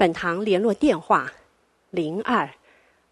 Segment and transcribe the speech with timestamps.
[0.00, 1.30] 本堂联络电话：
[1.90, 2.48] 零二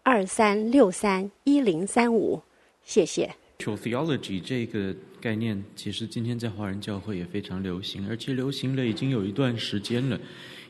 [0.01, 2.41] 二三六三一零三五。
[2.83, 3.29] 谢谢。
[3.59, 10.19] Theology 这个概念，其实今天在华人教会也非常流行，而且流行了已经有一段时间了。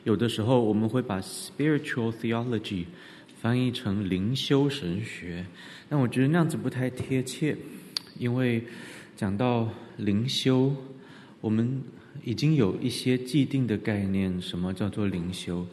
[0.04, 2.84] 有的时候我们会把 Spiritual Theology
[3.40, 5.46] 翻译成灵修神学，
[5.88, 7.56] 但我觉得那样子不太贴切，
[8.18, 8.62] 因为
[9.16, 10.70] 讲到灵修，
[11.40, 11.82] 我们
[12.22, 15.66] 已经有一些既定的概念，什么叫做灵修？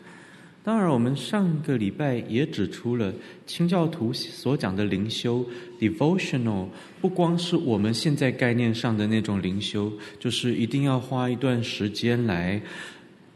[0.67, 3.13] 当然，我们上个礼拜也指出了
[3.45, 5.45] 清教徒所讲的灵修
[5.79, 6.67] （devotional），
[6.99, 12.61] 不光是我们现在概念上的那种灵修，就是一定要花一段时间来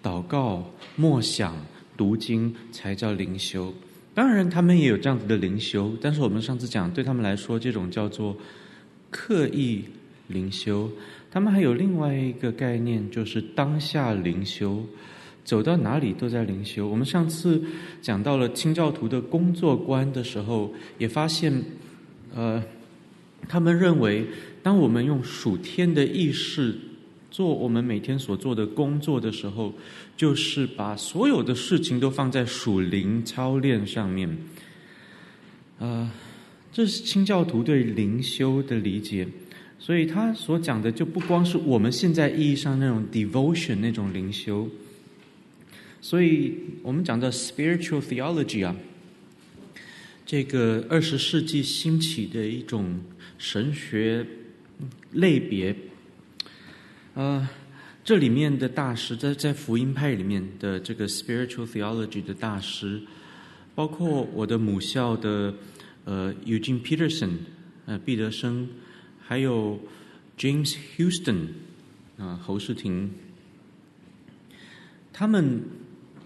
[0.04, 1.56] 祷告、默想、
[1.96, 3.74] 读经才叫灵修。
[4.14, 8.36] 当然，他们也有这样子的灵修，但是我们上次讲，对他们来说，这种叫做
[9.10, 9.86] 刻意
[10.28, 10.92] 灵修。
[11.32, 14.86] 他们还有另外一个概念，就是当下灵修。
[15.44, 16.88] 走到哪里都在灵修。
[16.88, 17.62] 我们上次
[18.02, 21.64] 讲到了清教徒的工作观的时候，也发现，
[22.36, 22.64] 呃，
[23.48, 24.26] 他们认为，
[24.62, 26.78] 当我们用属天的意识
[27.32, 29.74] 做我们每天所做的工作的时候，
[30.16, 34.38] 就是把所有的事情都放在属灵操练上面。
[35.80, 36.10] 呃，
[36.72, 39.28] 这是清教徒对灵修的理解，
[39.80, 44.70] 所以他所讲的就不光是我们现在意义上那种 devotion 那种灵修。
[46.04, 48.76] 所以我们讲的 spiritual theology 啊，
[50.26, 53.00] 这个二十世纪兴起的一种
[53.38, 54.26] 神学
[55.12, 55.76] 类别，
[57.14, 57.48] 呃，
[58.04, 63.00] 这里面的大师在在福音派里面的这个 spiritual theology 的大师，
[63.76, 65.54] 包括我的母校的
[66.06, 67.30] 呃 Eugene Peterson
[67.86, 68.68] 呃毕德生，
[69.20, 69.80] 还有
[70.36, 71.50] James Houston
[72.18, 73.12] 啊、侯世廷，
[75.14, 75.62] 他们。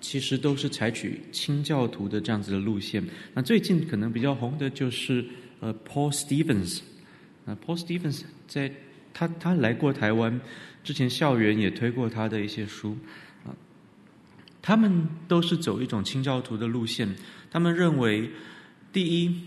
[0.08, 3.04] 其实都是采取清教徒的这样子的路线。
[3.34, 5.26] 那最近可能比较红的就是
[5.60, 6.82] 呃 Paul Stevens，
[7.44, 8.72] 啊 Paul Stevens 在
[9.16, 10.40] 他他来过台湾
[10.84, 12.96] 之前，校园也推过他的一些书
[13.46, 13.50] 啊。
[14.62, 17.10] 他们都是走一种清教徒的路线。
[17.50, 18.30] 他们认为，
[18.94, 19.42] 第一，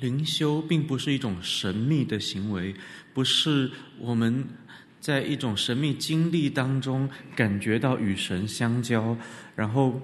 [0.00, 2.74] 灵修并不是一种神秘的行为，
[3.14, 4.46] 不是我们。
[5.02, 9.16] 在一种神秘经历当中，感觉到与神相交，
[9.56, 10.00] 然后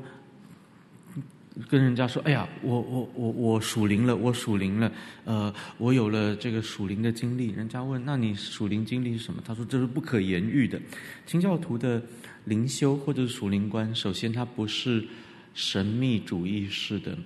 [1.69, 4.93] 跟人家说：“哎呀，我我我我属灵了，我属灵了，
[5.25, 10.81] 呃，我有了这个属灵的经历。”人家问：“那你属灵经历是什么？”他说：“这是不可言喻的。”
[11.25, 12.03] 清教徒的
[12.47, 15.07] 灵修或者是属灵观，首先它不是
[15.55, 17.17] 神秘主义式的。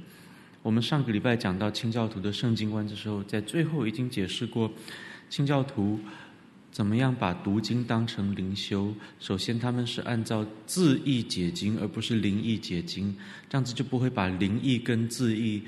[0.63, 4.71] 我们上个礼拜讲到清教徒的圣经观的时候，在最后已经解释过
[5.31, 5.99] 清教徒。
[6.73, 8.95] 怎么样把读经当成灵修？
[9.21, 13.15] 首先，他们是按照字义解经，而不是灵义解经，
[13.51, 15.63] 这样子就不会把灵义跟字义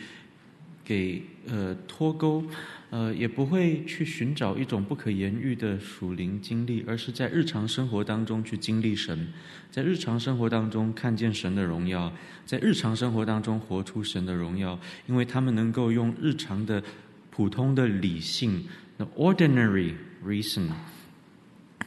[0.82, 2.42] 给呃脱钩，
[2.88, 9.28] 呃，也不会去寻找一种不可言喻的属灵经历，而是在日常生活当中去经历神，
[9.70, 12.10] 在日常生活当中看见神的荣耀，
[12.46, 16.82] 在日常生活当中活出神的荣耀，因为他们能够用日常的
[17.30, 18.64] 普通的理性
[18.96, 19.92] ，the ordinary
[20.26, 20.68] reason。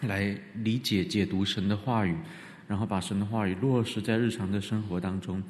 [0.01, 2.15] 来理解、解读神的话语，
[2.67, 5.41] 然后把神的话语落实在日常的生活当中。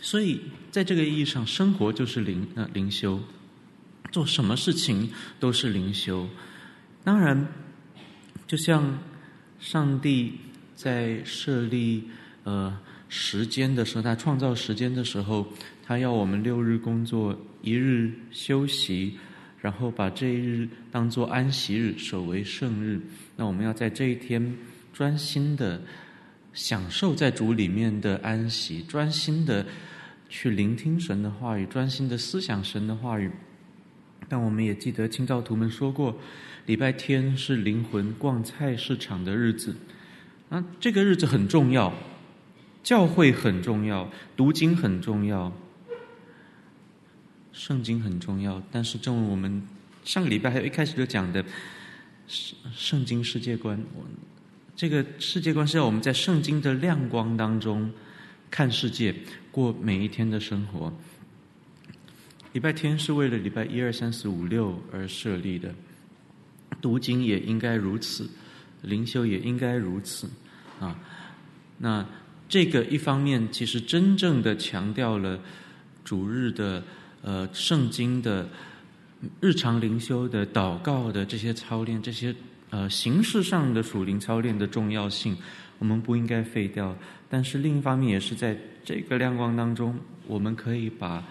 [0.00, 3.20] 所以，在这个意义上，生活就是灵呃灵修，
[4.10, 6.28] 做什么事情都是灵修。
[7.04, 7.46] 当然，
[8.46, 8.98] 就像
[9.58, 10.32] 上帝
[10.74, 12.04] 在设立
[12.44, 12.78] 呃
[13.08, 15.46] 时间的时候，他创造时间的时候，
[15.84, 19.18] 他要我们六日工作，一日休息。
[19.60, 23.00] 然后把这一日当作安息日，守为圣日。
[23.36, 24.56] 那我们要在这一天
[24.92, 25.80] 专心的
[26.52, 29.66] 享受在主里面的安息，专心的
[30.28, 33.30] 去聆听神的话语，专心的思想神的话语。
[34.28, 36.18] 但我们也记得清教徒们说过，
[36.66, 39.76] 礼拜天是灵魂逛菜市场的日子。
[40.48, 41.92] 啊，这个日子很重要，
[42.82, 45.52] 教会很重要，读经很重要。
[47.52, 49.62] 圣经很重要，但是正如我们
[50.04, 51.44] 上个礼拜还有一开始就讲的，
[52.28, 54.04] 圣圣经世界观，我
[54.74, 57.92] 这个世界观是要我们在圣经的亮光当中
[58.50, 59.14] 看世界，
[59.50, 60.92] 过每一天的生活。
[62.52, 65.74] 礼拜天是为了礼拜一二三四五六而设立的，
[66.80, 68.28] 读经也应该如此，
[68.82, 70.28] 灵修也应该如此
[70.80, 70.98] 啊。
[71.78, 72.06] 那
[72.48, 75.40] 这个一方面，其实真正的强调了
[76.04, 76.84] 主日的
[77.22, 78.46] 呃圣经的
[79.40, 82.34] 日常灵修的祷告的这些操练，这些
[82.70, 85.36] 呃形式上的属灵操练的重要性，
[85.78, 86.96] 我们不应该废掉。
[87.28, 91.22] 但是另一方面，也是在这个亮光当中，我们可以把。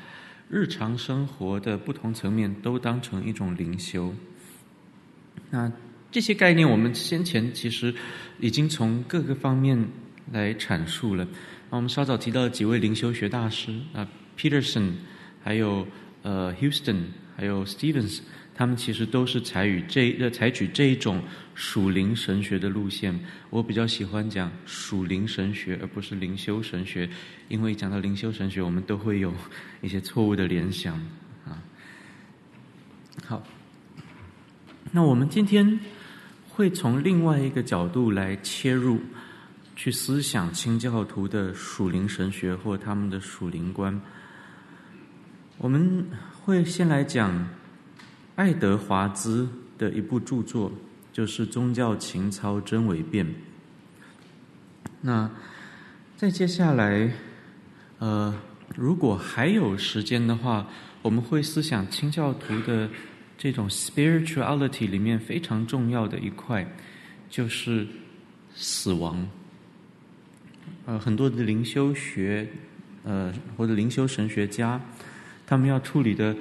[0.54, 4.14] 日常生活的不同层面都当成一种灵修。
[5.50, 5.72] 那
[6.12, 7.96] 这些概念，我们先前其实
[8.38, 9.88] 已经从各个方面
[10.30, 11.26] 来阐述了。
[11.70, 14.06] 那我们稍早提到几位灵修学大师啊
[14.38, 14.92] ，Peterson，
[15.42, 15.88] 还有
[16.22, 16.98] 呃 Houston，
[17.42, 18.20] 还有 Stevens。
[18.54, 21.24] 他们其实都是采取这呃采取这一种
[21.56, 23.20] 属灵神学的路线。
[23.50, 27.10] 我比较喜欢讲属灵神学，而不是灵修神学，
[27.48, 29.34] 因为讲到灵修神学，我们都会有
[29.82, 30.94] 一些错误的联想
[31.44, 31.58] 啊。
[33.26, 33.42] 好，
[34.92, 35.80] 那我们今天
[36.50, 39.00] 会从另外一个角度来切入，
[39.76, 44.00] 去思想清教徒的属灵神学或他们的属灵观。
[45.58, 46.06] 我们
[46.44, 47.48] 会先来讲。
[48.36, 49.48] 爱德华兹
[49.78, 50.72] 的一部著作
[51.14, 53.26] 就是《宗教情操真伪辨》。
[55.02, 55.30] 那
[56.18, 57.12] 再接下来，
[58.00, 58.34] 呃，
[58.76, 60.68] 如果还有时间的话，
[61.04, 62.90] 我们会思想清教徒的
[63.38, 66.66] 这种 spirituality 里面非常重要的一块，
[67.30, 67.86] 就是
[68.56, 69.28] 死亡。
[70.86, 72.48] 呃，很多的灵修学，
[73.04, 74.82] 呃，或者灵修神学家，
[75.52, 76.34] 他们要处理的。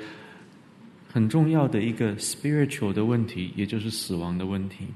[1.13, 4.87] 很重要的一个 spiritual 的问题，也就是死亡的问题。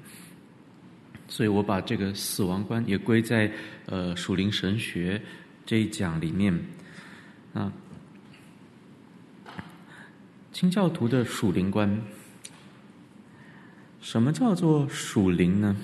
[1.27, 3.51] 所以我把这个死亡观也归在
[3.87, 5.21] 呃属灵神学
[5.67, 6.57] 这一讲里面。
[7.53, 7.73] 啊，
[10.53, 12.01] 清教徒的属灵观，
[14.01, 15.77] 什么叫做属灵呢？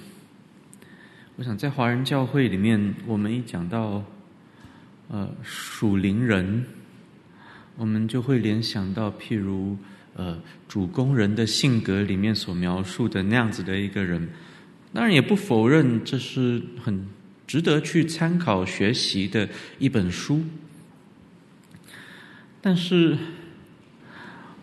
[1.34, 4.04] 我想在华人教会里面，我们一讲到
[5.08, 6.64] 呃属灵人，
[7.80, 9.76] 我们就会联想到譬如。
[10.16, 10.36] 呃，
[10.68, 14.28] 主工人的性格里面所描述的那样子的一个人，
[14.92, 17.06] 当然也不否认这是很
[17.46, 19.48] 值得去参考学习的
[19.78, 20.42] 一本书。
[22.60, 23.16] 但是，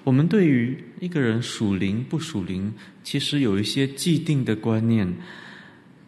[0.03, 5.11] 我们对于一个人属灵不属灵，其实有一些既定的观念，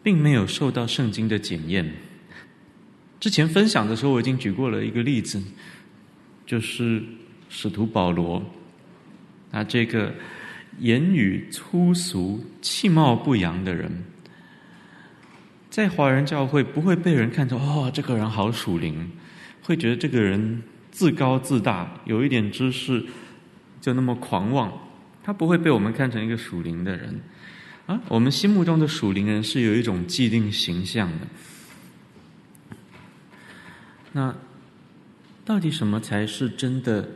[0.02, 1.92] 并没有受到圣经的检验。
[3.18, 5.42] 之前分享的时候，我已经举过了一个例子，
[6.50, 7.00] 就是
[7.48, 8.42] 使徒保罗。
[9.52, 10.12] 那这个
[10.80, 14.02] 言语粗俗、其貌不扬的人，
[15.70, 19.08] 在华人教会不会被人看成哦，这个人好属灵，
[19.62, 20.60] 会觉得这个人
[20.90, 23.00] 自高自大，有一点知识
[23.80, 24.72] 就那么狂妄，
[25.22, 27.20] 他不会被我们看成一个属灵的人
[27.86, 28.00] 啊。
[28.08, 31.26] 我们心目中的属灵人是有一种既定形象的。
[34.10, 34.34] 那
[35.44, 37.08] 到底什么才是真的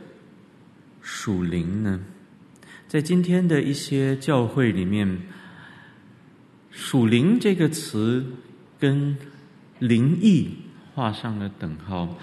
[1.01, 1.99] 属灵呢？
[2.87, 5.19] 在今天的一些教会里面
[6.71, 8.25] ，“属灵”这个词
[8.79, 9.17] 跟
[9.79, 10.49] 灵异
[10.93, 12.17] 画上了等号，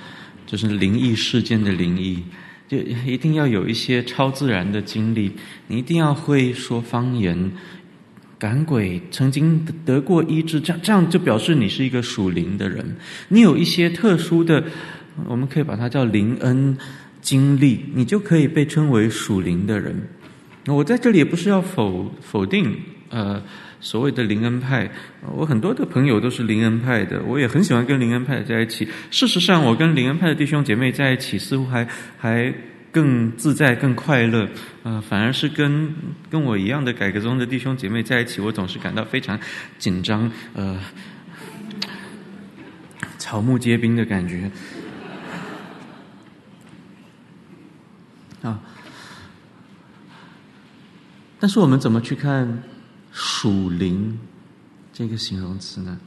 [0.46, 2.22] 就是灵异事件的灵异，
[2.69, 5.32] 就一定要有一些超自然的经历，
[5.66, 7.52] 你一定要会说方言、
[8.38, 12.97] 赶鬼，曾经得过医治，这样这样就表示你是一个属灵的人。
[13.28, 14.64] 你有一些特殊的，
[15.26, 16.76] 我们可以把它叫灵恩
[17.21, 20.09] 经历，你就可以被称为属灵的人。
[20.66, 22.76] 我在这里也不是要否否定
[23.11, 23.42] 呃
[23.81, 24.88] 所谓的灵恩派，
[25.35, 28.88] 我很多的朋友都是灵恩派的，我也很喜欢跟灵恩派在一起。
[29.11, 32.54] 事实上，我跟灵恩派的弟兄姐妹在一起，似乎还还
[32.92, 34.49] 更自在、更快乐。
[34.85, 35.92] 呃，反而是跟
[36.31, 39.38] 跟我一样的改革宗的弟兄姐妹在一起，我总是感到非常
[39.78, 40.78] 紧张，呃，
[43.19, 44.49] 草木皆兵的感觉。
[48.42, 48.61] 啊。
[51.40, 52.62] 但是我们怎么去看
[53.11, 54.18] “属灵”
[54.92, 55.99] 这个形容词呢？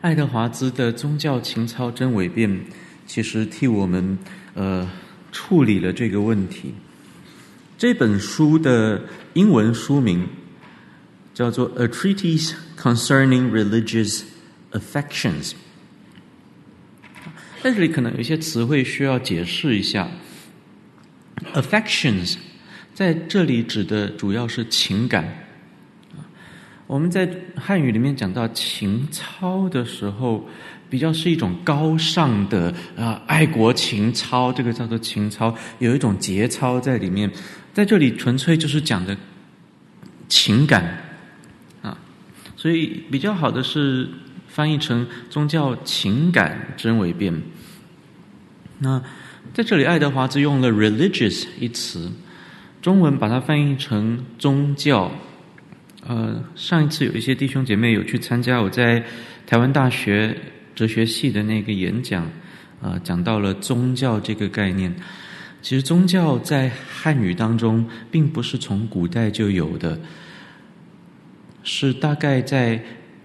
[0.00, 2.48] 爱德华兹的《宗教情操真伪辨》
[3.06, 4.16] 其实替我们
[4.54, 4.88] 呃
[5.32, 6.74] 处理了这个问题。
[7.76, 9.02] 这本书的
[9.34, 10.28] 英文书名
[11.34, 14.22] 叫做《A Treatise Concerning Religious
[14.70, 15.50] Affections》。
[17.66, 20.08] 在这里可能有些词汇需要解释一下。
[21.52, 22.36] Affections，
[22.94, 25.28] 在这里指的主要是情感。
[26.86, 30.48] 我们在汉语里面讲到情操的时候，
[30.88, 37.28] 比较是一种高尚的啊，爱国情操，这个叫做情操，有一种节操在里面。
[37.74, 39.16] 在这里纯粹就是讲的
[40.28, 41.02] 情感
[41.82, 41.98] 啊，
[42.56, 44.08] 所以比较好的是
[44.46, 47.42] 翻译成宗教情感真伪辨。
[48.78, 49.02] 那
[49.54, 52.10] 在这里，爱德华兹用了 “religious” 一词，
[52.82, 55.10] 中文把它翻译成宗教。
[56.06, 59.02] 呃，上一次有一些弟兄姐妹有去参加我在
[59.46, 60.36] 台湾大学
[60.74, 62.22] 哲学系的那个演讲，
[62.80, 64.94] 啊、呃，讲到了宗教这个概念。
[65.62, 69.98] 其实宗教在汉语当中并不是从古代就有的，
[71.64, 72.80] 是大概在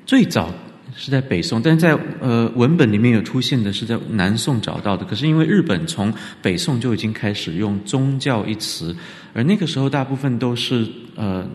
[0.05, 0.51] 最早
[0.95, 5.05] 是在北宋，但是在呃文本里面有出现的是在南宋找到的。
[5.05, 8.95] 可是因为日本从北宋就已经开始用宗教一词，
[9.33, 11.47] 而那个时候大部分都是呃。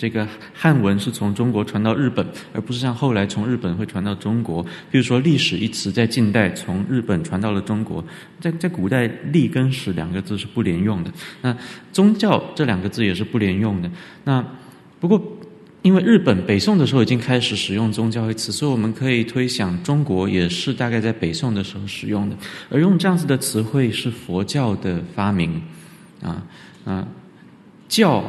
[0.00, 4.62] 这个汉文是从中国传到日本，而不是像后来从日本会传到中国。
[4.90, 8.02] 比如说“历史”一词，在近代从日本传到了中国，
[8.40, 11.12] 在在古代“历”跟“史”两个字是不连用的。
[11.42, 11.54] 那
[11.92, 13.90] “宗教”这两个字也是不连用的。
[14.24, 14.42] 那
[14.98, 15.22] 不过，
[15.82, 22.36] 因为日本北宋的时候已经开始使用“宗教”一词，所以我们可以推想，中国也是大概在北宋的时候使用的。
[22.68, 25.62] 而用这样子的词汇是佛教的发明
[26.22, 26.46] 啊
[26.84, 27.06] 啊
[27.88, 28.24] 教。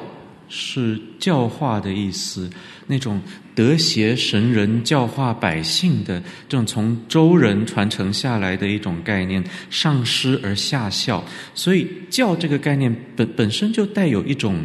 [0.53, 2.49] 是教化的意思，
[2.87, 3.21] 那种
[3.55, 11.23] 德协神人教化百姓的这种从周人传承下来的一种概念，上师而下效，
[11.55, 14.61] 所以教这个概念本本身就带有一种，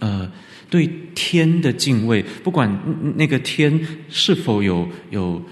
[0.00, 0.28] 呃，
[0.70, 2.74] 对天的敬畏，不管
[3.16, 5.42] 那个天是否有有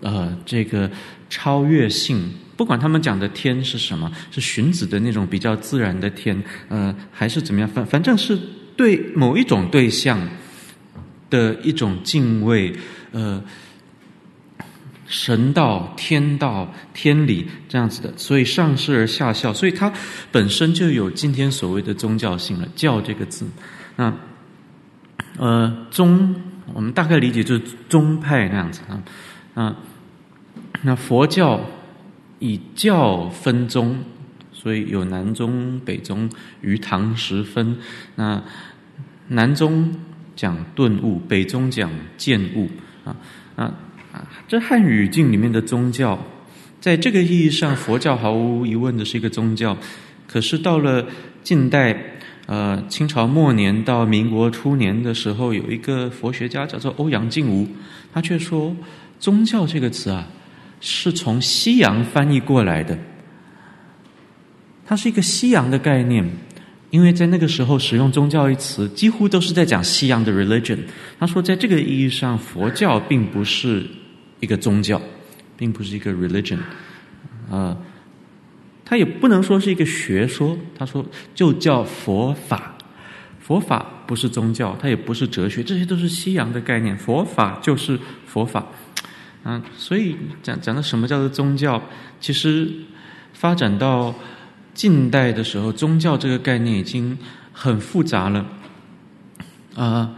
[0.00, 0.90] 呃这个
[1.28, 8.38] 超越性，不管他们讲的天是什么，是荀子的那种比较自然的天，呃，还是怎么样，反反正是。
[8.74, 10.18] 对某一种对象
[11.28, 12.72] 的一种敬畏，
[13.12, 13.40] 呃，
[15.06, 19.92] 神道、天道、天理这样子的，所以上施而下效，所以它
[20.32, 22.68] 本身就有今天所谓的宗教性了。
[22.74, 23.46] 教这个字，
[23.96, 24.12] 那
[25.38, 26.34] 呃宗，
[26.74, 29.02] 我们大概理解就是宗派那样子啊
[29.54, 29.76] 啊。
[30.82, 31.60] 那佛教
[32.38, 33.98] 以教分宗。
[34.54, 37.76] 所以有南宗、北宗，于唐时分。
[38.14, 38.40] 那
[39.26, 39.92] 南宗
[40.36, 42.70] 讲顿悟，北宗讲见悟。
[43.02, 43.16] 啊
[43.56, 43.74] 啊
[44.12, 44.28] 啊！
[44.46, 46.16] 这汉语境里面的宗教，
[46.80, 49.76] 在这个意义上，佛教毫无疑问的是一个宗教。
[50.28, 51.04] 可是到了
[51.42, 52.11] 近代，
[52.46, 57.68] 呃，清朝末年到民国初年的时候，有一个佛学家叫做欧阳靖无，
[58.12, 58.76] 他却说
[59.20, 60.26] “宗教”这个词啊，
[60.80, 62.98] 是从西洋翻译过来的。
[64.84, 66.28] 它是一个西洋的概念，
[66.90, 70.78] 因为在那个时候使用“宗教”一词，几乎都是在讲西洋的 religion。
[71.18, 73.86] 他说，在这个意义上，佛教并不是
[74.40, 75.00] 一个宗教，
[75.56, 76.58] 并不是一个 religion，
[77.48, 77.76] 啊，
[78.92, 80.54] 他也不能说是一个学说。
[80.78, 81.02] 他说，
[81.34, 82.76] 就叫佛法，
[83.40, 86.94] 佛法不是宗教，它也不是哲学，这些都是西洋的概念。
[86.98, 88.66] 佛法就是佛法，
[89.44, 91.82] 啊，所以讲讲的什么叫做宗教，
[92.20, 92.70] 其实
[93.32, 94.14] 发展到。
[94.74, 97.16] 近代的时候，宗教这个概念已经
[97.52, 98.46] 很复杂了。
[99.74, 100.10] 啊，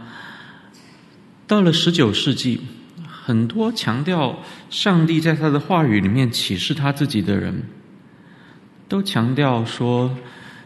[1.45, 2.61] 到了十九世纪，
[3.05, 4.39] 很多强调
[4.69, 7.63] 上帝在他的话语里面启示他自己的人，
[8.87, 10.09] 都强调说。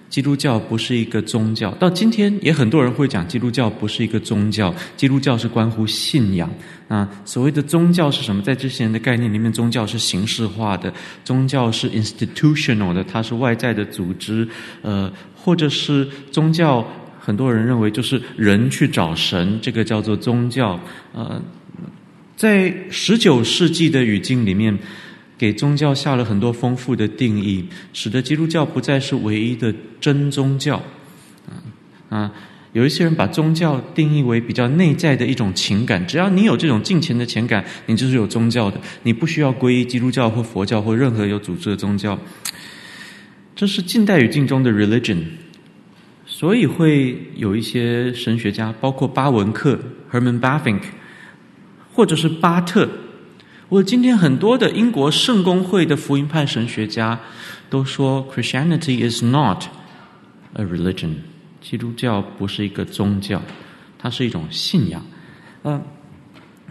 [0.10, 4.74] 基督教不是一个宗教，到今天也很多人会讲基督教不是一个宗教。
[4.98, 6.50] 基督教是关乎信仰
[6.88, 7.08] 啊。
[7.26, 8.42] 所谓的宗教是什么？
[8.42, 10.92] 在这些人的概念里面，宗教是形式化的，
[11.24, 14.48] 宗教是 institutional 的，它是外在的组织。
[14.82, 16.84] 呃，或者是宗教，
[17.20, 20.80] 很多人认为就是人去找神，这个叫做宗教。
[21.14, 21.40] 呃，
[22.36, 24.76] 在十九世纪的语境里面。
[25.40, 30.84] 给宗教下了很多丰富的定义，使得基督教不再是唯一的真宗教。
[32.10, 32.30] 啊，
[32.74, 42.20] 有一些人把宗教定义为比较内在的一种情感，只要你有这种敬虔的情感，你就是有宗教的，你不需要皈依基督教或佛教或任何有组织的宗教。
[43.56, 45.20] 这是近代语境中的 religion，
[46.26, 49.80] 所以会有一些神学家，包括巴文克
[50.12, 50.82] （Herman Bavinck）
[51.94, 52.90] 或者是巴特。
[53.70, 57.20] 我今天很多的英国圣公会的福音派神学家
[57.70, 59.66] 都说，Christianity is not
[60.54, 61.14] a religion，
[61.62, 63.40] 基督教不是一个宗教，
[64.00, 65.06] 它是一种信仰。
[65.64, 65.80] 嗯，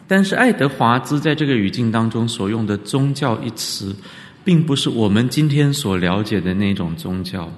[0.09, 3.95] 但是爱德华兹在这个语境当中所用的“宗教”一词，
[4.45, 7.53] 并不是我们今天所了解的那种宗教。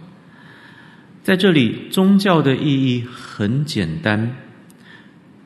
[1.22, 4.36] 在这里，宗教的意义很简单。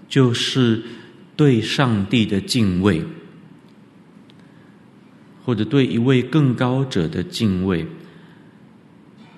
[0.07, 0.81] 就是
[1.35, 3.03] 对上帝的敬畏，
[5.45, 7.87] 或者对一位更高者的敬畏。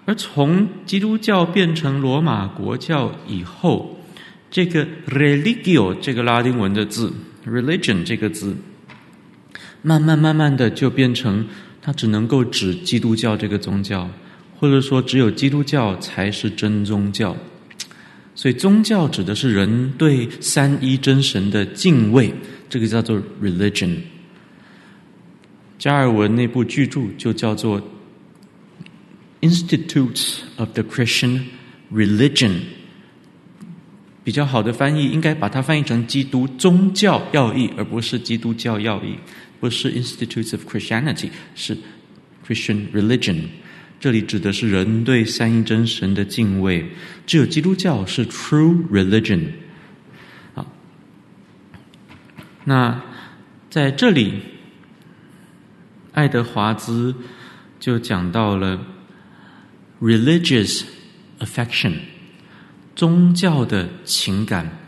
[0.04, 3.98] 而从基督教变成罗马国教以后，
[4.48, 7.12] 这个 religio 这个拉丁文的字
[7.44, 8.56] ，religion 这个字，
[9.82, 11.44] 慢慢慢慢的就变成
[11.82, 14.08] 它只能够指基督教这个宗教，
[14.60, 17.36] 或者说只有基督教才是真宗教。
[18.36, 22.32] 所以宗教指的是人对三一真神的敬畏，
[22.68, 23.96] 这个叫做 religion。
[25.78, 27.82] 加尔文那部巨著就叫做。
[29.42, 31.42] Institutes of the Christian
[31.92, 32.62] Religion，
[34.24, 39.16] 比较好的翻译应该把它翻译成基督宗教要义，而不是基督教要义，
[39.60, 41.76] 不是 Institutes of Christianity，是
[42.44, 43.42] Christian Religion。
[44.00, 46.86] 这里指的是人对三一真神的敬畏，
[47.26, 49.48] 只有基督教是 True Religion。
[50.54, 50.66] 好，
[52.64, 53.00] 那
[53.70, 54.40] 在这里，
[56.16, 57.14] 爱德华兹
[57.78, 58.80] 就讲到了。
[59.98, 60.82] Religious
[61.40, 61.94] affection，
[62.94, 64.78] 宗教的情感，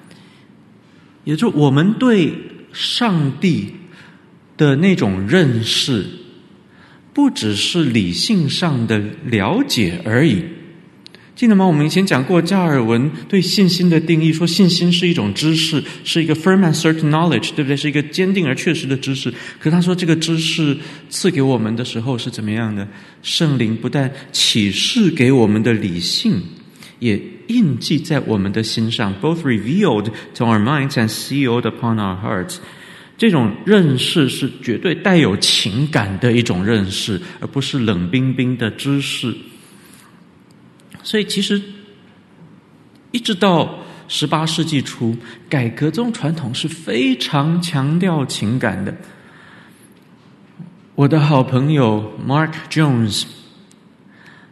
[1.24, 2.34] 也就是我们对
[2.74, 3.72] 上帝
[4.58, 6.06] 的那种认识，
[7.14, 10.44] 不只是理性上的了解而已。
[11.38, 11.64] 记得吗？
[11.64, 17.76] 我们以前讲过，加尔文对信心的定义，说信心是一种知识，是一个 firm and certain knowledge，对不对？
[17.76, 19.32] 是一个坚定而确实的知识。
[19.60, 20.76] 可他说，这个知识
[21.08, 22.88] 赐给我们的时候是怎么样的？
[23.22, 26.42] 圣灵不但启示给我们的理性，
[26.98, 32.56] 也印记在我们的心上，both revealed to our minds and sealed upon our hearts。
[33.16, 39.32] 这种认识是绝对带有情感的一种认识，而不是冷冰冰的知识。
[41.02, 41.60] 所以，其实
[43.10, 43.78] 一直到
[44.08, 45.16] 十八世纪初，
[45.48, 48.94] 改革宗传统是非常强调情感的。
[50.94, 53.24] 我的好朋友 Mark Jones，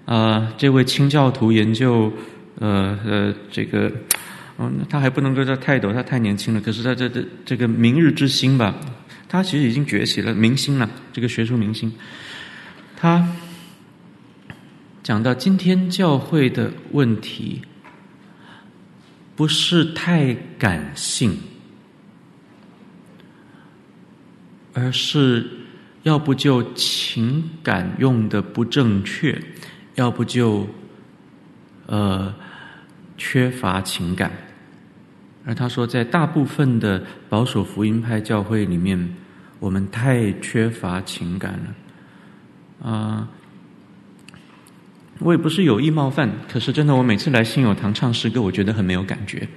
[0.04, 2.12] 啊、这位清教徒研究，
[2.60, 3.92] 呃呃，这个，
[4.58, 6.60] 嗯，他还不能够叫泰斗，他太年轻了。
[6.60, 8.74] 可是他这这这个明日之星吧，
[9.28, 11.92] 他其实已经崛起了，明星了，这个学术明星，
[12.96, 13.26] 他。
[15.06, 17.62] 讲到今天教会的问题，
[19.36, 21.38] 不是太感性，
[24.74, 25.48] 而是
[26.02, 29.40] 要不就情感用的不正确，
[29.94, 30.66] 要不就
[31.86, 32.34] 呃
[33.16, 34.32] 缺乏情感。
[35.44, 39.14] 而他说，在大部分的保守福音派教会里面，
[39.60, 43.28] 我们太缺乏情感了，啊、
[45.18, 49.48] 我也不是有意冒犯，可是真的，我每次来信友堂唱诗歌，我觉得很没有感觉。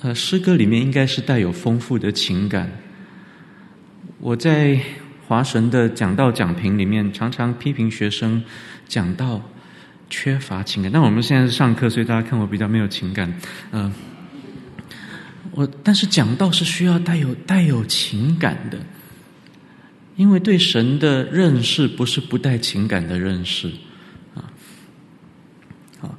[0.00, 2.70] 呃，诗歌里面应该是带有丰富的情感。
[4.18, 4.78] 我在
[5.26, 8.42] 华神的讲道讲评里面，常常批评学生
[8.86, 9.40] 讲道
[10.10, 10.90] 缺乏情感。
[10.90, 13.32] 但我们现在是上课，所以大家看我比较没有情感。
[13.72, 13.92] 嗯、
[15.52, 18.78] 我但是讲道是需要带有带有情感的。
[20.16, 23.68] 因为对神的认识不是不带情感的认识，
[24.34, 24.46] 啊，
[25.98, 26.16] 好，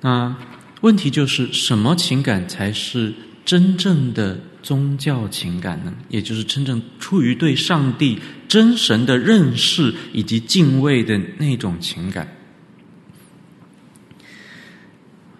[0.00, 0.36] 那
[0.80, 3.12] 问题就是什么情感才是
[3.44, 5.92] 真正的宗教情感呢？
[6.08, 12.28] 也就是真正出于对上帝真神的认识以及敬畏的那种情感。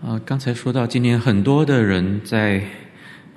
[0.02, 2.68] 啊，刚才说到今天很多的人在，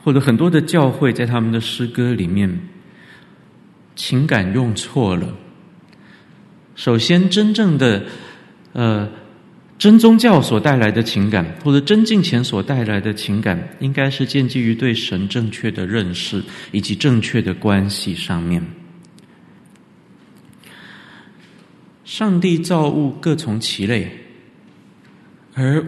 [0.03, 2.60] 或者很多的教会在他们的诗歌里面。
[3.97, 5.27] 情感用错了。
[6.75, 8.05] 首先，真正的
[8.73, 9.10] 呃
[9.79, 18.63] 真宗教所带来的情感，或者真敬虔所带来的情感，应该是建基于对神正确的认识以及正确的关系上面。
[22.05, 24.10] 上帝造物各从其类，
[25.55, 25.83] 而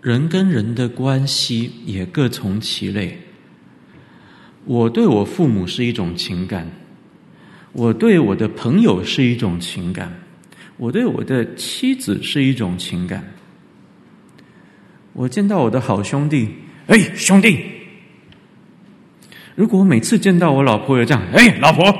[0.00, 3.18] 人跟人的关系也各从其类。
[4.68, 6.70] 我对我父母是一种情感，
[7.72, 10.12] 我对我的朋友是一种情感，
[10.76, 13.24] 我对我的妻子是一种情感。
[15.14, 16.50] 我见到我的好兄弟，
[16.86, 17.64] 哎，兄弟！
[19.54, 21.90] 如果我每次见到我老婆也这样，哎，老婆，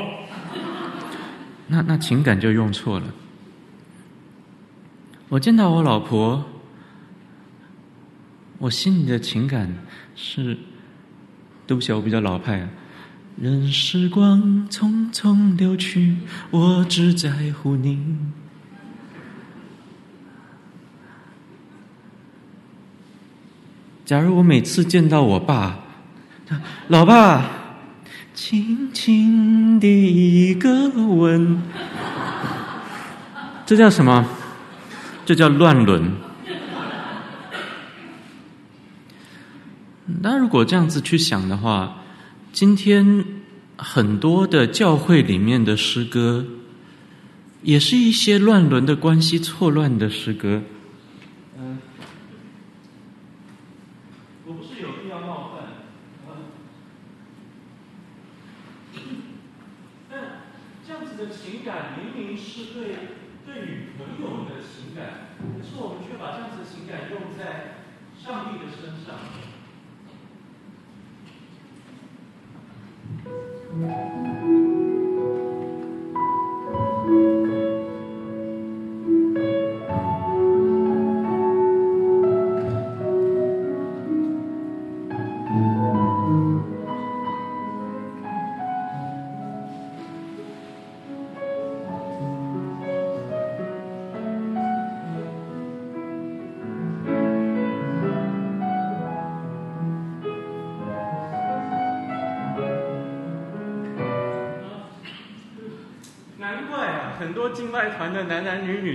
[1.69, 3.07] 那那情感就用错了。
[5.31, 6.45] 我见到我老婆，
[8.59, 9.75] 我心里的情感
[10.15, 10.55] 是。
[11.69, 12.67] 对不起我比较老派。
[13.41, 16.17] 任时光匆匆流去
[16.51, 18.17] 我只在乎你。
[24.05, 25.79] 假如我每次见到我爸
[26.89, 27.45] 老爸
[28.35, 31.63] 轻轻的一个吻。
[33.67, 34.27] 这叫什么？
[35.27, 36.11] 这叫乱伦。
[40.23, 42.03] 那如果这样子去想的话，
[42.53, 43.25] 今天
[43.77, 46.44] 很多的教会里面的诗歌，
[47.62, 50.62] 也是一些乱伦的关系错乱的诗歌。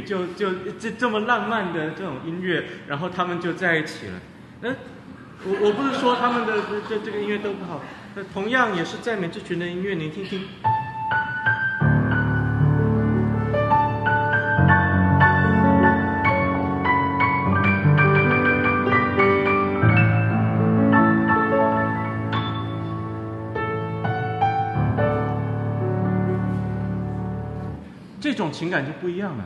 [0.03, 4.13] 就就这这么浪漫的这种音乐，然后他们就在一起了。
[4.61, 4.69] 那
[5.45, 7.81] 我我不是说他们的这这个音乐都不好，
[8.15, 10.41] 那同样也是赞美之群的音乐，您听听。
[28.19, 29.43] 这种情感就不一样了，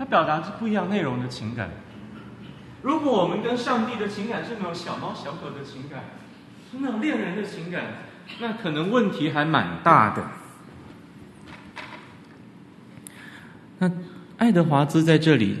[0.00, 1.68] 它表达是不一样内容的情感。
[2.80, 6.04] 如果我们跟上帝的情感是那种小猫小狗的情感，
[6.72, 7.98] 是那种恋人的情感，
[8.38, 10.26] 那可能问题还蛮大的。
[13.78, 13.92] 那
[14.38, 15.58] 爱德华兹在这里，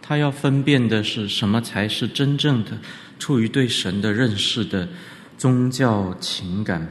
[0.00, 2.78] 他要分辨的是什么才是真正的
[3.18, 4.88] 出于对神的认识的
[5.36, 6.86] 宗教情感？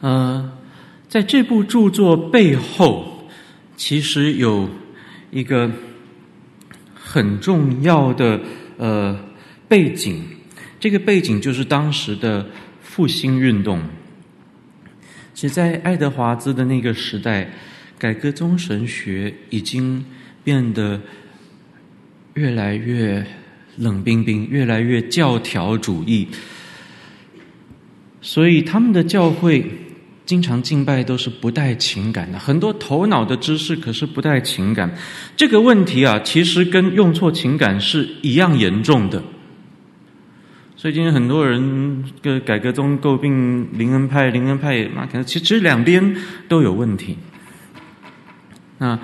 [0.00, 0.52] 呃。
[1.08, 3.28] 在这部著作背后，
[3.76, 4.68] 其实有
[5.36, 5.70] 一个
[6.94, 8.40] 很重要的
[8.78, 9.14] 呃
[9.68, 10.24] 背景，
[10.80, 12.46] 这个背景就是当时的
[12.80, 13.78] 复兴运动。
[15.34, 17.50] 其实，在爱德华兹的那个时代，
[17.98, 20.02] 改革宗神学已经
[20.42, 20.98] 变得
[22.32, 23.22] 越来越
[23.76, 26.26] 冷冰冰，越来越教条主义，
[28.22, 29.70] 所以他们的教会。
[30.26, 34.92] 经常敬拜都是不带情感的，很多头脑的知识可是不带情感。
[35.36, 39.22] 这个问题啊，其实跟用错情感是一样严重的。
[40.76, 46.16] 所以今天很多人跟改革宗诟病灵恩派，灵恩派也嘛，可能其实两边
[46.48, 47.16] 都有问题。
[48.78, 48.98] 那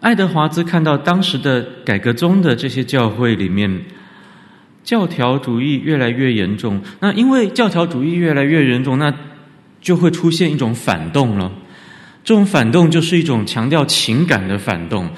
[0.00, 3.82] 爱德华兹看到当时的改革宗的这些教会里面，
[4.82, 6.80] 教条主义越来越严重。
[7.00, 9.12] 那因为教条主义越来越严重，那
[9.80, 11.50] 就会出现一种反动了，
[12.22, 15.08] 这种反动就是一种强调情感的反动，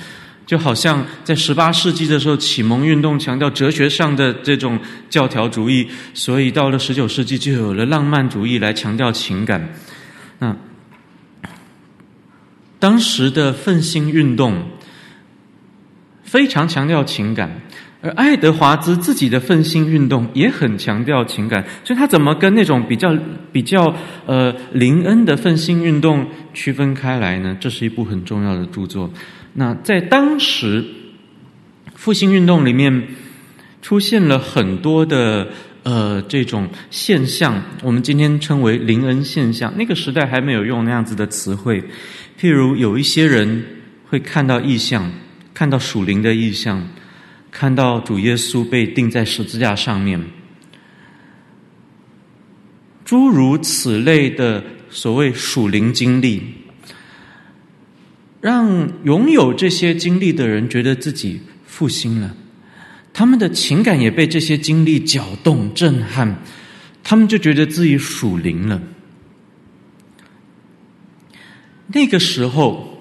[0.47, 4.79] 就好像在十八世纪的时候，启蒙运动强调哲学上的这种
[5.11, 9.73] 教条主义，所以到了十九世纪就有了浪漫主义来强调情感。
[10.39, 10.57] 那
[12.79, 14.71] 当时的愤兴运动
[16.23, 17.63] 非常强调情感。
[18.05, 23.17] 而爱德华兹自己的奋兴运动也很强调情感，所以他怎么跟那种比较
[23.53, 23.95] 比较
[24.27, 27.57] 呃林恩的奋兴运动区分开来呢？
[27.61, 29.09] 这是一部很重要的著作。
[29.55, 30.85] 那在当时
[31.95, 33.07] 复兴运动里面
[33.81, 35.47] 出现了很多的
[35.85, 39.73] 呃这种现象，我们今天称为林恩现象。
[39.77, 41.81] 那个时代还没有用那样子的词汇，
[42.41, 43.65] 譬如有一些人
[44.09, 45.09] 会看到异象，
[45.55, 46.85] 看到属灵的异象。
[47.53, 50.19] 看到主耶稣被钉在十字架上面，
[53.05, 56.43] 诸如此类的所谓属灵经历，
[58.41, 62.35] 让拥有这些经历的人觉得自己复兴了，
[63.13, 66.43] 他们的情感也被这些经历搅动、震撼，
[67.05, 68.83] 他们就觉得自己属灵了。
[71.89, 72.92] 那个时候。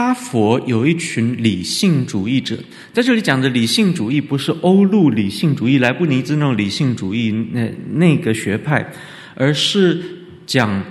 [0.00, 2.56] 哈佛有一群理性主义者，
[2.90, 8.90] 在这里讲的理性主义不是欧陆理性主义、莱布尼兹那种理性主义那那个学派，
[9.34, 10.00] 而是
[10.46, 10.82] 讲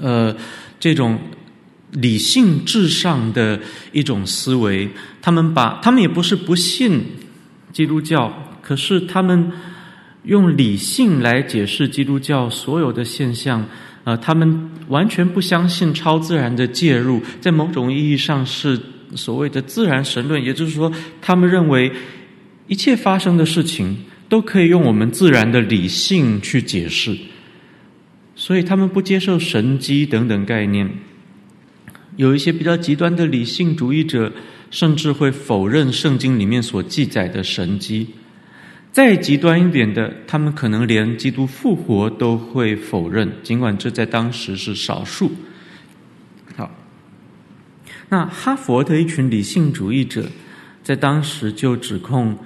[0.00, 0.32] 呃
[0.78, 1.18] 这种
[1.90, 4.88] 理性至上的一种思维。
[5.20, 7.02] 他们把他们也不是不信
[7.72, 9.50] 基督教，可是他们
[10.22, 13.66] 用理性来解释基督教所有的现象，
[14.04, 18.80] 呃，他们完全不相信超自然的介入，在某种意义上是
[19.14, 21.92] 所谓的自然神论，也就是说，他们认为
[22.66, 23.96] 一切发生的事情
[24.28, 27.16] 都可以用我们自然的理性去解释，
[28.34, 30.88] 所以他们不接受神迹等等概念。
[32.16, 34.32] 有一些比较极端的理性主义者，
[34.70, 38.06] 甚至会否认圣经里面所记载的神迹。
[38.92, 45.30] 再极端一点的，他们可能连基督复活都会否认，尽管这在当时是少数。
[46.56, 46.70] 好，
[48.08, 50.26] 那哈佛的一群理性主义者，
[50.82, 52.36] 在当时就指控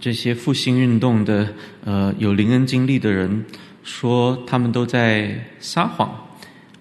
[0.00, 1.48] 这些复兴运动的
[1.84, 3.44] 呃有灵恩经历的人，
[3.82, 6.20] 说他们都在撒谎。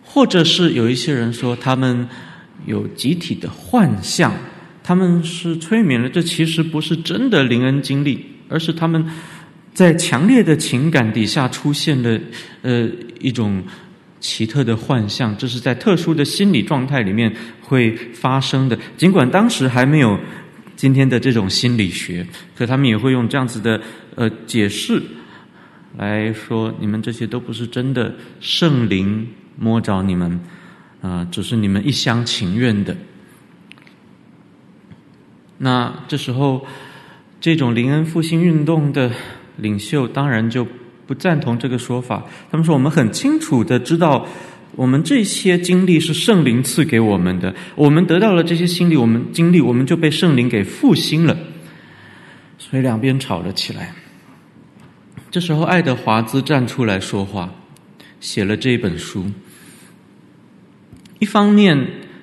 [0.06, 2.08] 或者是有一些人说他们
[2.68, 4.32] 有集体的幻象，
[4.84, 6.08] 他们是催眠了。
[6.08, 9.04] 这其实不是真的灵恩经历，而是他们
[9.74, 12.20] 在强烈的情感底下出现了
[12.62, 12.88] 呃
[13.20, 13.64] 一种
[14.20, 18.78] 奇特的幻象，这是在特殊的心理状态里面会发生的。
[18.96, 20.18] 尽管当时还没有
[20.76, 23.82] 今天的这种心理学，可他们也会用这样子的
[24.16, 25.02] 呃解释
[25.98, 29.28] 来说，你们这些都不是真的圣灵。
[29.56, 30.32] 摸着你们，
[31.00, 32.98] 啊、呃，只是你们一厢情愿的。
[35.60, 36.66] 那这时候，
[37.44, 39.12] 这种灵恩复兴运动的
[39.58, 40.66] 领袖当然就
[41.06, 42.24] 不赞同这个说法。
[42.50, 44.26] 他们说：“我们很清楚的知道，
[44.78, 47.54] 我们这些经历是圣灵赐给我们的。
[47.76, 51.38] 我们得到了这些心理，我们经历，我们就被圣灵给复兴了。”
[52.58, 53.94] 所以两边吵了起来。
[55.30, 57.54] 这时候，爱德华兹站出来说话。
[58.22, 59.26] 写了这本书。
[61.20, 61.78] 一方面，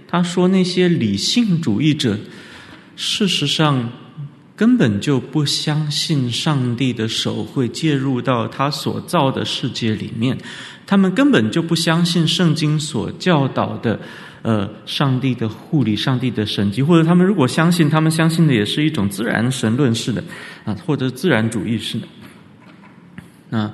[0.09, 2.19] 他说那些理性主义者，
[2.97, 3.93] 事实上
[4.61, 10.37] 根本就不相信上帝的手会介入到他所造的世界里面，
[10.87, 13.99] 他们根本就不相信圣经所教导的，
[14.43, 20.23] 呃，上帝的护理、上帝的神迹，或者他们如果相信，他们相信的也是一种自然神论式的，
[20.67, 22.07] 啊，或者自然主义式的，
[23.49, 23.73] 那。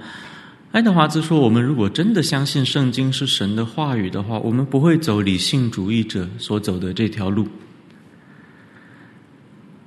[0.70, 7.49] 爱德华兹说：“我们如果真的相信圣经是神的话语的话，我们不会走理性主义者所走的这条路。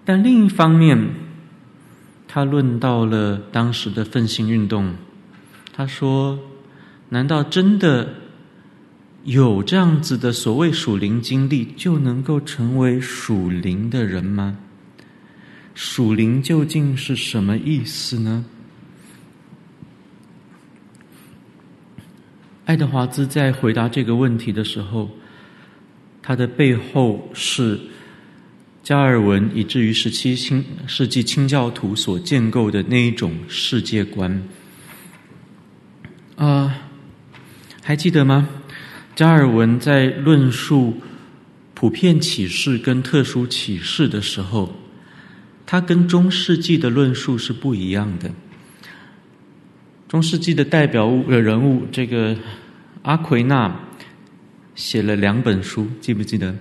[0.10, 1.08] 但另一方面，
[2.28, 4.96] 他论到了当时的奋兴运动。
[5.72, 6.40] 他说
[7.10, 8.16] ：‘难道真的
[9.24, 14.58] 有这样子的所谓属灵经历，就能够成为属灵的人吗？
[15.76, 18.44] 属灵究竟是什么意思呢？’”
[22.66, 25.12] 爱德华兹在回答这个问题的时候，
[26.24, 27.80] 他的背后是
[28.90, 30.36] 加尔文以至于十七
[30.88, 34.42] 世纪清教徒所建构的那一种世界观。
[36.36, 36.76] 啊、
[37.84, 38.50] 还记得吗？
[39.16, 40.98] 加尔文在论述
[41.76, 44.74] 普遍启示跟特殊启示的时候，
[45.68, 48.32] 他跟中世纪的论述是不一样的。
[50.08, 52.36] 中世纪的代表物的人物，这个
[53.04, 53.80] 阿奎那
[54.74, 56.56] 写了两本书，记不记得？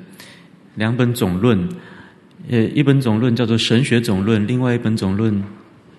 [0.74, 1.66] 两本总论，
[2.50, 5.44] 呃，一本总论叫做《神学总论》，另外一本总论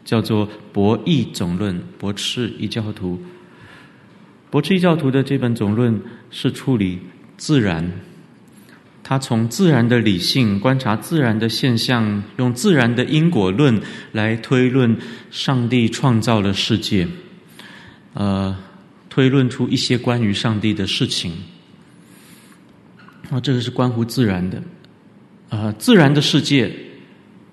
[0.03, 1.75] 叫做《博弈总论》。
[1.99, 3.21] 驳斥异教徒，
[4.49, 6.99] 驳斥异教徒的这本总论是处理
[7.38, 7.91] 自然，
[9.03, 13.79] 他从自然的理性观察自然的现象，用自然的因果论
[14.12, 14.97] 来推论
[15.29, 17.07] 上帝创造了世界。
[18.15, 18.57] 呃，
[19.07, 21.31] 推论出一些关于上帝的事情，
[23.29, 24.62] 啊，这个是关乎自然的，
[25.49, 26.71] 呃，自然的世界，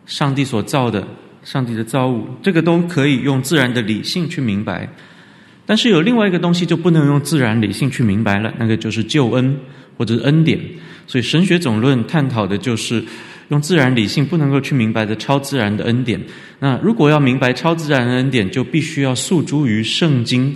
[0.04, 1.06] 上帝所造的，
[1.42, 4.88] 上帝的造物，这个都可以用自然的理性去明白，
[5.64, 9.58] 但是有另外一个东西就不能用自然理性去明白了，那个就是救恩
[9.96, 10.60] 或者恩典。
[11.06, 13.02] 所以神学总论探讨的就是
[13.48, 16.20] 用自然理性不能够去明白的超自然的恩典。
[16.58, 20.54] 那如果要明白超自然的恩典，就必须要诉诸于圣经。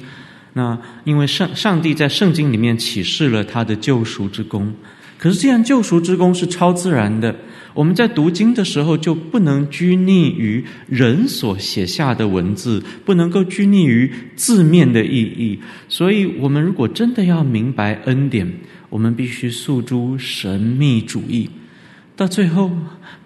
[0.53, 4.75] 那因为上上帝在圣经里面启示了他的救赎之功。
[5.21, 7.37] 可是，既然救赎之功是超自然的，
[7.75, 15.61] 我们在读经的时候就不能拘泥于人所写下的文字，不能够拘泥于字面的意义。
[15.87, 18.51] 所以，我们如果真的要明白恩典，
[18.89, 21.51] 我们必须诉诸神秘主义。
[22.17, 22.71] 到最后，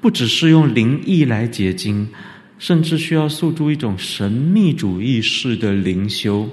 [0.01, 2.09] 不只是用灵意来解经。
[2.57, 6.49] 甚至需要诉诸一种神秘主义式的灵修。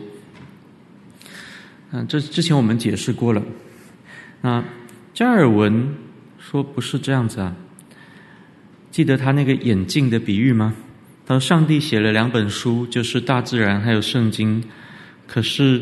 [1.91, 3.41] 嗯，这之前我们解释过了。
[4.41, 4.61] 那
[5.13, 5.95] 加尔文
[6.39, 7.55] 说不是这样子啊。
[8.91, 10.73] 记得他那个眼镜的比喻吗？
[11.25, 14.61] 他说：“上帝写了两本书，就是大自然还有圣经。
[15.27, 15.81] 可是，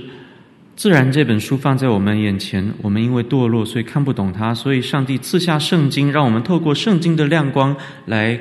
[0.76, 4.54] 自然这本书放在我们眼前，我们因为堕落，所以看不懂它。
[4.54, 8.39] 所以，上帝赐下圣经，让我们透过圣经的亮光来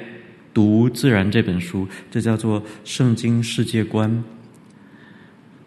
[0.53, 1.89] 读自然这本书。
[2.11, 4.23] 这叫做圣经世界观。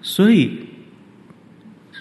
[0.03, 0.51] 所以，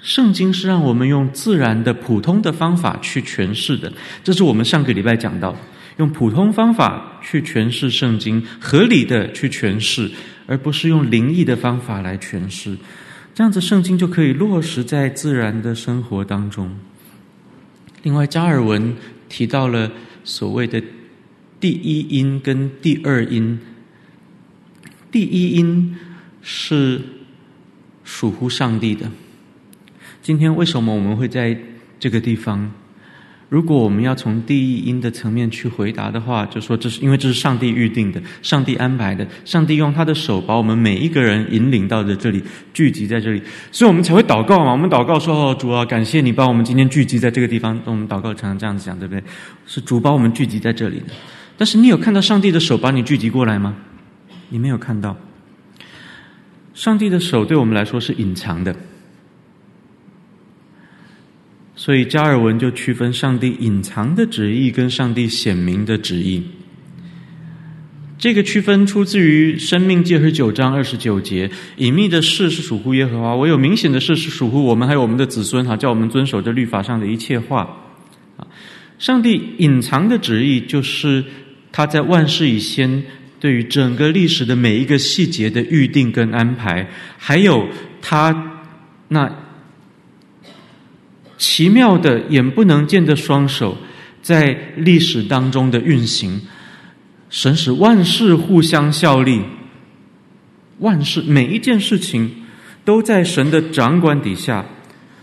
[0.02, 3.92] 圣经是让我们用自然的普通的方法去诠释的。
[4.24, 5.56] 这是我们上个礼拜讲到。”
[5.98, 10.10] 用普通方法去诠释圣经，合理的去诠释，
[10.46, 12.74] 而不是用灵异的方法来诠释，
[13.34, 16.74] 这样子圣经就可以落实在自然的生活当中。
[18.02, 18.96] 另外，加尔文
[19.28, 19.92] 提到了
[20.24, 20.82] 所谓的
[21.58, 23.58] 第一因跟第二因。
[25.10, 25.98] 第一因
[26.40, 27.02] 是
[28.04, 29.10] 属乎上帝的。
[30.30, 31.58] 今天为什么我们会在
[31.98, 32.70] 这个地方？
[33.48, 42.40] 如果我们要从第一因的层面去回答的话，就说这是因为这是上帝预定的，上帝安排的，上帝用他的手把我们每一个人引领到的这里，
[42.72, 44.70] 聚集在这里，所以我们才会祷告嘛。
[44.70, 49.24] 我们祷告说：“哦，主啊，感谢你把我们今天聚集在这个地方。”我们祷告常常这样子讲，对不对？
[49.66, 51.06] 是主把我们聚集在这里的。
[51.58, 53.74] 但是你有看到上帝的手把你聚集过来吗？
[54.50, 55.16] 你没有看到。
[56.72, 58.76] 上帝的手对我们来说是隐藏的。
[61.80, 66.42] 所以加尔文就区分上帝隐藏的旨意跟上帝显明的旨意。
[68.18, 77.62] 这个区分出自于《生命记》二十九章二十九节：“隐秘的事是属乎耶和华，唯有明显的事是属乎我们，还有我们的子孙。”哈，叫我们遵守这律法上的一切话。
[78.36, 78.46] 啊，
[78.98, 81.24] 上帝隐藏的旨意就是
[81.72, 83.02] 他在万事以先
[83.40, 87.66] 对于整个历史的每一个细节的预定跟安排，还有
[88.02, 88.68] 他
[89.08, 89.34] 那。
[91.40, 93.74] 奇妙的眼不能见的双手，
[94.20, 96.38] 在历史当中的运行，
[97.30, 99.40] 神使万事互相效力，
[100.80, 102.30] 万事每一件事情
[102.84, 104.66] 都在神的掌管底下。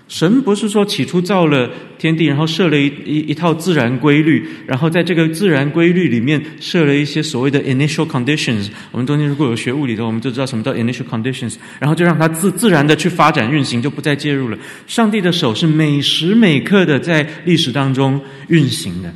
[0.07, 8.69] 神不是说起初造了天地，然后设了一一一套自然规律，然后在这个自然规律里面设了一些所谓的 initial conditions。
[8.91, 11.55] 我们中间如果有学物理的，我们就知道什么叫 initial conditions。
[11.79, 14.57] 然后就让它自自然的去发展运行，就不再介入了。
[14.87, 19.13] 上帝的手是每时每刻的在历史当中运行的。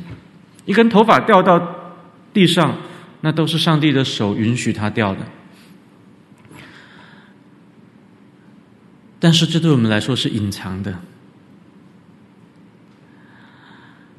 [0.66, 1.58] 一根头发掉到
[2.34, 2.76] 地上，
[3.22, 5.20] 那都是上帝的手允许它掉的。
[9.22, 10.98] 但是这对我们来说是隐藏的，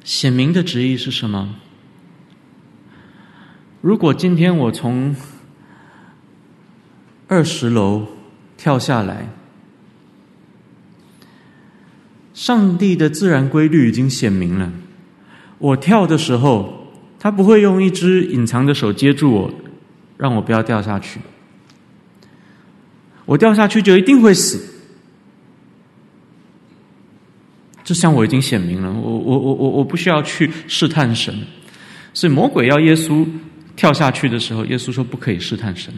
[0.02, 1.56] 显明的旨意是什么？
[3.82, 5.14] 如果今天我从
[7.28, 8.06] 二十楼
[8.56, 9.28] 跳下来，
[12.32, 14.72] 上帝的自然规律已经显明了。
[15.58, 16.86] 我跳的时候，
[17.18, 19.54] 他不会用一只隐藏的手接住我，
[20.16, 21.20] 让我不要掉下去。
[23.26, 24.70] 我掉下去就一定会死。
[27.84, 31.38] 这向我已经显明了，我我我我我不需要去试探神，
[32.14, 33.26] 所以魔鬼要耶稣
[33.76, 35.92] 跳下去的时候，耶稣说不可以试探神。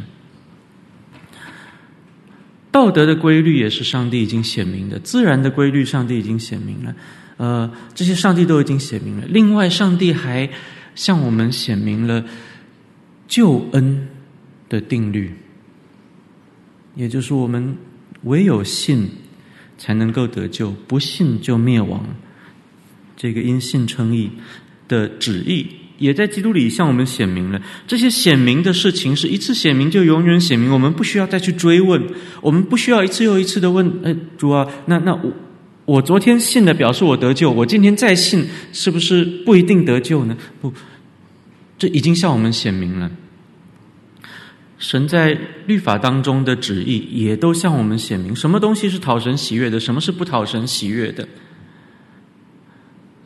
[2.73, 6.95] 道德的规律也是上帝已经显明的，自然的规律上帝已经显明了，
[7.37, 9.25] 呃，这些上帝都已经显明了。
[9.29, 10.51] 另外，上帝还
[10.97, 12.25] 向我们显明了
[13.29, 14.09] 救恩
[14.69, 15.33] 的定律，
[16.97, 17.77] 也就是我们
[18.25, 19.09] 唯有信。
[19.87, 22.05] 才能够得救，不信就灭亡。
[23.17, 24.29] 这个因信称义
[24.89, 25.65] 的旨意，
[25.99, 27.63] 也在基督里向我们显明了。
[27.87, 32.03] 这些显明的事情，是一次显明就永远显明，我们不需要再去追问，
[32.41, 35.33] 我们不需要一次又一次的问：哎，主啊，那那我
[35.85, 40.37] 我昨天信的表示我得救，我今天再信，是不是不一定得救呢？
[40.61, 40.73] 不，
[41.79, 43.09] 这已经向我们显明了。
[44.79, 51.27] 神在律法当中的旨意，也都向我们显明，什么东西是讨神喜悦的，什么是不讨神喜悦的。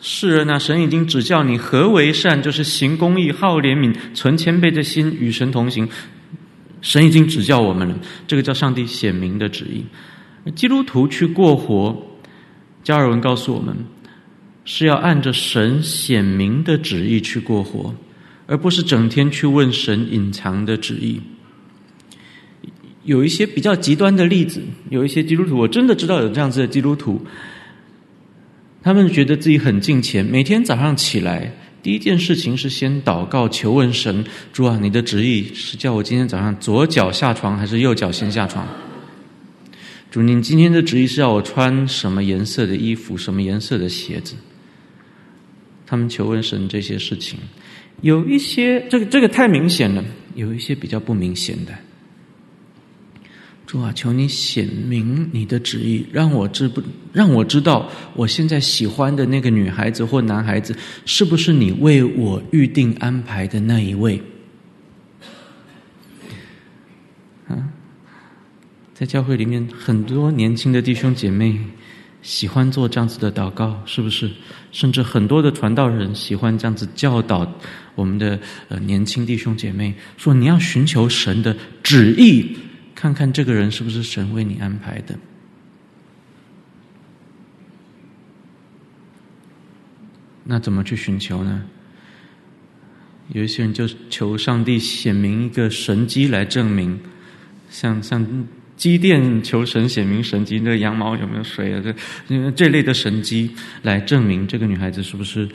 [0.00, 5.88] 是啊，那神已经指教你何为善，就是行公义、好怜悯、存谦卑的心，与神同行。
[6.80, 9.84] 神已经指教我们了，这个叫上帝显明的旨意。
[10.53, 11.94] 基督徒去过活，
[12.82, 13.76] 加尔文告诉我们，
[14.64, 17.94] 是要按着神显明的旨意去过活，
[18.46, 21.20] 而不是整天去问神隐藏的旨意。
[23.05, 27.20] 有一些比较极端的例子，有一些基督徒，我真的知道有这样子的基督徒，
[28.82, 38.66] 他们觉得自己很敬虔，每天早上起来第一件事情是先祷告求问神：主啊，你的旨意是叫我今天早上左脚下床还是右脚先下床？
[40.11, 44.34] 主，您今天的旨意是要我穿什么颜色的衣服，什么颜色的鞋子？
[45.86, 47.38] 他们求问神这些事情，
[48.03, 50.05] 有一些这个这个太明显了。
[50.36, 51.72] 有一些比较不明显的。
[53.71, 60.75] 主啊，求你显明你的旨意，让我知不让我知道，我现在喜欢的那个女孩子或男孩子，
[61.07, 64.21] 是不是你为我预定安排的那一位？
[67.47, 67.62] 啊，
[68.93, 71.57] 在教会里面，很多年轻的弟兄姐妹
[72.23, 74.29] 喜欢做这样子的祷告，是不是？
[74.73, 77.49] 甚至很多的传道人喜欢这样子教导
[77.95, 78.37] 我们的
[78.68, 82.57] 呃年轻弟兄姐妹，说你要寻求神的旨意。
[83.01, 85.18] 看看这个人是不是神为你安排的？
[90.44, 91.62] 那怎么去寻求呢？
[93.32, 97.01] 有一些人就求上帝显明一个神迹来证明，
[97.70, 98.46] 像像
[98.76, 101.82] 机电求神显明神迹，那羊毛有没有水啊？
[102.28, 105.48] 这这类的神迹来证明这个女孩子是不是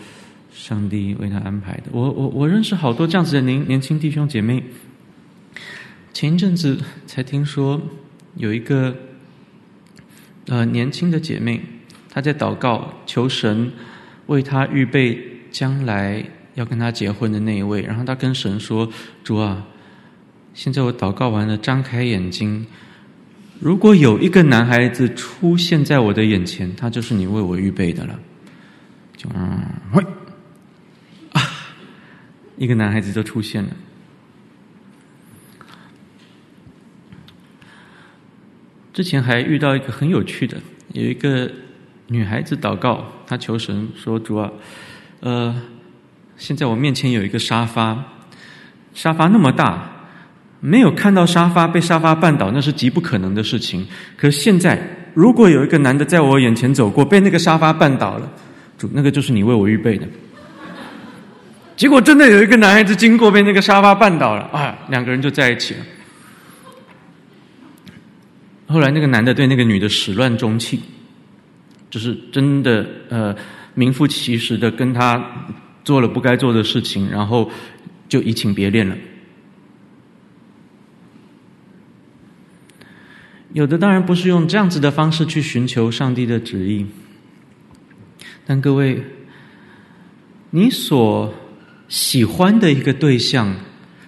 [0.51, 1.91] 上帝为她安排的？
[1.91, 4.63] 我我我认识好多这样子的年年轻弟兄姐妹。
[6.15, 7.81] 前一阵子才听说，
[8.35, 8.95] 有一个
[10.47, 11.61] 呃年轻的姐妹，
[12.09, 13.69] 她在祷告求神
[14.27, 15.19] 为她预备
[15.51, 17.81] 将来要跟她结婚的那一位。
[17.81, 18.89] 然后她跟神说
[19.25, 19.67] ：“主啊，
[20.53, 22.65] 现在我祷告完了，张开眼睛，
[23.59, 28.17] 如果有一个男孩子出现在我的眼前，他就是你为我预备的了。”
[29.17, 29.61] 就嗯，
[29.91, 30.01] 喂
[31.33, 31.41] 啊，
[32.55, 33.69] 一个男孩子就出现了。
[38.95, 40.55] 之前还遇到一个很有趣的，
[40.93, 41.51] 有一个
[42.07, 44.49] 女孩子祷告，她求神说：“主啊，
[45.19, 45.53] 呃，
[46.37, 48.01] 现在我面前有一个沙发，
[48.93, 49.91] 沙发那么大，
[50.61, 53.85] 没有看到沙发被沙发绊倒，那是极不可能的事情。
[54.15, 54.79] 可是现在，
[55.13, 58.31] 如果有一个男的在我眼前走过，被那个沙发绊倒了，
[58.77, 60.07] 主，那个就是你为我预备的。
[61.75, 65.81] 结果真的有一个男孩子经过，被那个沙发绊倒了，啊，两个人就在一起了。”
[68.67, 70.79] 后来那个男的对那个女的始乱终弃，
[71.89, 73.35] 就是真的呃
[73.75, 75.47] 名副其实的跟他
[75.83, 77.49] 做了不该做的事情，然后
[78.09, 78.97] 就移情别恋了。
[83.53, 86.85] 有的当然不是用这样子的方式去寻求上帝的旨意，
[88.45, 89.01] 但各位，
[90.49, 91.33] 你所
[91.87, 93.55] 喜欢的一个对象，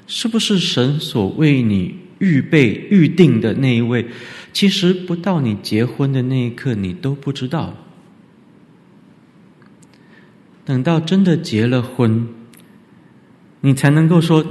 [0.05, 4.05] 是不是神所为你预备预定的那一位？
[4.53, 7.73] 其实不到你结婚的那一刻，你都不知道。
[10.65, 12.27] 等到真的结了婚，
[13.61, 14.45] 你才能够说，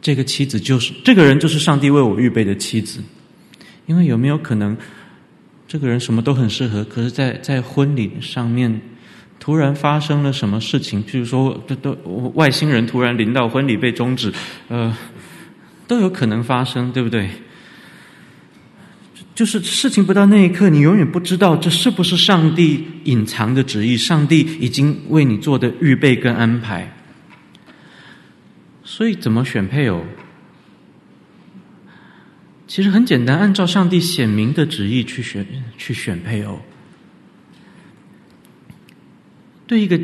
[0.00, 3.00] 这个妻子就是这个人，就是上帝为我预备的妻子。
[3.86, 4.76] 因为有没有可能，
[5.68, 8.80] 这个人什么都很适合，可是在在婚礼上面
[9.38, 11.04] 突然发生了什么事情？
[11.04, 11.92] 譬如说，都都
[12.34, 14.32] 外星人突然临到，婚礼被终止，
[14.68, 14.96] 呃，
[15.86, 17.28] 都有可能发生，对不对？
[19.34, 26.94] 就是事情不到那一刻，你永远不知道这是不是上帝隐藏的旨意，上帝已经为你做的预备跟安排。
[28.84, 30.04] 所以，怎么选配偶？
[32.66, 35.46] 其实很简单，按照上帝显明的旨意去选，
[35.78, 36.60] 去选配偶。
[39.66, 39.98] 对一个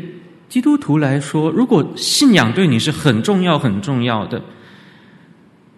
[0.47, 4.43] 基督徒来说，如果信仰对你是很重要、很重要的，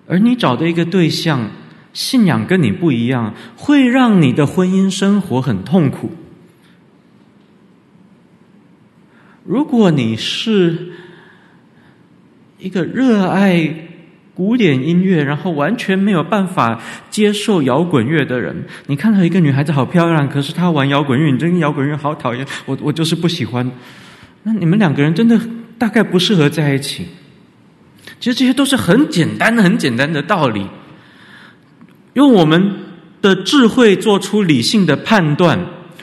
[0.07, 1.51] 而你找的一个对象，
[1.93, 6.11] 信仰跟你不一样，会让你的婚姻生活很痛苦。
[9.43, 10.93] 如果你是
[12.59, 13.87] 一个热爱
[14.35, 16.79] 古典音乐，然后完全没有办法
[17.09, 18.55] 接受摇滚乐的人，
[18.87, 23.69] 你看到一个女孩子好漂亮，可是她玩摇滚乐，你这个摇滚乐好讨厌，我我就是不喜欢。
[24.43, 25.39] 那你们两个人真的
[25.77, 27.05] 大概不适合在一起。
[28.19, 30.65] 其实这些都是很简单的、很简单的道理。
[32.13, 32.71] 用我们
[33.21, 35.59] 的智慧做出理性的判断，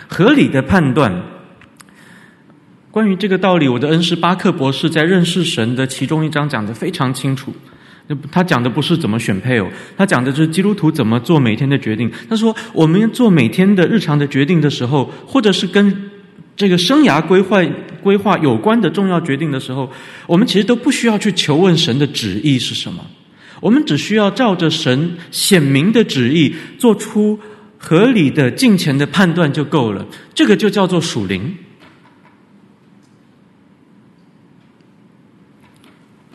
[0.09, 1.23] 合理的判断。
[2.91, 7.53] 关于这个道理，我的恩师巴克博士在认识神的其中一章讲得非常清楚。
[8.33, 12.11] 他讲的不是怎么选配偶，他讲的就是基督徒怎么做每天的决定。
[12.27, 16.11] 他说，我们做每天的日常的决定的时候，或者是跟
[16.57, 17.63] 这个生涯规划
[18.03, 19.93] 规划有关的重要决定的时候，
[20.27, 23.05] 我们其实都不需要去求问神的旨意是什么。
[23.61, 27.39] 我们只需要照着神显明的旨意，做出
[27.77, 30.07] 合理的敬虔的判断就够了。
[30.35, 31.57] 这个就叫做属灵。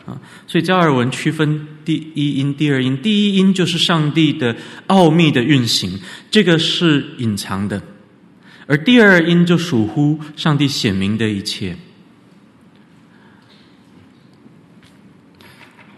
[0.06, 2.98] 啊，所以加尔文区分第一音、第二音。
[3.02, 4.54] 第一音就是上帝的
[4.88, 5.98] 奥秘的运行，
[6.30, 7.80] 这个是隐藏的；
[8.66, 11.74] 而第二音就属乎上帝显明的一切。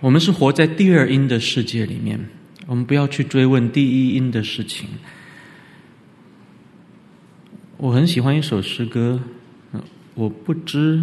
[0.07, 2.16] 我们是活在第二因的世界里面，
[2.68, 4.88] 我们不要去追问第一因的事情。
[7.76, 9.20] 我很喜欢一首诗歌，
[10.14, 11.02] 我不知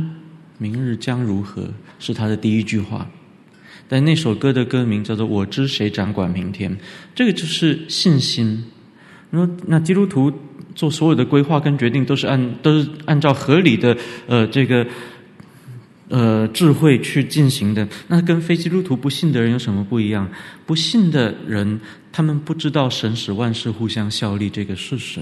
[0.58, 3.06] 明日将如何，是他的第一句话。
[3.90, 6.72] 但那首歌的歌名叫做《我知谁掌管明天》，
[7.14, 8.64] 这个就是信心。
[9.32, 10.32] 那那基督徒
[10.76, 13.98] 做所有的规划跟决定，都是按都是按照合理的
[14.28, 14.88] 呃这个
[16.14, 17.88] 呃智慧去进行的。
[18.08, 20.30] 那跟非基督徒不信的人有什么不一样？
[20.64, 25.22] 不信的人，他们不知道神使万事互相效力这个事实，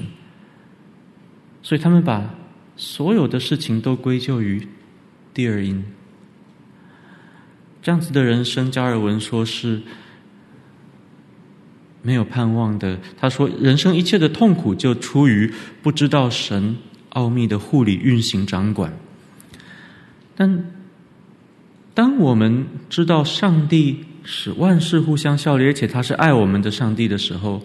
[1.64, 2.36] 所以他们把
[2.76, 4.68] 所有的事情都归咎于
[5.34, 5.82] 第二因。
[7.82, 9.82] 这样子的人生，加尔文说是
[12.02, 13.00] 没有盼望的。
[13.18, 16.76] 他说，人生一切的痛苦就出于不知道神
[17.12, 18.92] 奥秘的护理、运行、掌管。
[20.36, 20.66] 但
[21.94, 27.62] 当我们知道上帝使万事互相效力，而且他是爱我们的上帝的时候，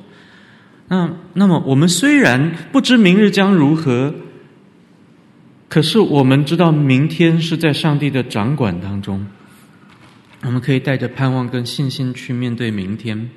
[0.88, 4.14] 那那么我们虽然不知明日将如何，
[5.68, 9.26] 可是我们知道明天是在上帝的掌管当中。
[10.42, 13.30] 我们可以带着盼望跟信心去面对明天，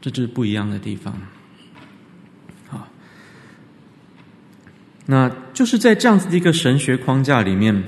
[0.00, 1.14] 这就是不一样的地方。
[2.68, 2.88] 好，
[5.04, 7.82] 那就是在这样子的一个神学框架里面，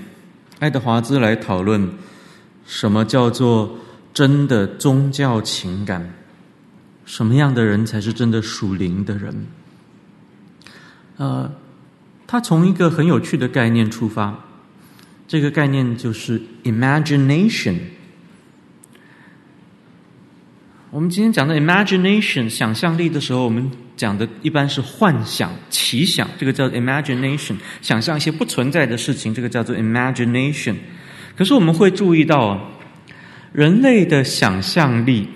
[0.60, 1.90] 爱德华兹来讨论
[2.64, 3.78] 什么叫做
[4.12, 6.14] 真的宗教情感，
[7.04, 9.46] 什么样的人才是真的属灵的人。
[11.16, 11.50] 呃，
[12.26, 14.44] 他从一个很有趣的概念出发。
[15.26, 17.76] 这个概念就是 imagination。
[20.90, 23.70] 我们今天讲的 imagination 想象力的时候，我们
[24.04, 27.54] 讲的一般是幻想、奇想，这个叫 imagination。
[27.80, 30.74] 想象一些不存在的事情，这个叫做 imagination。
[31.34, 32.70] 可是我们会注意到，
[33.52, 35.26] 人类的想象力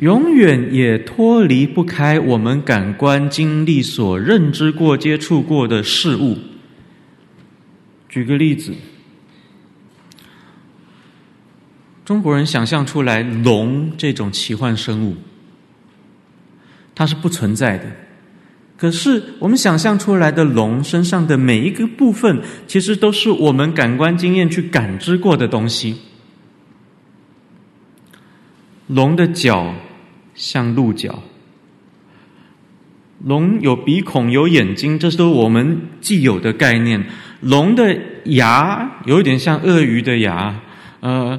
[0.00, 6.36] 永远也脱离不开我们感官经历所认知过、接触过的事物。
[8.10, 8.74] 举个例子，
[12.04, 15.16] 中国人想象出来龙这种奇幻生物，
[16.98, 17.84] 它是不存在的。
[18.76, 25.96] 可是我们想象出来的龙身上的每一个部分，其实都是我们感官经验去感知过的东西。
[28.88, 29.74] 龙的脚
[30.34, 31.22] 像鹿角，
[33.24, 37.04] 龙有鼻孔、有眼睛，这是我们既有的概念。
[37.40, 40.60] 龙的牙有点像鳄鱼的牙，
[41.00, 41.38] 呃，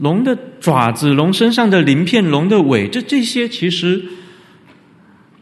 [0.00, 4.02] 龙的爪子、龙身上的鳞片、龙的尾，这这些其实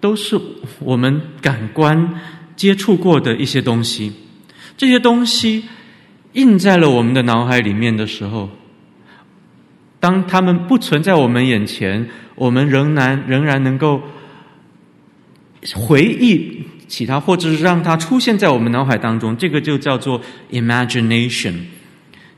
[0.04, 0.38] 都是
[0.80, 2.20] 我们感官
[2.54, 4.12] 接触过的一些东西。
[4.76, 5.64] 这些东西
[6.34, 8.50] 印在了我们的脑海里面的时候，
[9.98, 14.02] 当它们不存在我们眼前，我们仍然仍然能够
[15.74, 16.64] 回忆。
[16.86, 20.20] 起它，或者是让它出现在我们脑海当中，这个就叫做
[20.52, 21.54] imagination。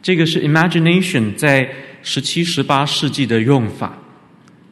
[0.01, 1.69] 这个是 imagination 在
[2.01, 3.99] 十七、十八世纪的用法。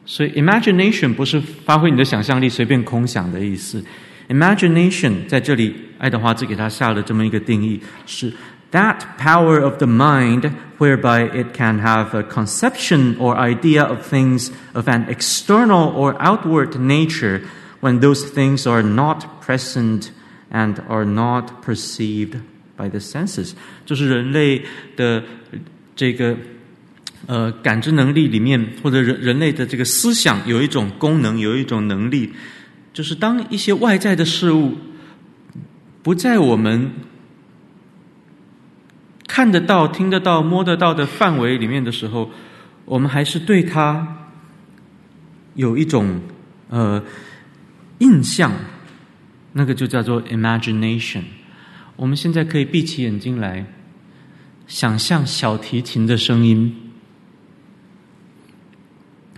[0.04, 3.84] 所以 imagination 不是发挥你的想象力、随便空想的意思。
[4.28, 8.32] imagination 在这里，爱德华兹给他下了这么一个定义：是
[8.72, 14.50] that power of the mind whereby it can have a conception or idea of things
[14.72, 20.10] of an external or outward nature。When those things are not present
[20.52, 22.38] and are not perceived
[22.76, 23.52] by the senses，
[23.86, 24.62] 就是人类
[24.96, 25.24] 的
[25.96, 26.36] 这个
[27.25, 32.33] 呃感知能力里面，或者人人类的这个思想有一种功能，有一种能力，
[32.93, 34.77] 就是当一些外在的事物
[36.03, 36.91] 不在我们
[39.27, 42.29] 看得到、听得到、摸得到的范围里面的时候，
[42.85, 44.29] 我们还是对它
[45.55, 46.21] 有一种
[46.69, 47.03] 呃。
[47.99, 48.51] 印象，
[49.53, 51.21] 那个就叫做 imagination。
[51.95, 53.65] 我们现在可以闭起眼睛来，
[54.67, 56.84] 想象小提琴的声音。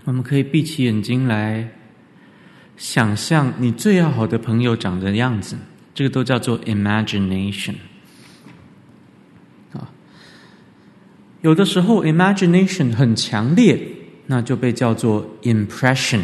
[0.08, 1.70] 我们可以闭起眼睛来，
[2.78, 5.58] 想象你最要好的朋友长的样子。
[5.94, 7.74] 这个都叫做 imagination。
[9.74, 9.92] 啊，
[11.42, 13.86] 有的时候 imagination 很强烈，
[14.28, 16.22] 那就被叫做 impression。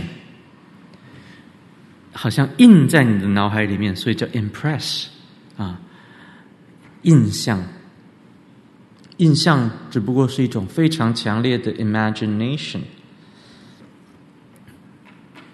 [2.13, 5.07] 好像印在你的脑海里面，所以叫 impress
[5.57, 5.81] 啊，
[7.01, 7.61] 印象。
[9.17, 12.79] 印象只不过是一种非常强烈的 imagination。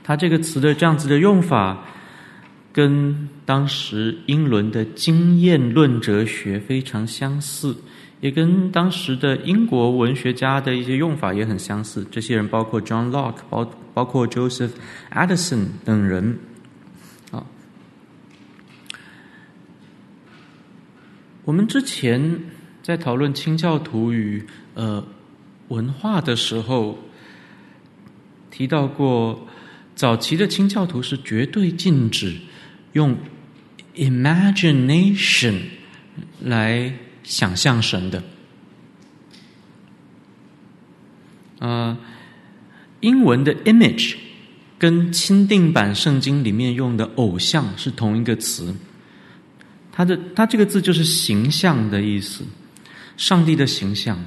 [0.10, 1.86] 它这个词的这样子的用法，
[2.74, 7.78] 跟当时英伦的经验论哲学非常相似。
[8.20, 12.04] 也跟当时的英国文学家的一些用法也很相似。
[12.10, 14.72] 这些人包括 John Locke，包包括 Joseph
[15.12, 16.40] Addison 等人。
[17.30, 17.46] 啊，
[21.46, 22.46] 我们之前
[22.82, 24.44] 在讨论清教徒与
[24.74, 25.06] 呃
[25.68, 26.98] 文化的时候，
[28.50, 29.48] 提到过，
[30.00, 32.38] 早期的清教徒是绝对禁止
[32.94, 33.18] 用
[33.96, 35.56] imagination
[36.42, 36.94] 来。
[37.22, 38.24] 想象神的，
[41.60, 41.96] 啊、
[43.02, 44.16] 英文的 image
[44.80, 48.74] 跟钦定版圣经里面用的偶像是同一个词，
[49.92, 52.44] 它的它这个字就是形象的意思，
[53.16, 54.18] 上帝的形象。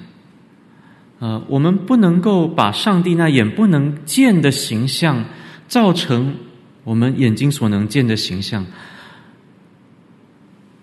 [1.18, 5.24] 呃，我们不能够把上帝那眼不能见的形象
[5.72, 6.36] 造成
[6.84, 8.66] 我们眼睛所能见的形象。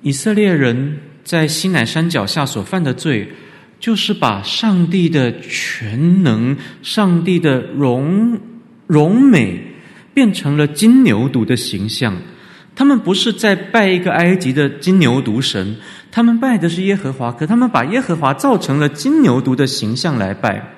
[0.02, 0.98] 以色列人。
[1.22, 3.32] 在西乃山脚下所犯的罪，
[3.80, 8.40] 就是把上帝的全能、上帝的荣
[8.88, 9.62] 荣美，
[10.12, 12.18] 变成了金牛犊的形象。
[12.74, 15.76] 他们不是在拜一个埃及的金牛犊神，
[16.12, 20.78] 他们拜的是耶和华，可他们把耶和华造成了金牛犊的形象来拜。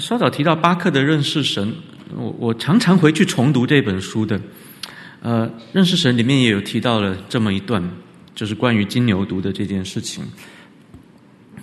[0.00, 1.72] 稍早提到巴克的认识神，
[2.16, 4.40] 我我常常回去重读这本书的。
[5.22, 7.82] 呃，认识神里面也有提到了这么一段。
[8.32, 10.24] 就是关于金牛犊的这件事情，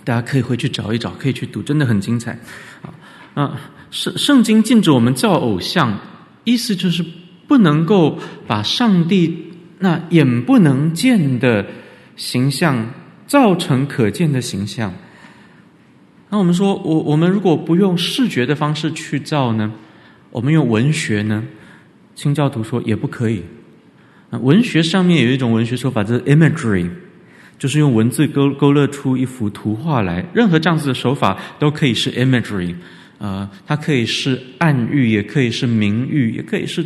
[0.04, 2.38] 大家可以回去找一找，可以去读，真的很精彩
[2.82, 2.94] 啊！
[3.34, 5.98] 啊，圣圣经禁止我们造偶像，
[6.44, 7.04] 意思就是
[7.48, 11.66] 不能够把上帝那眼不能见的
[12.14, 12.88] 形象
[13.26, 14.94] 造成可见的形象。
[16.30, 19.72] 那我们说，我我们如果不用视觉的方式去造呢？
[20.30, 21.42] 我们用文学呢？
[22.14, 23.42] 清教徒说也不可以。
[24.42, 26.90] 文学上面有一种文学说法，就是 imagery，
[27.58, 30.22] 就是用文字勾勾勒出一幅图画来。
[30.34, 32.74] 任何这样子的手法都可以是 imagery，
[33.18, 36.84] 呃，它可以是暗喻，也可以是明喻，也可以是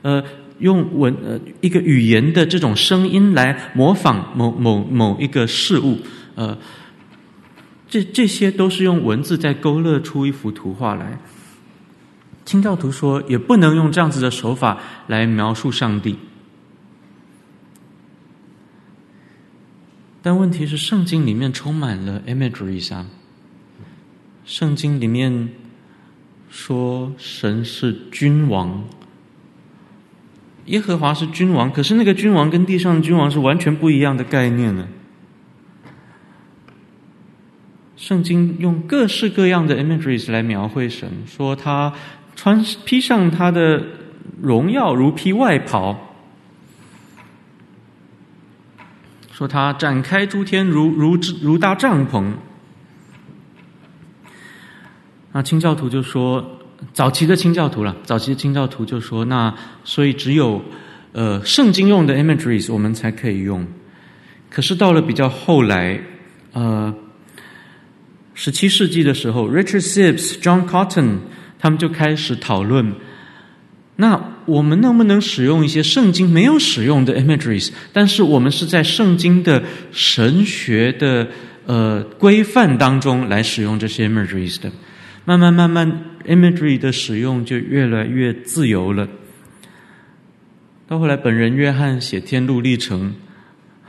[0.00, 0.22] 呃
[0.60, 5.98] 用文呃一个语言的这种声音来模仿某某某一个事物，
[6.36, 6.56] 呃，
[7.88, 11.18] 这这些都是用文字在勾勒出一幅图画来。
[12.44, 16.18] 清教徒说，也不能用这样子的手法来描述上帝。
[20.22, 23.06] 但问题是，圣经里面充满了 imagery 啊。
[24.44, 25.48] 圣经里面
[26.50, 28.84] 说神是君王，
[30.66, 34.88] 耶和华是君王，可是那个君王跟地上的君王是完全不一样的概念呢。
[37.96, 41.92] 圣经用各式各样的 imagery 来描绘神，说他
[42.34, 43.82] 穿披上他的
[44.40, 46.08] 荣耀如披外袍。
[49.32, 52.32] 说他展开诸天如如如搭帐篷，
[55.32, 56.60] 那清教徒就说，
[56.92, 59.52] 早期的清教徒了，早期的清教徒就说，那
[59.84, 60.62] 所以只有
[61.12, 63.66] 呃圣经用的 imageries 我们才可以用，
[64.50, 66.00] 可是到了比较后来，
[66.52, 66.94] 呃
[68.34, 71.16] 十七世纪的时候，Richard Sibbes、John Cotton
[71.62, 72.92] 他们就开始讨论。
[73.96, 77.70] 那我们能不能使用一些圣经没有使用的 imageries？
[77.92, 81.28] 但是我们是在圣经的神学的
[81.66, 84.72] 呃规范当中来使用这些 imageries 的。
[85.24, 89.06] 慢慢慢慢，imagery 的使用就越来越自由了。
[90.88, 93.10] 到后来，本人约翰写《天路历程》，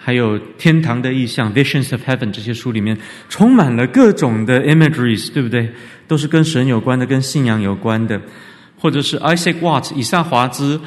[0.05, 2.97] 还有《天堂的意象》（Visions of Heaven） 这些书里面，
[3.29, 5.71] 充满了各种的 imageries，对不对？
[6.09, 8.21] 都是跟神有关的，跟信仰有关的。
[8.77, 10.81] 或者是 Isaac Watts 以撒华兹，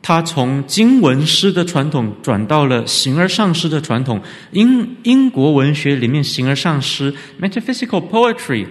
[0.00, 4.22] 他从经文诗的传统转到了形而上诗的传统。
[4.52, 8.66] 英英国文学里面形而上诗 （metaphysical poetry）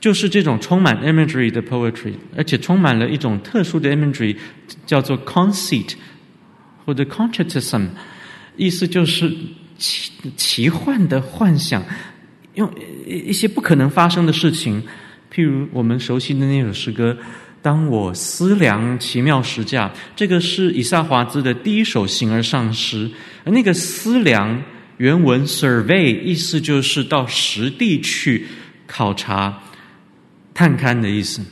[0.00, 4.36] 就是这种充满 imagery 的 poetry，而且充满了一种特殊的 imagery，
[4.84, 5.92] 叫做 conceit
[6.84, 7.86] 或者 concertism，
[8.56, 9.30] 意思就是
[9.78, 11.84] 奇奇幻的幻想，
[12.54, 12.72] 用
[13.06, 14.82] 一一些不可能发生的事情。
[15.32, 17.12] 譬如我们熟悉的那首诗歌
[17.60, 23.10] 《当我思量奇妙十架》，这个是以萨华兹的第一首形而上诗。
[23.44, 24.62] 而那个思量
[24.96, 28.46] 原文 survey 意思就是到实地去
[28.86, 29.62] 考察、
[30.54, 31.42] 探勘的意思。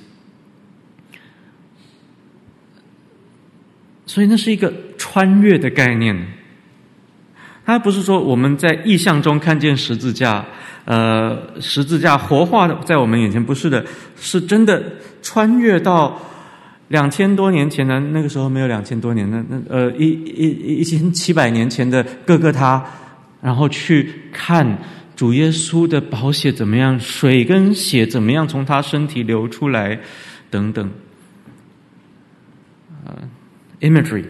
[4.07, 6.26] 所以那是一个穿越的概念。
[7.65, 10.45] 它不是说我们在意象中看见十字架。
[10.87, 13.83] 呃，十字架活化的在我们眼前，不是的，
[14.21, 14.83] 是真的
[15.23, 16.21] 穿越到
[16.89, 22.85] 两千多年前的，那个时候没有两千多年，那那呃一一一千七百年前的各各他，
[23.41, 24.77] 然后去看
[25.17, 29.99] 主耶稣的宝血怎么样，水跟血怎么样从他身体流出来，
[30.51, 30.91] 等等。
[33.07, 33.17] 呃
[33.81, 34.25] ，imagery，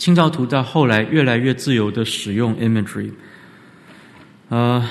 [0.00, 3.10] 清教徒到后来越来越自由的使用 imagery。
[4.48, 4.88] 呃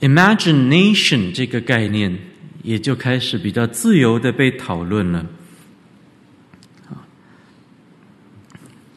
[0.00, 2.18] ，imagination 这个概念
[2.62, 5.26] 也就开始比较自由的被讨论了。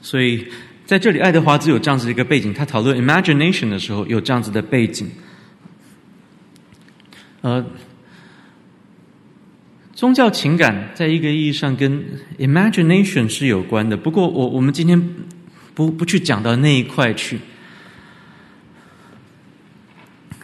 [0.01, 0.47] 所以
[0.85, 5.11] 在这里，爱德华兹有这样子的一个背景，他讨论 imagination 的时候有这样子的背景。
[7.41, 7.65] 呃，
[10.03, 12.03] 宗教情感在一个意义上跟
[12.37, 15.01] imagination 是有关的，不过我我们今天
[15.73, 17.39] 不不去讲到那一块去。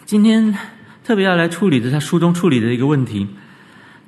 [0.06, 0.58] 今天
[1.04, 3.28] 特别要来处理的，他书中处理的一个问题，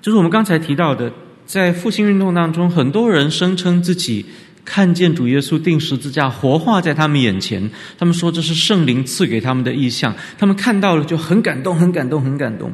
[0.01, 1.11] 就是我们刚才提到的，
[1.45, 4.25] 在复兴运动当中，很多人声称自己。
[4.63, 12.71] 看见主耶稣钉十字架活化在他们眼前，他们说这是圣灵赐给他们的异象，他们看到了就很感动，很感动，很感动。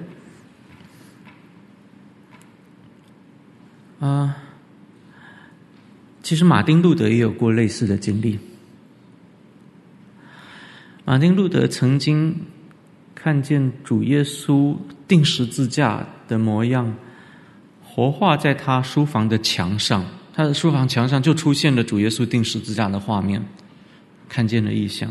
[4.00, 4.38] 啊，
[6.22, 8.38] 其实马丁路德也有过类似的经历。
[11.06, 12.36] 马丁路德曾经
[13.16, 14.76] 看见主耶稣
[15.08, 16.96] 钉十字架的模样，
[17.84, 20.06] 活化在他书房的墙上。
[20.34, 23.44] 他的书房墙上就出现了主耶稣钉十字架的画面，
[24.30, 25.10] 看见了异象。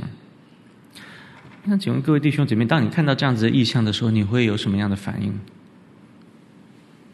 [1.64, 5.36] 那请问各位弟兄姐妹，当你看到这样子的异象的时候，你会有什么样的反应？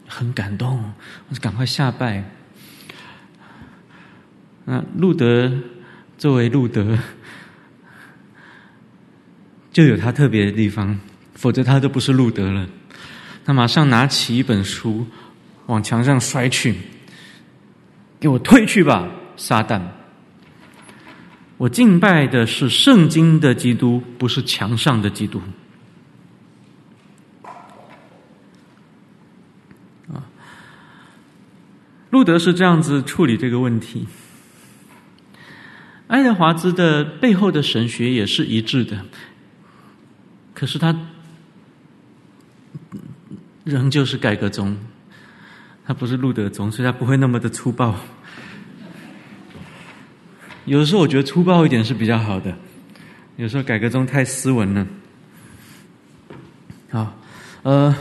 [0.07, 0.93] 很感动，
[1.29, 2.23] 我就赶快下拜。
[4.65, 5.51] 那路德
[6.17, 6.97] 作为路德，
[9.71, 10.99] 就有他特别的地方，
[11.35, 12.67] 否则他都不是路德了。
[13.45, 15.05] 他马上拿起一本书，
[15.65, 16.75] 往墙上摔去。
[18.19, 19.81] 给我退去吧，撒旦！
[21.57, 25.41] 我敬拜的是圣经的基督，不是墙上的基督。
[32.13, 34.05] 路德是这样子处理这个问题。
[36.05, 39.03] 爱德华兹的背后的神学也是一致的，
[40.53, 40.95] 可是他
[43.63, 44.77] 仍旧是改革宗。
[45.85, 47.95] 他不是路德宗，所以他不会那么的粗暴。
[50.65, 52.55] 有的时候我觉得粗暴一点是比较好的。
[53.37, 54.87] 有时候改革宗太斯文了。
[56.91, 57.19] 好，
[57.63, 57.95] 呃，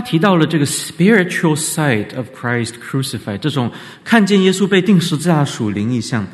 [0.00, 3.70] 他提到了这个 spiritual sight of Christ crucified 这种
[4.02, 6.26] 看见耶稣被钉十字架属灵异象。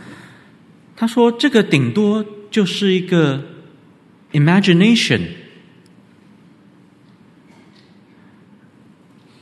[0.95, 3.43] 他说这个顶多就是一个
[4.31, 5.21] imagination。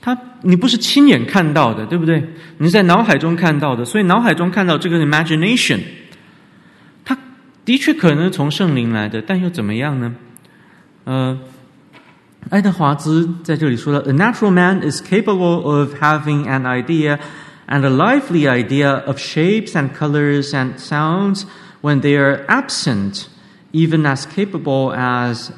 [0.00, 2.26] 他，你不是亲眼看到的，对不对？
[2.56, 5.80] 你在脑海中看到的，所以脑海中看到这个 imagination，
[7.04, 7.14] 它
[7.66, 10.14] 的确可能从圣灵来的，但又怎么样呢？
[11.04, 11.38] 呃，
[12.49, 17.19] 爱德华兹在这里说了：“A natural man is capable of having an idea
[17.67, 21.43] and a lively idea of shapes and colors and sounds
[21.81, 23.25] when they are absent,
[23.71, 25.49] even as capable as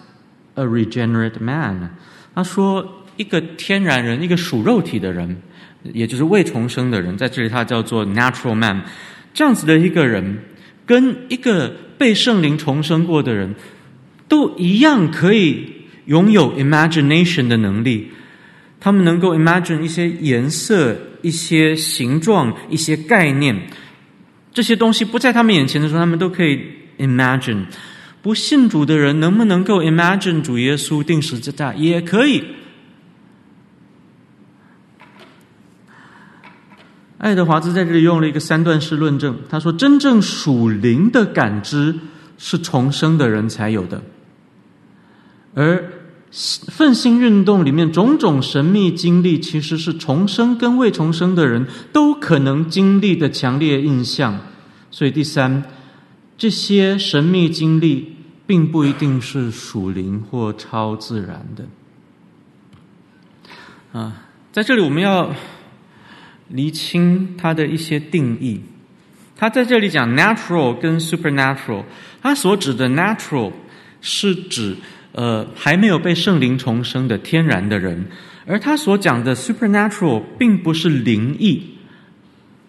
[0.56, 1.90] a regenerate man。”
[2.34, 2.98] 他说。
[3.18, 5.38] 一个天然人，一个属肉体的人，
[5.84, 8.82] 也就是未重生的人，在这里他叫做 natural man。
[9.32, 10.40] 这样子的一个人，
[10.88, 13.54] 跟一个被圣灵重生过的人，
[14.28, 15.75] 都一样可以
[16.07, 18.11] 拥有 imagination 的能力。
[18.81, 23.69] 他们能够 imagine 一些颜色、一些形状、一些概念，
[24.53, 26.61] 这些东西不在他们眼前的时候，他们都可以
[26.99, 27.65] imagine。
[28.23, 31.75] 不信主的人能不能够 imagine 主耶稣钉十字架？
[31.75, 32.45] 也可以。
[37.19, 39.39] 爱德华兹在这里用了一个三段式论证。
[39.49, 41.95] 他说：“真正属灵的感知
[42.37, 44.03] 是重生的人才有的，
[45.55, 45.83] 而
[46.69, 54.39] 奋兴运动里面种种神秘经历，其实是重生跟未重生的人都可能经历的强烈印象。
[54.91, 55.65] 所以，第三，
[56.37, 58.17] 这些神秘经历
[58.47, 61.65] 并不一定是属灵或超自然的。”
[63.99, 65.35] 啊，在这里我们要。
[66.49, 68.61] 厘清它的一些定义。
[69.37, 71.83] 他在这里讲 natural 跟 supernatural，
[72.23, 73.53] 他所指的 natural
[74.01, 74.77] 是指
[75.17, 78.07] 呃还没有被圣灵重生的天然的人，
[78.47, 81.61] 而他所讲的 supernatural 并不是灵异，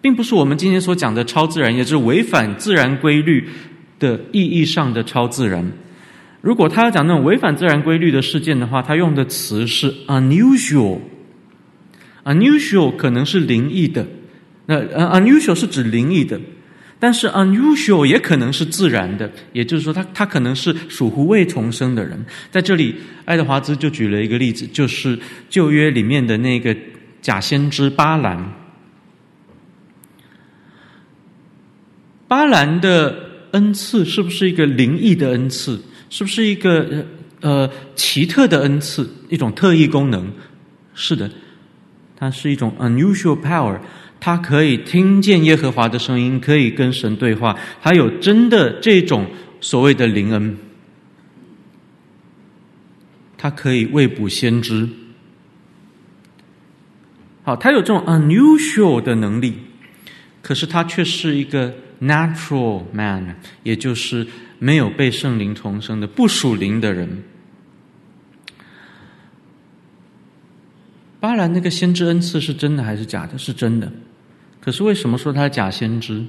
[0.00, 3.48] 并不是我们今天所讲的超自然，也就是违反自然规律
[3.98, 5.70] 的意义上的超自然。
[6.40, 10.98] 如果他要讲那种违反自然规律的事件的话，他用的词是 unusual。
[12.24, 14.06] unusual 可能是灵异的，
[14.66, 14.80] 那
[15.18, 16.40] unusual 是指灵异的，
[17.00, 22.24] 但是 unusual 也可能是自然的，也就是说他，他可能是属乎未重生的人。
[22.50, 25.18] 在这里，爱德华兹就举了一个例子，就是
[25.48, 26.76] 旧约里面的那个
[27.22, 28.52] 假先知巴兰。
[32.26, 33.16] 巴兰的
[33.52, 35.80] 恩赐是不是一个灵异的恩赐？
[36.10, 37.06] 是不是一个
[37.40, 39.08] 呃奇特的恩赐？
[39.28, 40.30] 一种特异功能？
[40.94, 41.30] 是的，
[42.18, 43.78] 它是一种 unusual power。
[44.20, 47.56] 他可以听见耶和华的声音，可以跟神对话。
[47.80, 49.24] 他有真的这种
[49.60, 50.56] 所谓的灵恩，
[53.36, 54.88] 他可以未卜先知。
[57.44, 59.54] 好，他有这种 unusual 的能力，
[60.42, 64.26] 可是他却是一个 natural man，也就是
[64.58, 67.22] 没有被圣灵重生的不属灵的人。
[71.20, 73.36] 巴兰那个先知恩赐是真的还是假的？
[73.36, 73.90] 是真的。
[74.60, 76.24] 可是为什么说他是假先知？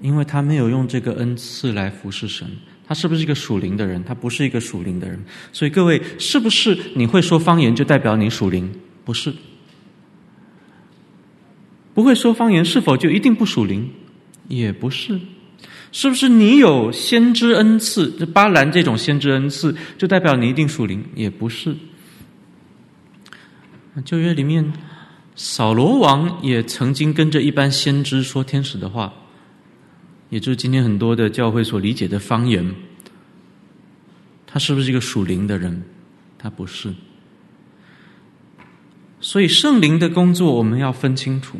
[0.00, 2.46] 因为他没有用这个恩赐来服侍神。
[2.86, 4.04] 他是不是一个属灵的人？
[4.04, 5.18] 他不是一个属灵的人。
[5.52, 8.70] 所以各位，是不是你会说方言就代表你属灵？
[9.04, 9.32] 不是。
[11.94, 13.88] 不会说方言是否就一定不属灵？
[14.48, 15.18] 也不是。
[15.92, 18.10] 是不是你有先知恩赐？
[18.18, 21.02] 这巴兰这种先知恩赐，就代表你一定属灵？
[21.14, 21.74] 也不是。
[24.02, 24.72] 旧约里面。
[25.36, 29.12] 扫罗王也曾经跟着一般先知说天使的话，
[30.30, 32.72] 也就是今天很多的教会所理解的方言。
[34.46, 35.82] 他是不是一个属灵的人？
[36.38, 36.94] 他不是。
[39.20, 41.58] 所以圣灵的工作我们要分清楚。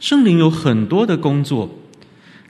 [0.00, 1.78] 圣灵有很多的工作，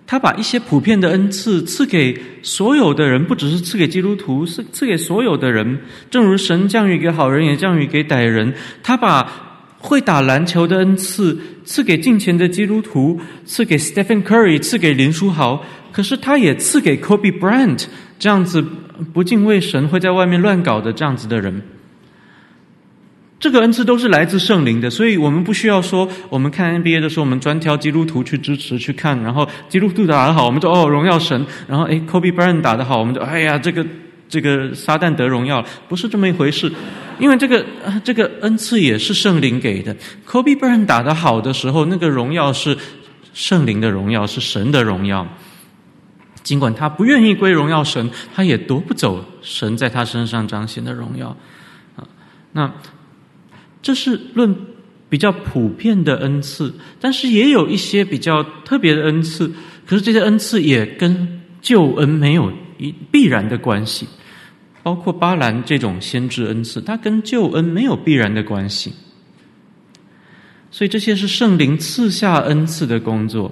[0.06, 5.80] 他把一些普遍的恩赐赐给所有的人，不只是赐给基督徒，是赐给所有的人。
[6.10, 8.54] 正如神降雨给好人，也降雨给歹人。
[8.82, 9.28] 他把
[9.78, 15.64] 会打篮球的恩赐赐给敬虔的基督徒，赐给 Stephen Curry，赐给林书豪。
[15.92, 17.86] 可是他也赐给 Kobe Bryant
[18.18, 18.64] 这样子
[19.12, 21.62] 不敬畏神、会在外面乱搞的这样子的人。
[23.38, 31.44] 这个恩赐都是来自圣灵的，所以我们不需要说，我们看 NBA 的时候，我们专挑基督徒去支持去看，然后基督徒打得好，我们就哦荣耀神。
[31.66, 33.84] 然后诶 Kobe Bryant 打得好，我们就哎呀这个。
[34.28, 36.68] 这个撒旦得荣耀，不是这么一回事，
[37.16, 37.64] 因为这个
[38.02, 39.94] 这个恩赐也是圣灵给的。
[40.28, 42.76] Kobe Bryant 打得好的时候，那个荣耀是
[43.32, 45.24] 圣灵的荣耀，是神的荣耀。
[46.42, 51.28] 尽管他不愿意归荣耀神，他也夺不走神在他身上彰显的荣耀。
[51.94, 52.02] 啊，
[52.50, 52.72] 那
[53.86, 54.52] 这是论
[55.08, 59.52] 比较普遍的恩赐，但是也有一些比较特别的恩赐。
[59.86, 62.52] 可是这些恩赐也跟救恩没有。
[62.78, 64.06] 一必然的关系，
[64.82, 68.92] 包括巴兰这种先知恩赐，它跟救恩没有必然的关系。
[70.70, 73.50] 所以这些是圣灵赐下恩赐的工作。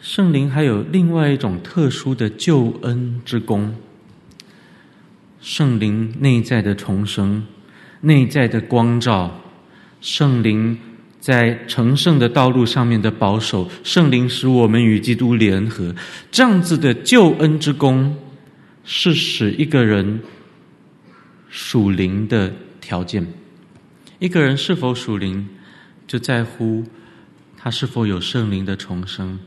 [0.00, 3.74] 圣灵还有另外一种特殊的救恩之功。
[5.40, 7.46] 圣灵内在的重生，
[8.02, 9.40] 内在的光照，
[10.00, 10.78] 圣灵。
[11.20, 15.94] 在成圣的道路上面的保守，圣灵使我们与基督联合，
[16.32, 18.16] 这样子的救恩之功，
[18.82, 20.20] 是使一个人
[21.48, 23.24] 属灵的条件。
[24.18, 25.48] 一个人是否属灵，
[26.08, 26.84] 就在乎
[27.56, 29.38] 他是否有圣灵的重生，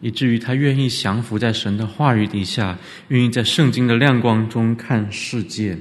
[0.00, 2.76] 以至于他愿意降服在神的话语底下，
[3.06, 5.78] 愿意在圣经的亮光中看世界。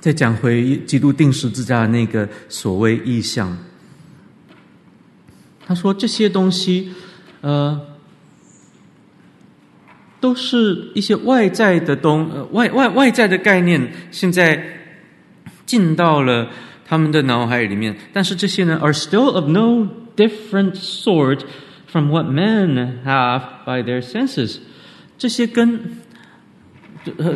[0.00, 3.56] 再讲回基督定十字架的那个所谓意象，
[5.66, 6.92] 他说这些东西，
[7.40, 7.80] 呃，
[10.20, 14.62] 都是一些外在的东，呃，外外外在的概念，现在
[15.64, 16.50] 进到了
[16.86, 17.96] 他们的脑海里面。
[18.12, 21.40] 但是这些呢，are still of no different sort
[21.88, 24.58] from what men have by their senses。
[25.18, 25.80] 这些跟，
[27.16, 27.34] 呃，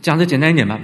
[0.00, 0.78] 讲的简单一点吧。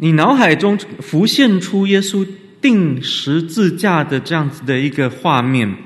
[0.00, 2.24] 你脑海中浮现出耶稣
[2.60, 5.76] 钉十字架的这样子的一个画面，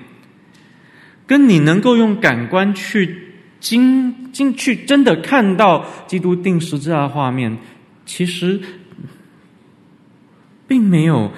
[1.26, 7.56] 跟你能够用感官去经经去真的看到基督钉十字架的画面，
[8.04, 8.60] 其实
[10.68, 11.32] 并没有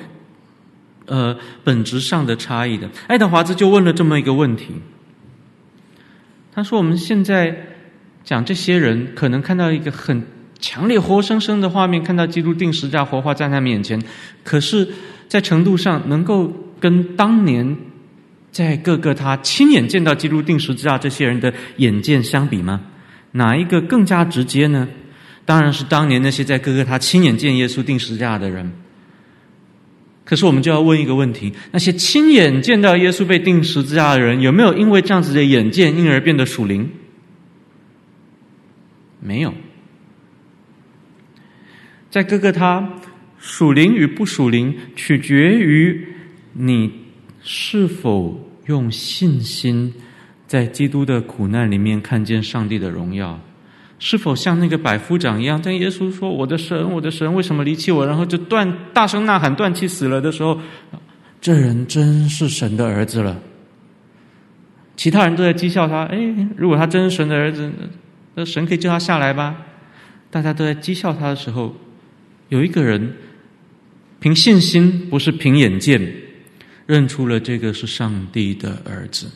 [1.07, 2.91] 呃本质上的差异的。
[3.07, 4.75] 爱德华兹就问了这么一个问题，
[6.53, 7.57] 他说：“我们现在
[8.25, 10.27] 讲这些人，可能看到一个很。”
[10.65, 14.03] 强烈活生生的画面，看到基督钉十字架活化在他面前，
[14.43, 14.89] 可是，
[15.29, 16.51] 在程度上能够
[16.81, 17.77] 跟当年
[18.51, 22.81] 在各个他亲眼见到基督钉十字架这些人的眼见相比吗？
[23.33, 24.89] 哪一个更加直接呢？
[25.45, 28.73] 当然是当年那些在各个他亲眼见耶稣钉十字架的人。
[30.25, 36.89] 可是我们就要问一个问题：那些亲眼见到耶稣被钉十字架的人，有没有因为这样子的眼见，因而变得属灵？
[39.21, 39.53] 没有。
[42.15, 42.89] 在哥哥他，
[43.39, 46.07] 属灵与不属灵，取决于
[46.53, 46.89] 你
[47.43, 49.93] 是否用信心，
[50.47, 53.41] 在基督的苦难里面看见上帝的荣耀。
[53.99, 60.57] 是否像那个百夫长一样，当耶稣说：“我的神，我的神，为什么离弃我？”然后就断大声呐喊，断气死了的时候，
[61.41, 63.43] 这人真是神的儿子了。
[64.95, 66.17] 其他人都在讥笑他：“哎，
[66.57, 67.69] 如果他真是神的儿子，
[68.37, 69.57] 那神可以救他下来吧？”
[70.31, 71.75] 大家都在讥笑他的时候，
[72.49, 73.15] 有一个人
[74.21, 76.01] 凭信心，不是凭眼见，
[76.87, 79.31] 认出了这个是上帝的儿子。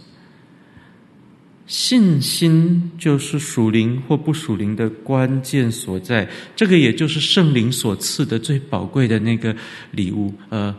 [1.67, 9.55] 信心就是属灵或不属灵的关键所在，这个也就是圣灵所赐的最宝贵的那个
[9.91, 10.75] 礼物，呃，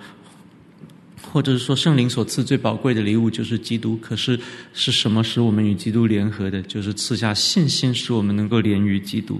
[1.21, 3.95] 或者是说圣灵所赐最宝贵的礼物就是基督。
[3.97, 4.39] 可是
[4.73, 6.59] 是什么使我们与基督联合的？
[6.63, 9.39] 就是赐下信心，使我们能够连于基督。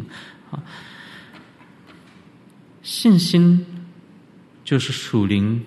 [0.52, 0.62] 啊，
[2.90, 3.64] 信心
[4.66, 5.62] 就是属灵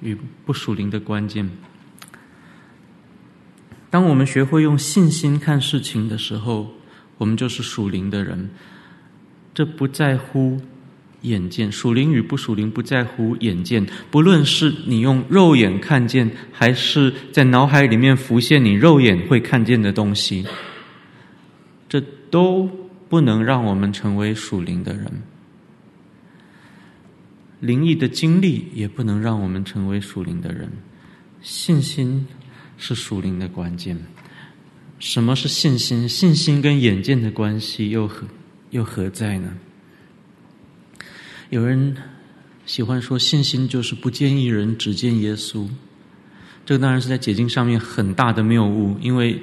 [0.00, 0.16] 与
[0.46, 1.50] 不属灵的关键。
[3.90, 6.70] 当我们学会用信心看事情的时候，
[7.18, 8.48] 我们就是属灵的人。
[9.52, 10.60] 这不在乎
[11.22, 13.84] 眼见，属灵与不属灵不在乎眼见。
[14.08, 20.46] 不论是你用肉眼看见，还是在脑海里面浮现你肉眼会看见的东西，
[21.88, 22.00] 这
[22.30, 22.70] 都
[23.08, 25.10] 不能让我们成为属灵的人。
[27.60, 30.70] 灵异的经历也不能让我们成为属灵的人。
[31.40, 32.26] 信心。
[32.82, 33.94] 是属灵的关键。
[34.98, 36.08] 什么是信心？
[36.08, 38.26] 信心跟眼见的关系又何
[38.70, 39.52] 又何在呢？
[41.50, 41.94] 有人
[42.64, 45.68] 喜欢说，信心就是不见一人，只见耶稣。
[46.64, 49.38] 这个当然是在解经上面很大的谬误，因为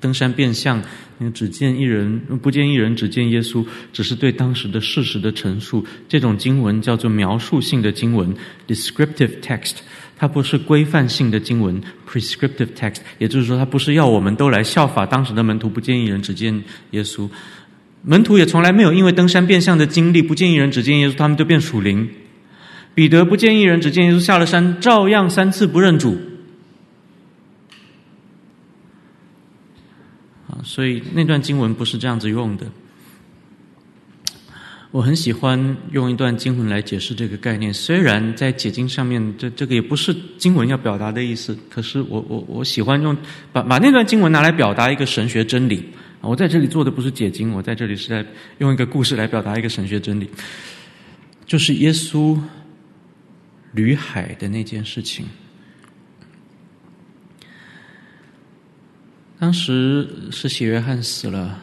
[0.00, 0.82] 登山变相，
[1.18, 5.84] 你只见一人，不见一人，只见耶稣，只是对当时的事实的陈述。
[6.08, 8.34] 这种经文叫做描述性的经文
[8.66, 9.76] （descriptive text）。
[10.16, 17.28] 它不是规范性的经文 （prescriptive text），也就是说，它不是要我们都来效法当时的门徒，不见一人，只见耶稣。
[18.02, 22.08] 门徒也从来没有因为登山变相的经历，不见一人，只见耶稣，他们就变属灵。
[22.94, 26.16] 彼得不见一人，只见耶稣，下了山，照样三次不认主。
[30.64, 32.66] 所以那段经文不是这样子用的。
[34.90, 43.16] 我很喜欢用一段经文来解释这个概念，虽然在解经上面，这这个也不是经文要表达的意思，可是我我我喜欢用
[43.52, 45.84] 把把那段经文拿来表达一个神学真理。
[46.20, 48.24] 我在这里做的不是解经，我在这里是在
[48.58, 50.30] 用一个故事来表达一个神学真理，
[51.44, 52.38] 就是耶稣
[53.72, 55.26] 旅海的那件事情。
[59.44, 61.60] 当时施洗约翰死了。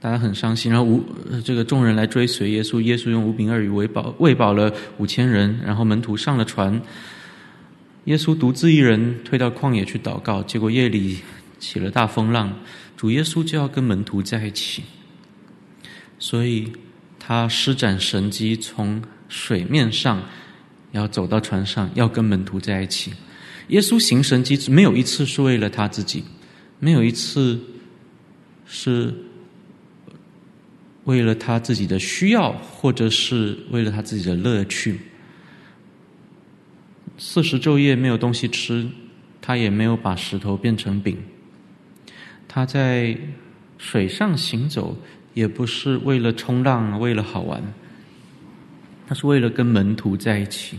[0.00, 1.04] 大家很伤心，然后五
[1.44, 6.82] 这个众人来追随耶稣，耶稣用五饼二鱼喂饱喂饱了五千人，然后门徒上了船，
[8.06, 11.18] 耶稣独自一人退到旷野去祷告，结果夜里
[11.60, 12.52] 起了大风浪，
[12.96, 14.82] 主耶稣就要跟门徒在一起，
[16.18, 16.72] 所以
[17.20, 20.20] 他施展神迹，从水面上
[20.90, 23.12] 要走到船上，要跟门徒在一起。
[23.68, 26.24] 耶稣行神迹，没有一次是为了他自己，
[26.80, 27.60] 没有一次
[28.66, 29.14] 是。
[31.04, 35.00] 为了他自己的需要，或者是为了他自己的乐趣，
[37.16, 38.86] 四十昼夜没有东西吃，
[39.40, 41.16] 他也没有把石头变成饼。
[42.46, 43.16] 他在
[43.78, 44.96] 水上行走，
[45.32, 47.60] 也不是为了冲浪，为了好玩，
[49.08, 50.78] 他是为了跟门徒在一起。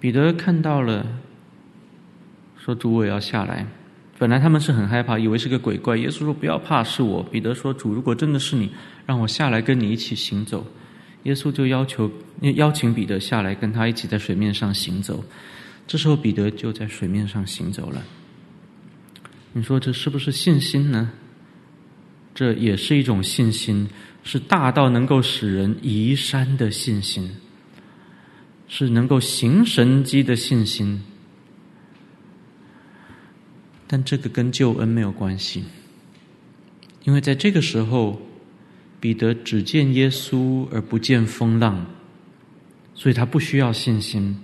[0.00, 1.06] 彼得看到了，
[2.64, 3.66] 说：“主，我要下来。”
[4.18, 5.96] 本来他们是很害怕，以为是个鬼怪。
[5.96, 8.70] 耶稣说：“不要怕，是我。”彼得说：“主，如果真的是你，
[9.04, 10.64] 让我下来跟你一起行走。”
[11.24, 12.10] 耶稣就要求
[12.54, 15.24] 邀请彼得下来，跟他一起在水面上行走。
[15.86, 18.02] 这时候彼得就在水面上行走了。
[19.52, 21.10] 你说这是不是信心呢？
[22.34, 23.88] 这也是一种信心，
[24.22, 27.30] 是大到能够使人移山的信心，
[28.68, 31.02] 是能够行神迹的信心。
[33.92, 35.64] 但这个跟救恩没有关系，
[37.04, 38.18] 因为在这个时候，
[38.98, 41.84] 彼得只见耶稣而不见风浪，
[42.94, 44.42] 所以他不需要信心。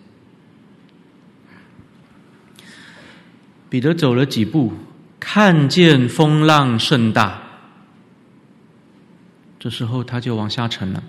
[3.71, 4.75] 彼得走了几步，
[5.19, 7.43] 看见风浪甚大，
[9.59, 11.03] 这时候他就往下沉了。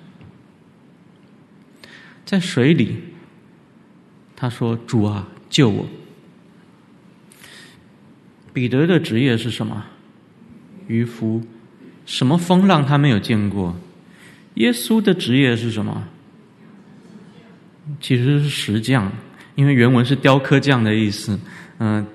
[2.23, 3.03] 在水里，
[4.33, 5.85] 他说：“主啊，救我！”
[8.53, 9.85] 彼得的职业是什么？
[10.87, 11.41] 渔夫。
[12.05, 13.75] 什么风浪他没有见过？
[14.55, 16.03] 耶稣的职业是什么？
[18.01, 19.11] 其实是石匠，
[19.55, 21.39] 因为原文是雕刻匠的意思。
[21.77, 22.05] 嗯、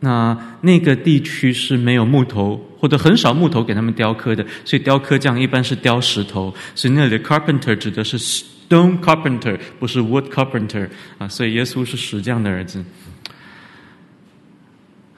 [0.00, 6.52] 那那个地区是没有木头或者很少木头给他们雕刻的，所以雕刻匠一般是雕石头。
[6.74, 10.88] 所以那里的 carpenter 指的是 stone carpenter，不是 wood carpenter
[11.18, 11.28] 啊。
[11.28, 12.82] 所以耶稣是石匠的儿子。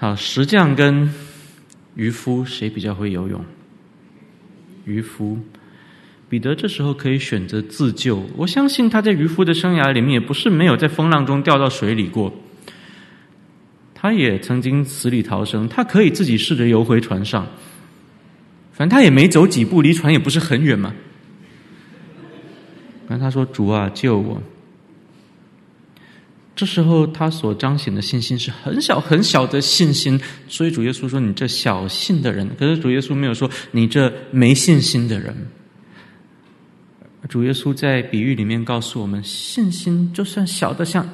[0.01, 1.13] 好，石匠跟
[1.97, 3.45] 渔夫谁比较会游泳？
[4.85, 5.37] 渔夫
[6.29, 8.23] 彼得这时候可以选择自救。
[8.37, 12.33] 我相信他在渔夫的生涯里面也不是没有在风浪中掉到水里过。
[13.93, 17.45] 他也曾经死里逃生，他可以自己试着游回船上。
[18.73, 20.95] 反正他也没走几步，离船也不是很远嘛。
[23.09, 24.41] 然后他说：“主啊，救我！”
[26.59, 35.33] 这时候，他所彰显的信心是很小很小的信心，所以主耶稣说：“你这小信的人。”可是主耶稣没有说：“你这没信心的人。”
[37.29, 41.09] 主耶稣在比喻里面告诉我们：信心就算小的像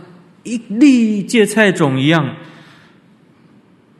[0.45, 2.37] 一粒芥菜种一样，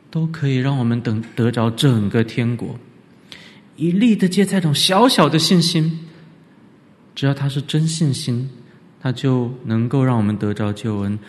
[0.09, 2.75] 都可以让我们等得着整个天国。
[3.75, 5.99] 一粒的芥菜种，小小的信心，
[7.13, 8.49] 只要它是真信心。
[9.05, 11.19] 他就能够让我们得着救恩，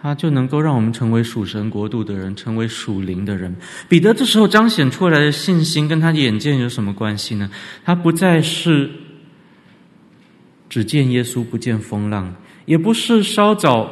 [0.00, 3.54] 他就能够让我们成为属神国度的人，成为属灵的人。
[3.90, 7.50] 彼得这时候彰显出来的信心，跟他眼见有什么关系呢？
[7.84, 8.90] 他不再是
[10.70, 12.34] 只见耶稣不见风浪，
[12.64, 13.90] 也不是稍早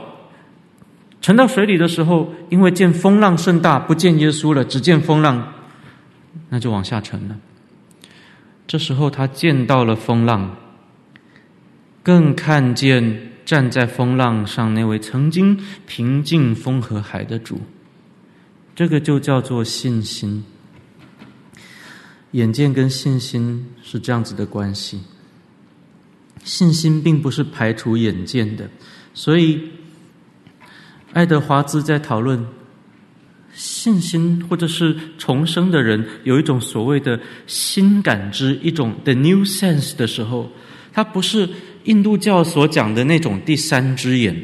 [1.20, 5.52] 沉到水里的时候，因为见风浪甚大，不见耶稣了，只见风浪，
[6.48, 7.36] 那就往下沉了。
[8.66, 10.56] 这时候他见到了风浪，
[12.02, 13.33] 更看见。
[13.44, 17.60] 站在风浪上那位曾经平静风和海的主，
[18.74, 20.44] 这个就叫做信心。
[22.30, 25.00] 眼见跟信心是这样子的关系，
[26.42, 28.68] 信心并不是排除眼见的，
[29.12, 29.60] 所以
[31.12, 32.44] 爱德华兹在讨论
[33.52, 40.50] 信心或者是重生的人有一种所谓的新感知，一种 the new sense 的时候，
[40.92, 41.46] 他不是。
[41.84, 44.36] 印度教所讲的那种第三只眼，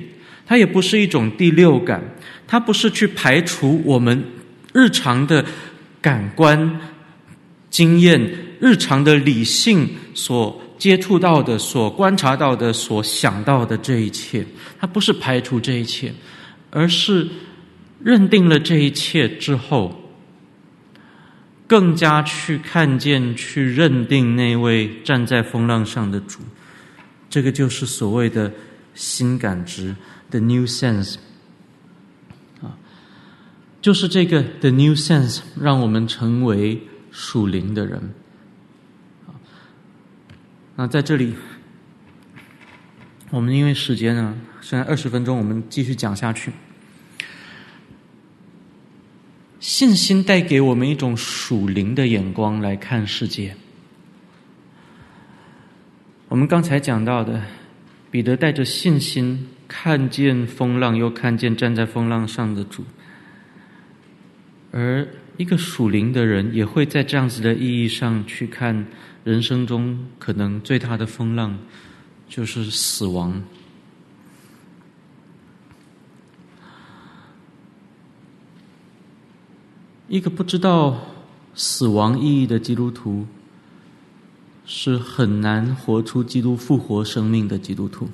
[0.46, 2.02] 它也不是一种第六感，
[2.46, 4.22] 它不是去排除我们
[4.72, 5.44] 日常的
[6.00, 6.80] 感官
[7.68, 8.20] 经验、
[8.60, 14.44] 日常的理性所接触到的、所观察到的、所想到的这一切，
[14.78, 16.12] 它不是排除这一切，
[16.70, 17.28] 而是
[18.02, 20.10] 认定了这一切之后，
[21.66, 26.40] 更加去看见、去认定那位站在风浪上的主。
[27.30, 28.52] 这个就是所谓的
[28.94, 29.94] 新感知
[30.30, 31.14] ，the new sense，
[32.60, 32.76] 啊，
[33.80, 38.12] 就是这个 the new sense 让我们成为属灵的人。
[40.76, 41.34] 那在这里，
[43.30, 46.52] 我们因为时间呢，剩下二十分钟，我们继续讲下去。
[49.60, 53.54] 信心带给我们一种属灵的眼光来看世界。
[56.30, 57.42] 我们刚才讲到的，
[58.08, 62.84] 彼得带着信心看见风浪，又看见站在风浪上的主。
[64.70, 65.04] 而
[65.38, 68.86] 一个属灵的人，也会在这样子的意义上去看
[69.24, 71.58] 人生中可能最大的风浪，
[72.28, 73.42] 就是死亡。
[80.06, 80.96] 一个不知道
[81.56, 83.26] 死亡意义的基督徒。
[84.72, 88.08] 是很难活出基督复活生命的基督徒。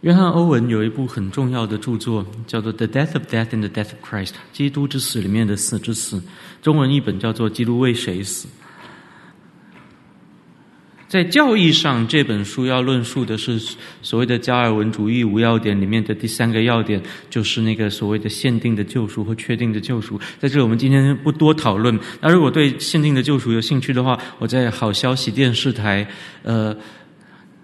[0.00, 6.20] 约翰·欧文有一部很重要的著作，叫做《The Death of Death and the Death of Christ》，基督之死里面的死之死，
[6.60, 8.48] 中文译本叫做《基督为谁死》。
[11.10, 13.58] 在教义上，这本书要论述的是
[14.00, 20.16] 所谓的加尔文主义无要点里面的第三个要点，就是那个所谓的限定的救赎或确定的救赎。
[20.38, 21.98] 在这里，我们今天不多讨论。
[22.20, 26.06] 那如果对限定的救赎有兴趣的话，我在好消息电视台，
[26.44, 26.76] 呃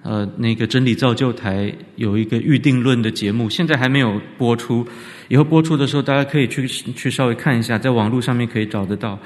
[0.02, 4.84] 呃，那个真理造就台有一个预定论的节目，现在还没有播出。
[5.28, 9.16] 以后播出的时候，大家可以去去稍微看一下，在网络上面可以找得到，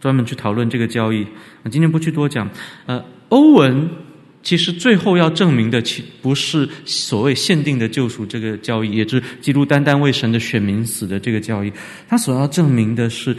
[0.00, 1.26] 专门去讨论这个教义。
[1.64, 2.48] 我今天不去多讲，
[2.86, 3.04] 呃。
[3.28, 3.88] 欧文
[4.42, 11.72] 其实最后要证明的，其不是所谓限定的救赎这个教义，也就是基督单单为神的选民死的这个教义。
[12.08, 13.36] 他所要证明的是，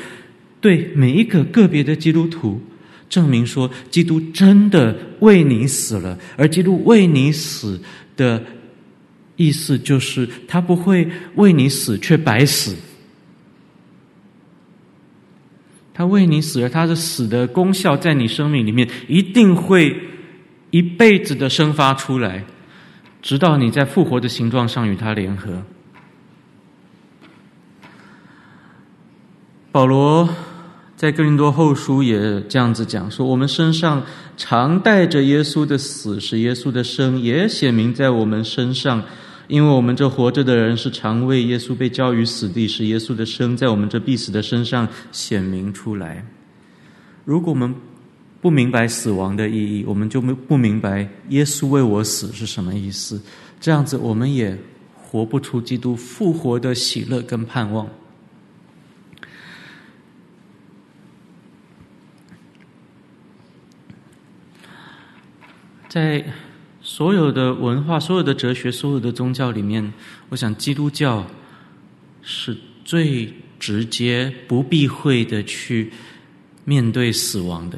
[0.59, 2.61] 对每一个个别的基督徒，
[3.07, 7.79] 证明说基督真的为你死了，而基督为你死
[8.17, 8.43] 的
[9.37, 12.75] 意思就是他不会为你死却白死。
[15.97, 19.99] 他为你死了，他的死的功效在你生命里面一定会
[20.69, 22.45] 一辈子的生发出来，
[23.19, 25.63] 直到你在复活的形状上与他联合。
[29.71, 30.29] 保罗
[30.95, 34.03] 在哥林多后书也这样子讲说：“我们身上
[34.37, 39.03] 常带着耶稣的死，使耶稣的生也显明在我们身上。”
[39.47, 46.25] 因为我们这活着的人是常为耶稣被交于死地，使耶稣的生在我们这必死的身上显明出来。
[47.23, 47.73] 如果我们
[48.41, 53.21] 不明白死亡的意义，我们就没不明白耶稣为我死是什么意思。
[53.59, 54.57] 这样子，我们也
[55.01, 57.87] 活不出基督复活的喜乐跟盼望。
[65.87, 66.23] 在。
[66.97, 69.93] 所有的文化、所有的哲学、所有的宗教里面，
[70.29, 71.27] 我想基督教
[72.23, 75.91] 是最直接、不避讳的去
[76.65, 77.77] 面对死亡的。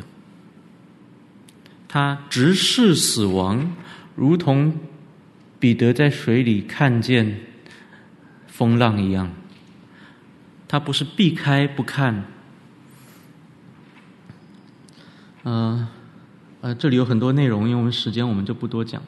[1.89, 3.75] 他直视死亡，
[4.15, 4.73] 如同
[5.59, 7.41] 彼得在水里看见
[8.47, 9.29] 风浪一样。
[10.65, 12.23] 他不是避开不看。
[15.43, 15.85] 嗯、
[16.61, 19.02] 呃，这里有很多内容，因为我们时间，我们就不多讲。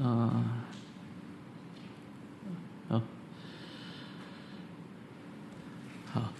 [0.00, 0.44] 啊，
[2.88, 3.02] 好，
[6.12, 6.32] 好，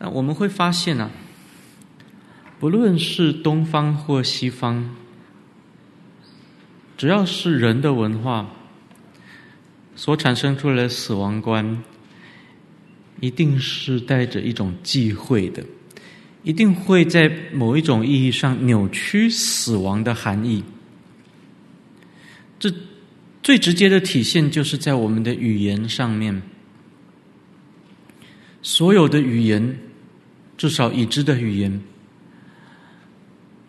[0.00, 1.10] 那我们会发现呢、啊，
[2.58, 4.90] 不论是东方或西方，
[6.96, 8.48] 只要是人的文化
[9.94, 11.84] 所产生出来的死亡观。
[13.22, 15.62] 一定是带着一种忌讳的，
[16.42, 20.64] 一定会在某一种意义上扭曲死亡的含义。
[22.58, 22.68] 这
[23.44, 26.42] 最直接的体现就是在我们的语言上面，
[28.60, 29.78] 所有的语言，
[30.58, 31.80] 至少已知的语言，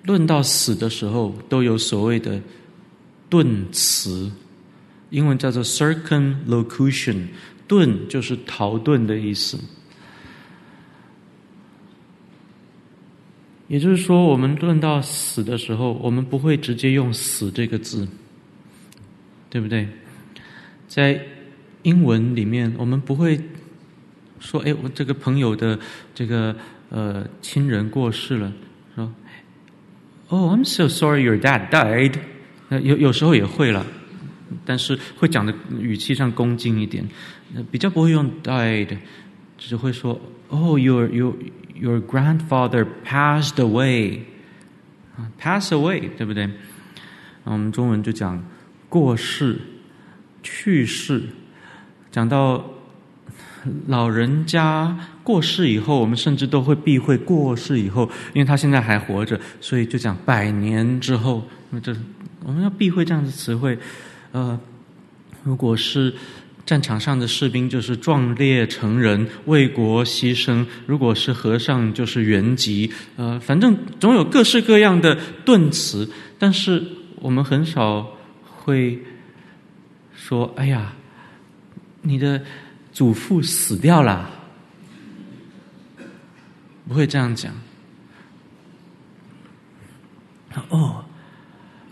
[0.01, 2.41] 论到死的时候，都有所谓的
[3.29, 4.31] 顿词，
[5.11, 7.27] 英文叫做 circumlocution。
[7.67, 9.57] 遁就是逃遁的意思，
[13.67, 18.07] 也就是说，我们论到死的时候，我们不会直接用“死”这个字，
[19.49, 19.87] 对不对？
[20.87, 21.19] 在
[21.83, 23.39] 英文里面，我们不会
[24.39, 25.79] 说：“哎，我这个朋友的
[26.13, 26.55] 这个
[26.89, 28.53] 呃亲人过世了。”
[28.95, 29.11] 说
[30.27, 32.15] ：“Oh, I'm so sorry your dad died。”
[32.69, 33.85] 有有时候也会了。
[34.65, 37.03] 但是会讲的语气上恭敬一点，
[37.71, 38.97] 比较不会用 died，
[39.57, 40.19] 只会说
[40.49, 41.33] Oh, your your
[41.75, 44.23] your grandfather passed away，pass
[45.73, 46.49] away，对不对？
[47.43, 48.43] 那我们中文就讲
[48.89, 49.59] 过世、
[50.41, 51.23] 去世。
[52.11, 52.63] 讲到
[53.87, 61.43] 老人家过世以后，我们甚至都会避讳过世以后，因为他现在还活着，所以就讲百年之后。
[61.71, 61.95] 那这
[62.45, 63.77] 我们要避讳这样的词汇。
[64.31, 64.59] 呃，
[65.43, 66.13] 如果是
[66.65, 72.89] 战场上的士兵，就是壮烈成人，为国牺牲；如果是和尚，就是圆寂。
[73.17, 76.09] 呃，反正总有各式各样的顿词，
[76.39, 76.81] 但是
[77.15, 78.97] 我们很少会
[80.15, 80.93] 说：“哎呀，
[82.01, 82.41] 你的
[82.93, 84.29] 祖父死掉了。”
[86.87, 87.53] 不会这样讲。
[90.69, 91.03] 哦，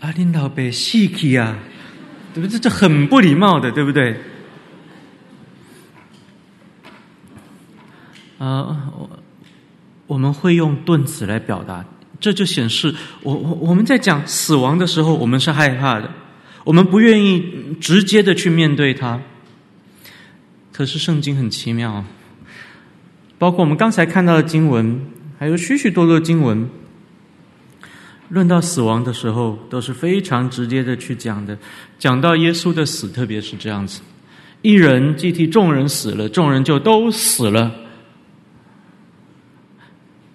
[0.00, 1.58] 阿领导被死去啊！
[2.32, 2.58] 对不对？
[2.58, 4.16] 这很不礼貌的，对不对？
[8.42, 9.08] 呃，我
[10.08, 11.84] 我们会用顿词来表达，
[12.18, 12.92] 这就显示
[13.22, 16.10] 我我我们在讲死亡的时候，我们是害怕的，
[16.64, 19.20] 我们不愿意直接的去面对它。
[20.72, 22.04] 可是圣经很奇妙，
[23.38, 25.00] 包括我们刚才看到的经文，
[25.38, 26.68] 还有许许多多经文。
[28.30, 31.56] 论到死亡的时候，都是非常直接的去讲的。
[31.96, 34.00] 讲到耶稣的死，特别是这样子：
[34.62, 37.70] 一人既替众人死了，众人就都死了。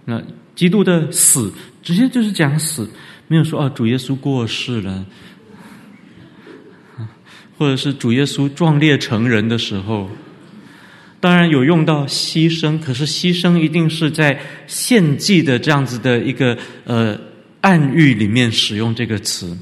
[0.09, 0.23] 那
[0.55, 1.51] 基督的死，
[1.83, 2.89] 直接就是讲死，
[3.27, 5.05] 没有说啊，主耶稣过世了，
[7.57, 10.09] 或者是主耶稣壮烈成人的时候。
[11.19, 17.19] 当然有用到牺牲，可是牺牲一定是在献祭的这样子的一个呃。
[17.59, 19.57] 暗喻里面使用这个词，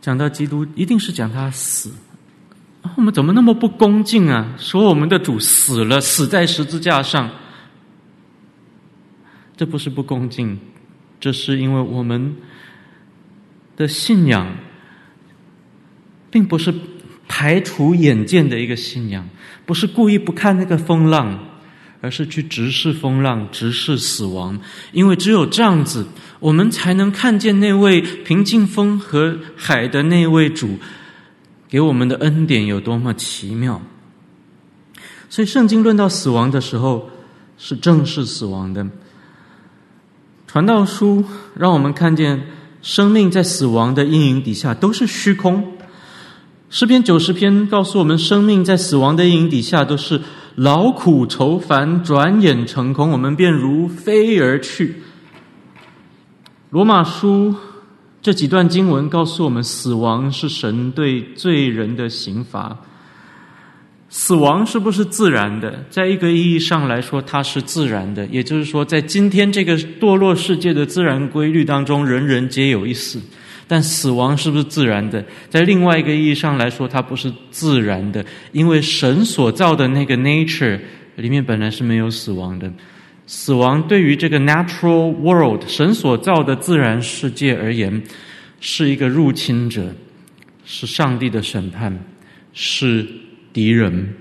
[0.00, 1.92] 讲到基督，一定是讲他死，
[2.96, 4.54] 我们怎么那么不恭敬啊？
[4.58, 7.30] 说我们的主死了，死在十字架上。
[9.56, 10.58] 这不是不恭敬，
[11.20, 12.34] 这是因为我们
[13.76, 14.46] 的信仰，
[16.30, 16.74] 并不是
[17.28, 19.28] 排除眼见的一个信仰，
[19.64, 21.38] 不是故意不看那个风浪，
[22.00, 24.58] 而是去直视风浪，直视死亡。
[24.90, 26.06] 因为只有这样子，
[26.40, 30.78] 我们才能看见那位平静风和海的那位主
[31.72, 33.80] 给我们的恩典有多么奇妙。
[35.30, 37.08] 所以，圣经论到死亡的时候，
[37.56, 38.86] 是正视死亡的。
[40.46, 41.24] 传道书
[41.56, 42.46] 让我们看见，
[42.82, 45.72] 生命在死亡的阴影底下都是虚空。
[46.68, 50.20] 诗篇九十篇告诉我们，生命在死亡的阴影底下都是
[50.56, 54.96] 劳苦愁烦，转眼成空，我们便如飞而去。
[56.68, 57.54] 罗马书
[58.22, 62.78] 这几段经文告诉我们，死亡是神对罪人的刑罚。
[64.08, 65.84] 死亡是不是自然的？
[65.90, 68.24] 在一个意义上来说，它是自然的。
[68.26, 73.20] 也就是说，在今天这个堕落世界的自然规律当中，人人皆有一死。
[73.66, 75.24] 但死亡是不是自然的？
[75.48, 80.78] 在另外一个意义上来说，它不是自然的，因为神所造的那个 nature
[81.16, 82.70] 里面本来是没有死亡的。
[83.34, 88.02] 死亡对于这个 natural world 神所造的自然世界而言，
[88.60, 89.94] 是一个入侵者，
[90.66, 91.98] 是上帝的审判，
[92.52, 93.08] 是。
[93.54, 94.14] 敌人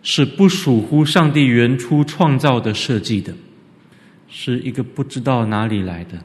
[0.00, 3.34] 是不属乎上帝原初创造的设计的，
[4.28, 6.22] 是一个不知道哪里来的。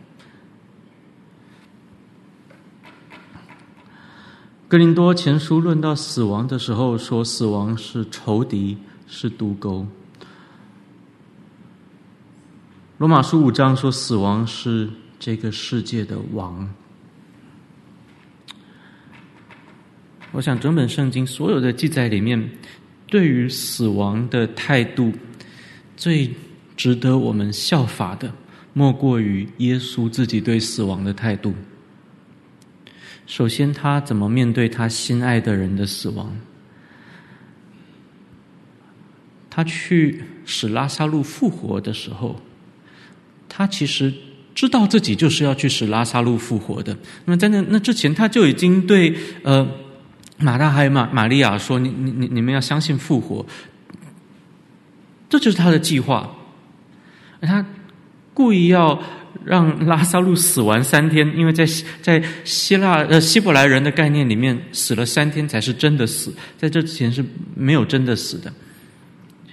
[4.67, 8.77] 哥林多前书论到死亡的时候，说死亡是仇敌，
[9.07, 9.87] 是毒钩。
[13.01, 14.87] 罗马书五章说死亡是
[15.17, 16.71] 这个世界的王。
[20.31, 22.51] 我想，整本圣经所有的记载里面，
[23.07, 25.11] 对于死亡的态度，
[25.97, 26.29] 最
[26.77, 28.31] 值得我们效法的，
[28.71, 31.55] 莫过于耶稣自己对死亡的态度。
[33.25, 36.37] 首先，他怎么面对他心爱的人的死亡？
[39.49, 42.39] 他去使拉撒路复活的时候，
[43.53, 44.13] 他其实
[44.55, 46.95] 知道自己就是要去使拉撒路复活的。
[47.25, 49.13] 那么，在那那之前，他就已经对
[49.43, 49.67] 呃。
[50.43, 53.45] 马大还有玛玛利亚说：“你你你你们要相信复活，
[55.29, 56.35] 这就是他的计划。
[57.41, 57.63] 他
[58.33, 58.99] 故意要
[59.45, 61.63] 让拉撒路死完三天，因为在
[62.01, 67.23] 在希腊呃希伯来人的概念里面，死了三天才是真的死，在这之前是
[67.53, 68.51] 没有真的死的。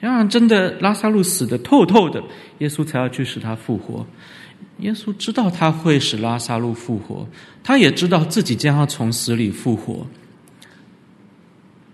[0.01, 2.23] 想让真的拉萨路死的透透的，
[2.59, 4.07] 耶稣才要去使他复活。
[4.79, 7.27] 耶稣知道他会使拉萨路复活，
[7.65, 10.07] 他也知道自己将要从死里复活。”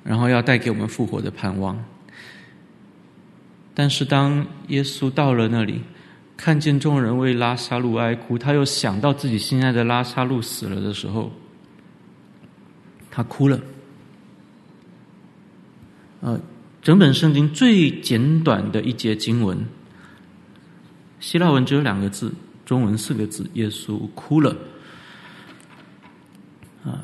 [0.05, 1.82] 然后要带给我们复活的盼望。
[3.72, 5.81] 但是当耶稣到了那里，
[6.36, 11.32] 看见众人为拉萨路哀哭，他又想到自己心爱的拉萨路死了的时候，
[13.10, 13.59] 他哭了。
[16.20, 16.39] 呃，
[16.85, 19.59] 整本圣经最简短的一节经文，
[21.19, 22.32] 希腊文只有两个字，
[22.65, 24.56] 中文四个字：耶稣哭了。
[26.85, 27.02] 啊，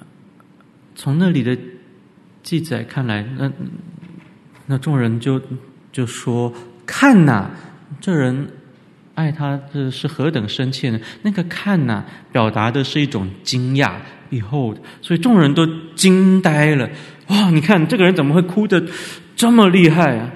[0.94, 1.58] 从那里的。
[2.42, 3.52] 记载看来，那
[4.64, 5.38] 那众人就
[5.92, 6.50] 就说
[6.86, 7.50] ：“看呐，
[8.00, 8.48] 这人
[9.14, 12.02] 爱他这是何等深切呢？”那个“看呐”
[12.32, 13.96] 表达的是一种惊讶
[14.30, 16.88] ，Behold，所以众人都惊呆了。
[17.26, 18.82] 哇，你看这个人怎么会哭的
[19.40, 20.30] 这么厉害啊，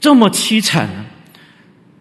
[0.00, 1.04] 这么凄惨啊？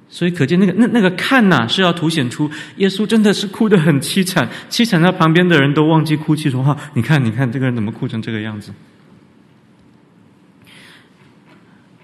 [0.07, 8.71] 所以可见那个那那个“看呐”是要凸显出耶稣真的是哭得很凄惨，凄惨到旁边的人都忘记哭泣，说：“话你看，你看这个人怎么哭成这个样子？”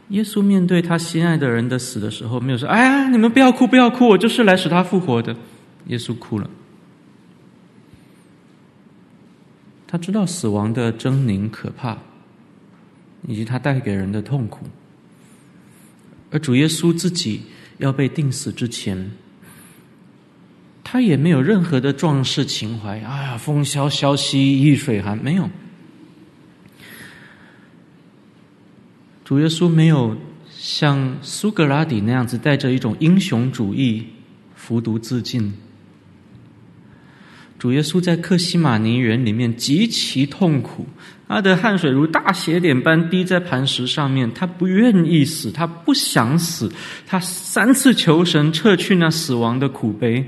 [0.09, 5.33] 耶稣面对他心爱的人的死的时候，没有说：“哎呀，你们不要哭，不要哭，我就是来使他复活的。”
[5.87, 6.49] 耶稣哭了，
[9.87, 11.97] 他知道死亡的狰狞可怕，
[13.27, 14.65] 以及他带给人的痛苦。
[16.31, 17.41] 而主耶稣自己
[17.77, 19.11] 要被钉死之前，
[20.83, 22.99] 他也没有任何的壮士情怀。
[22.99, 25.49] 哎呀，风萧萧兮易水寒，没有。
[29.23, 30.15] 主耶稣没有
[30.51, 34.05] 像苏格拉底那样子带着一种英雄主义
[34.55, 35.53] 服毒自尽。
[37.57, 40.85] 主耶稣在克西马尼园里面极其痛苦，
[41.27, 46.71] 他的汗水如大血点般滴在磐石上面，他不愿意死，他不想死，
[47.07, 50.23] 他三次求神撤去那死亡的苦悲。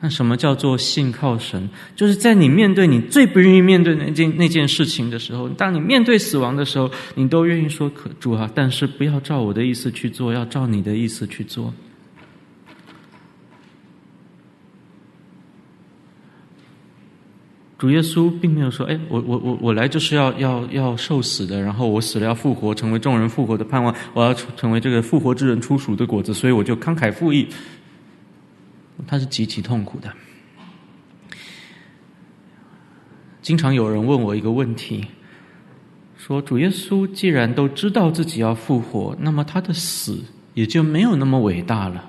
[0.00, 1.68] 那什么叫做信靠神？
[1.96, 11.72] 就是在你面对你最不愿意面对那件那件事情的时候，当你面对死亡的时候，你都愿意说：“可主啊，但是不要照我的意思去做，要照你的意思去做。”
[17.84, 27.46] 主耶稣并没有说：“哎，我我我我来就是要要要受死的，然后我死了要复活，成为众人复活的盼望，我要成为这个复活之人出熟的果子，所以我就慷慨赴义。”
[29.06, 30.10] 他是极其痛苦的。
[33.42, 35.04] 经常有人问我一个问题，
[36.16, 40.24] 说：“主耶稣既然都知道自己要复活，那么他的死
[40.54, 42.08] 也就没有那么伟大了，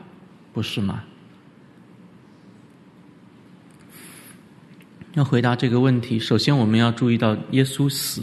[0.53, 1.03] 不是吗？”
[5.15, 8.21] 要回答这个问题，首先我们要注意到，耶稣死。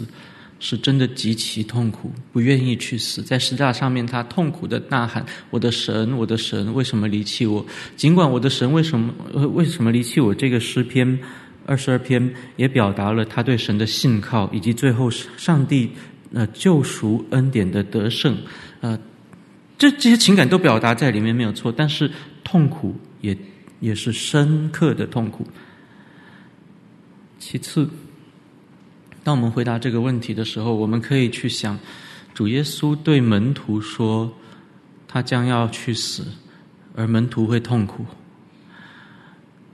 [0.65, 7.67] 是真的极其痛苦，不愿意去死，在十字架上面，他痛苦的呐喊：“我的神，我的神，为什么离弃我？”
[7.99, 10.33] 尽管我的神为什么为什么离弃我？
[10.33, 11.19] 这个诗篇
[11.67, 15.91] 二十二篇也表达了他对神的信靠，以及最后上帝
[16.33, 18.37] 呃救赎恩典的得胜，
[18.83, 18.97] 呃，
[19.77, 22.09] 这这些情感都表达在里面没有错，但是
[22.45, 23.37] 痛苦也
[23.81, 25.45] 也是深刻的痛苦。
[27.45, 27.89] 其次。
[29.25, 31.77] 当我们回答这个问题的时候，我们可以去想，
[32.33, 34.33] 主耶稣对门徒说，
[35.09, 36.25] 他将要去死，
[36.95, 38.07] 而门徒会痛苦。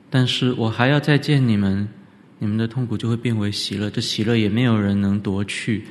[0.09, 1.87] 但是我还要再见你们，
[2.39, 5.85] 你们的痛苦就会变为喜乐，这喜乐也没有人能夺去。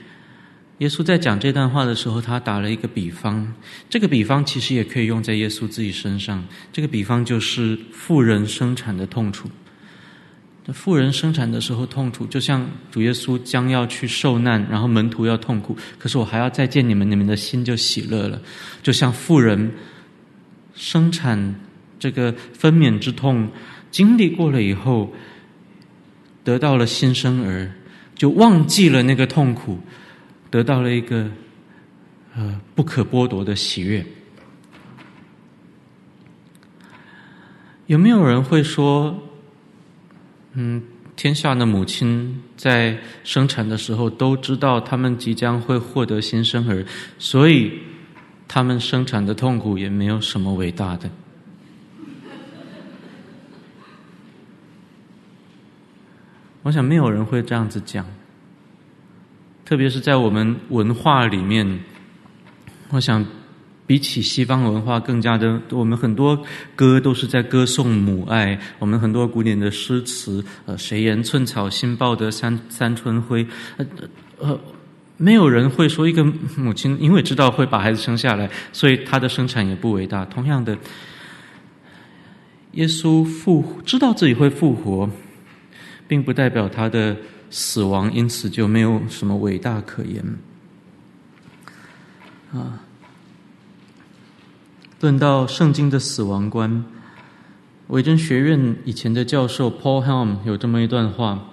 [0.80, 3.54] 耶稣在讲这段话的时候，他打了一个比方，
[3.88, 6.44] 这个比方其实也可以用在耶稣自己身上。
[6.74, 9.48] 这个比方就是妇人生产的痛楚。
[10.74, 15.78] 妇人生产的时候痛苦，就像主耶稣将要去受难，然后门徒要痛苦。
[15.98, 18.42] 可是我还要再见你们，你们的心就喜乐了。
[18.84, 19.72] 就像妇人
[20.76, 21.56] 生产
[21.98, 23.50] 这个分娩之痛，
[23.92, 25.14] 经历过了以后，
[26.44, 27.72] 得到了新生儿，
[28.14, 29.80] 就忘记了那个痛苦，
[30.50, 31.32] 得到了一个
[32.36, 34.06] 呃不可剥夺的喜悦。
[37.86, 39.24] 有没有人会说？
[40.60, 40.82] 嗯，
[41.16, 46.84] 天下的母亲在生产的时候都知道他们即将会获得新生儿，
[47.20, 47.74] 所以
[48.48, 51.08] 他们生产的痛苦也没有什么伟大的。
[56.64, 58.04] 我想没有人会这样子讲，
[59.64, 61.82] 特别是在我们文化里面，
[62.90, 63.24] 我想。
[63.88, 66.38] 比起西方文化更加的，我们很多
[66.76, 68.60] 歌都是在歌颂母爱。
[68.80, 73.48] 我们很多古典的诗词，呃，谁言寸草心报得三三春晖？
[73.78, 73.86] 呃
[74.40, 74.60] 呃，
[75.16, 76.22] 没有人会说一个
[76.58, 80.26] 母亲因为知道会把孩子生下来，所以她的生产也不伟大。
[80.26, 80.78] 同样的，
[82.74, 85.10] 耶稣复知道自己会复活，
[86.10, 87.16] 并不代表他的
[87.50, 90.22] 死亡因此就没有什么伟大可言
[92.52, 92.84] 啊。
[95.01, 96.85] 论到圣经的死亡观，
[97.89, 101.49] 维真学院以前的教授 Paul Helm 有这么一段话：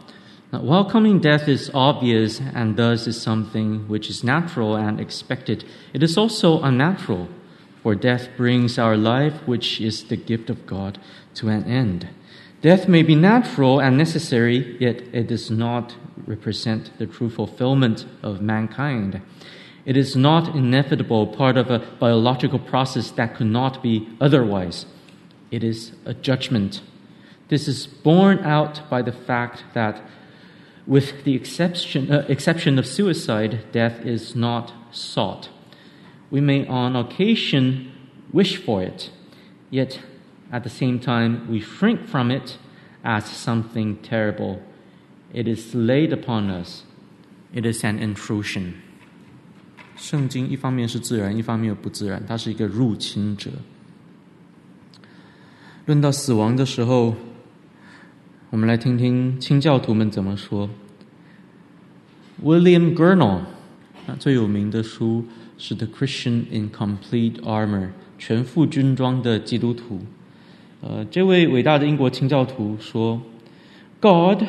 [0.52, 5.62] While coming death is obvious and thus is something which is natural and expected,
[5.94, 7.28] it is also unnatural,
[7.84, 10.98] for death brings our life, which is the gift of God,
[11.36, 12.08] to an end.
[12.62, 15.94] Death may be natural and necessary, yet it does not
[16.26, 19.22] represent the true fulfillment of mankind.
[19.85, 24.87] It is not inevitable part of a biological process that could not be otherwise.
[25.51, 26.81] It is a judgment.
[27.49, 30.03] This is borne out by the fact that,
[30.87, 35.51] with the exception, uh, exception of suicide, death is not sought.
[36.31, 37.93] We may on occasion
[38.33, 39.11] wish for it,
[39.71, 40.01] yet
[40.51, 42.57] at the same time we shrink from it
[43.05, 44.63] as something terrible.
[45.33, 46.85] It is laid upon us.
[47.53, 48.83] It is an intrusion.
[49.97, 53.51] 圣经一方面是自然，一方面又不自然，它是一个入侵者。
[55.87, 57.15] 论到死亡的时候，
[58.51, 60.69] 我们来听听清教徒们怎么说。
[62.43, 63.43] William Gurnall，
[64.07, 65.25] 那最有名的书
[65.57, 67.87] 是《The Christian in Complete Armor》，
[68.19, 70.01] 全副军装的基督徒。
[70.81, 73.23] 呃，这位伟大的英国清教徒说
[74.01, 74.43] ：“God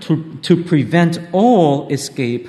[0.00, 2.46] to to prevent all escape。”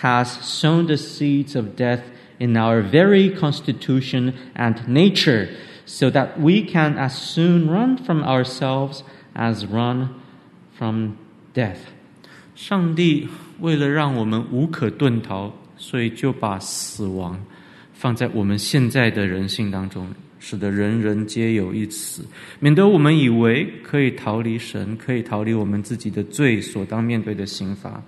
[0.00, 2.00] has sown the seeds of death
[2.38, 5.48] in our very constitution and nature,
[5.84, 9.02] so that we can as soon run from ourselves
[9.34, 10.08] as run
[10.76, 11.16] from
[11.54, 11.78] death.
[12.54, 13.26] 上帝
[13.60, 17.40] 为了让我们无可遁逃，所以就把死亡
[17.92, 20.08] 放在我们现在的人性当中，
[20.38, 22.22] 使得人人皆有一死，
[22.60, 28.00] 免得我们以为可以逃离神，可以逃离我们自己的罪所当面对的刑罚。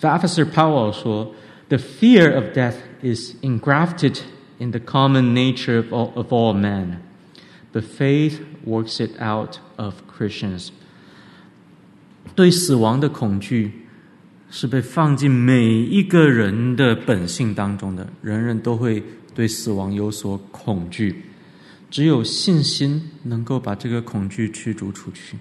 [0.00, 4.18] Officer Powell 说：“The fear of death is engrafted
[4.58, 6.98] in the common nature of all, of all men,
[7.72, 10.68] but faith works it out of Christians.”
[12.34, 13.80] 对死亡的恐惧。
[14.50, 19.02] 是被放进每一个人的本性当中的，人人都会
[19.34, 21.24] 对死亡有所恐惧，
[21.90, 25.36] 只有信心能够把这个恐惧驱逐出去。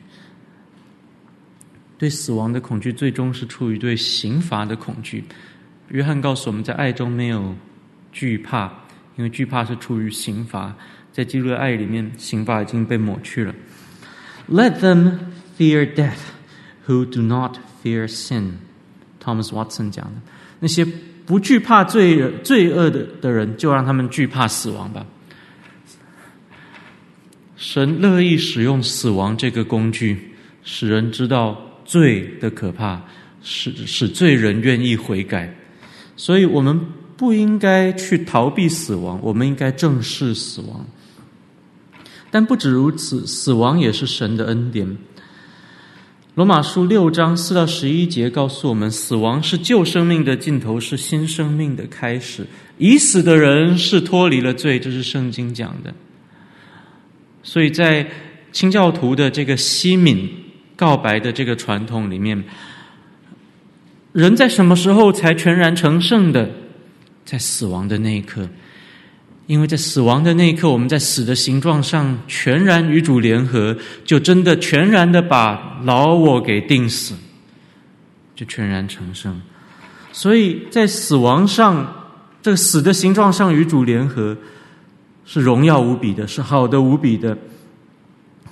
[1.99, 5.25] 对死亡的恐惧，最终是出于对刑罚的恐惧。
[5.89, 7.55] 约翰告诉我们在爱中没有
[8.13, 8.73] 惧怕，
[9.17, 10.75] 因为惧怕是出于刑罚。
[11.13, 13.53] 在基督的爱里面，刑罚已经被抹去了。
[14.49, 15.19] Let them
[15.59, 16.21] fear death,
[16.87, 18.53] who do not fear sin.
[19.21, 20.21] Thomas Watson 讲的，
[20.61, 20.87] 那些
[21.27, 25.05] 不惧怕罪罪恶的的人，就让他们惧怕死亡吧。
[27.57, 33.01] 神乐意使用死亡这个工具，使人知道罪的可怕，
[33.43, 35.57] 使使罪人愿意悔改。
[36.17, 36.79] 所以，我们
[37.17, 40.87] 不应该去逃避死亡，我们应该正视死亡。
[42.31, 44.99] 但不止如此，死亡也是神的恩典。
[46.35, 52.47] 罗马书六章四到十一节告诉我们：死亡是旧生命的尽头，是新生命的开始。
[52.77, 55.95] 已死的人是脱离了罪，这是圣经讲的。
[57.43, 58.07] 所以在
[58.53, 60.29] 清教徒的这个西敏
[60.79, 62.45] 告白的这个传统里面，
[64.13, 66.49] 人在什么时候才全然成圣的？
[67.25, 68.49] 在死亡的那一刻。
[69.49, 73.75] 因为在死亡的那一刻，我们在死的形状上全然与主联合，
[74.05, 77.15] 就真的全然的把老我给钉死，
[78.37, 79.41] 就全然成圣。
[80.13, 82.11] 所以在死亡上，
[82.43, 84.37] 这个死的形状上与主联合，
[85.25, 87.37] 是荣耀无比的，是好的无比的。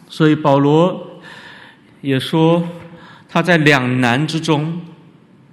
[0.08, 1.15] 所以保罗
[2.06, 2.66] 也说，
[3.28, 4.80] 他在两难之中，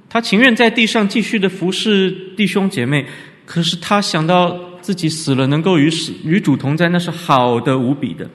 [0.08, 3.06] 他情愿在地上继续的服侍弟兄姐妹，
[3.46, 4.72] 可是他想到。
[4.84, 8.30] 自己死了，能够与死与主同在，那是好的无比的。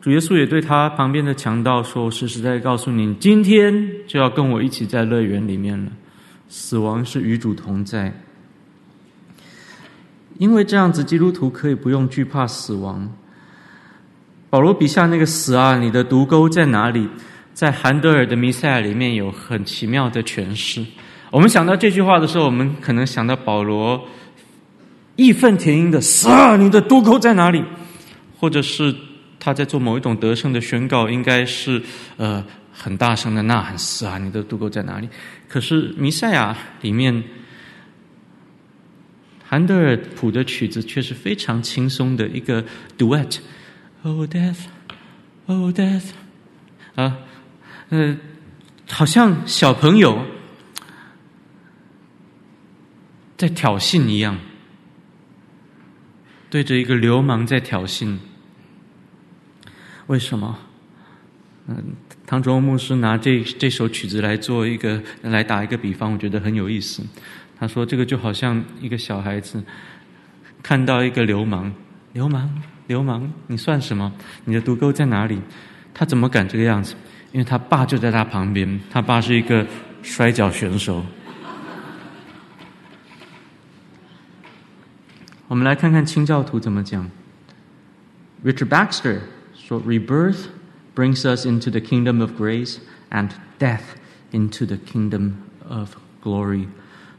[0.00, 3.72] 主耶稣也对他旁边的强盗说：“我实实在在告诉你，今天
[4.08, 5.92] 就要跟我一起在乐园里面了。
[6.48, 8.12] 死亡是与主同在，
[10.38, 13.08] 因为这样子，基督徒可以不用惧怕死亡。
[14.50, 17.08] 保罗笔下那个死啊，你的毒钩在哪里？
[17.54, 20.84] 在韩德尔的弥赛亚里面有很奇妙的诠释。”
[21.30, 24.04] 我们想到这句话的时候，我们可能想到保罗
[25.14, 27.64] 义愤填膺的“死啊，你的毒钩在哪里？”
[28.38, 28.92] 或者是
[29.38, 31.80] 他在做某一种得胜的宣告，应该是
[32.16, 35.08] 呃很大声的呐喊“死啊，你的毒钩在哪里？”
[35.48, 37.22] 可是弥赛亚里面，
[39.46, 42.64] 韩德尔谱的曲子却是非常轻松的一个
[42.98, 43.38] duet
[44.02, 44.64] Oh death,
[45.46, 46.12] oh death！
[46.94, 47.18] 啊，
[47.90, 48.16] 呃，
[48.88, 50.26] 好像小朋友。
[53.36, 54.38] 在挑衅一样，
[56.50, 58.18] 对着一个流氓在挑衅。
[60.08, 60.58] 为什么？
[61.66, 61.94] 嗯，
[62.26, 67.02] 唐卓牧师拿这这首曲子来做一个来打一个比方，我觉得很有意思。
[67.58, 69.64] 他说：“这个就好像一个小孩子
[70.62, 71.72] 看到一个流氓，
[72.12, 72.50] 流氓，
[72.90, 74.12] 流氓，你算什么？
[74.46, 75.40] 你的毒钩在哪里？
[75.94, 76.96] 他怎么敢这个样子？
[77.30, 79.64] 因为他爸就在他旁边，他爸是一个
[80.02, 81.04] 摔跤选手。”
[85.46, 87.08] 我们来看看清教徒怎么讲。
[88.44, 89.20] Richard Baxter
[89.54, 90.46] 说：“Rebirth
[90.96, 92.78] brings us into the kingdom of grace,
[93.10, 93.30] and
[93.60, 93.94] death
[94.32, 95.34] into the kingdom
[95.68, 95.94] of
[96.24, 96.66] glory。”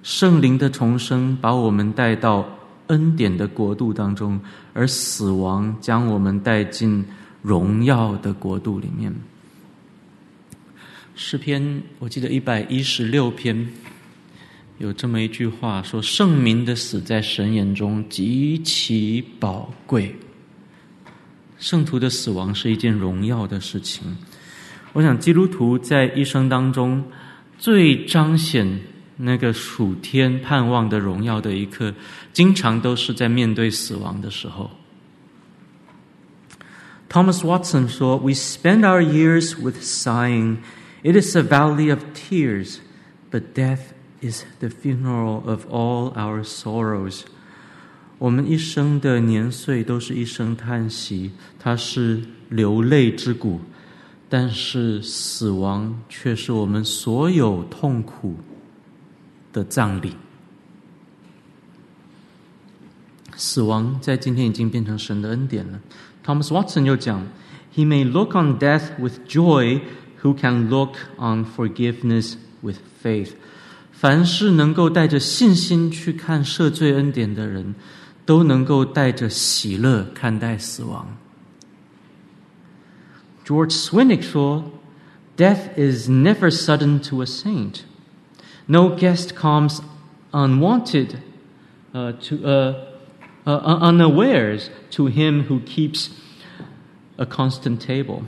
[0.04, 2.58] 圣灵的重生把我们带到
[2.92, 4.40] 恩典的国度当中，
[4.74, 7.04] 而死亡将我们带进
[7.42, 9.12] 荣耀的国度里面。
[11.16, 13.68] 诗篇，我记得一百一十六篇。
[14.78, 20.16] 有这么一句话说：“圣民的死在神眼中极其宝贵。
[21.60, 24.18] 圣徒的死亡是一件荣耀的事情。
[24.94, 27.04] 我想，基督徒在一生当中
[27.60, 28.68] 最彰显
[29.22, 31.94] 那个属天盼望的荣耀的一刻，
[32.34, 34.72] 经常都是在面对死亡的时候。”
[37.10, 40.58] Thomas Watson 说：“We spend our years with sighing.
[41.04, 42.78] It is a valley of tears,
[43.32, 43.80] but death.”
[44.24, 47.22] Is the funeral of all our sorrows。
[48.20, 53.62] 我们一生的年岁都是一声叹息，它是流泪之谷，
[54.30, 58.38] 但是死亡却是我们所有痛苦
[59.53, 60.15] 的葬礼。
[63.37, 65.79] 死亡在今天已经变成神的恩典了。
[66.25, 67.27] Thomas Watson 又讲：“
[67.75, 69.83] He may look on death with joy,
[70.23, 73.33] who can look on forgiveness with faith。”
[73.93, 77.75] 凡是能够带着信心去看赦罪恩典的人，
[78.27, 81.17] 都能够带着喜乐看待死亡。
[83.47, 84.65] George Swinnock 说：“
[85.37, 87.81] Death is never sudden to a saint.
[88.72, 89.82] No guest comes
[90.32, 91.20] unwanted,
[91.94, 92.74] uh, to uh,
[93.46, 96.08] uh, unawares to him who keeps
[97.18, 98.22] a constant table.”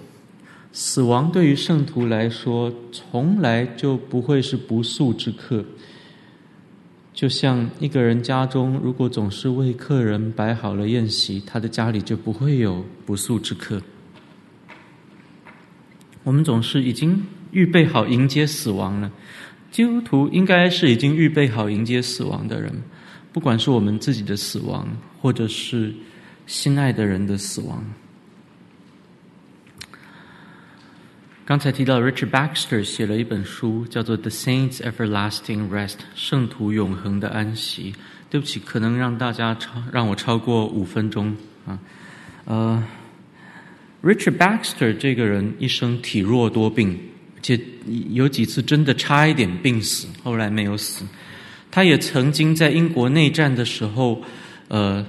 [0.74, 5.64] 死亡对于圣徒来说，从来就不会是不速之客。
[7.14, 13.82] 就像一个人家中，如果总是为客人摆好了宴席，他的家里就不会有不速之客。
[16.26, 19.10] 我们总是已经预备好迎接死亡了。
[19.74, 22.72] 基督徒应该是已经预备好迎接死亡的人，
[23.32, 24.88] 不管是我们自己的死亡，
[25.20, 25.92] 或者是
[26.46, 27.84] 心爱的人的死亡。
[31.44, 37.96] 刚才提到 Richard Baxter 写了一本书，叫做《The Saints' Everlasting Rest》，圣徒永恒的安息。
[38.30, 41.36] 对不起，可能让大家超让我超过五分钟
[41.66, 41.80] 啊。
[42.46, 42.84] 呃
[44.04, 47.00] ，Richard Baxter 这个人一生体弱多病，
[47.44, 47.60] 且
[48.10, 51.06] 有几次真的差一点病死，后来没有死。
[51.70, 54.20] 他也曾经在英国内战的时候，
[54.70, 55.06] 呃。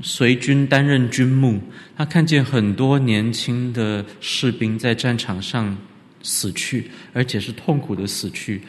[0.00, 1.60] 随军担任军牧，
[1.94, 5.76] 他看见很多年轻的士兵在战场上
[6.22, 8.62] 死去，而且是痛苦的死去，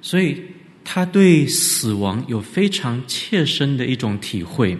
[0.00, 0.42] 所以
[0.82, 4.78] 他对死亡有非常切身的一种体会。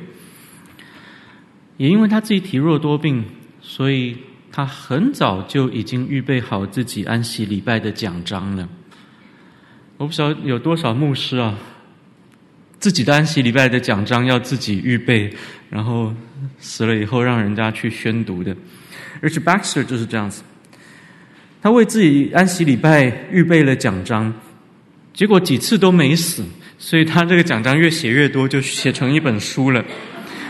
[1.76, 3.22] 也因为他自己体弱多病，
[3.60, 4.16] 所以
[4.52, 8.68] 他很早就已经预备好自己安息礼拜的奖章了。
[9.96, 11.58] 我不晓得有多少牧师啊。
[12.78, 15.32] 自己的安息礼拜的奖章要自己预备，
[15.70, 16.12] 然后
[16.58, 18.52] 死了以后让人家去宣读的。
[19.22, 20.42] Richard Baxter 就是这样子，
[21.62, 24.34] 他为自己安息礼拜预备了奖章，
[25.14, 26.44] 结果几次都没死，
[26.76, 29.84] 所以他这个奖章越写越多，就写成一本书了，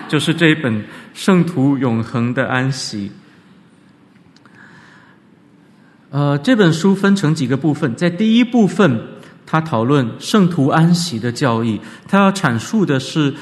[0.09, 0.73] 就是这一本
[1.13, 3.11] 《圣徒永恒的安息》。
[6.13, 9.01] 呃，这本书分成几个部分，在第一部分。
[9.45, 11.79] 他讨论圣徒安息的教义，
[12.09, 13.35] 他要阐述的是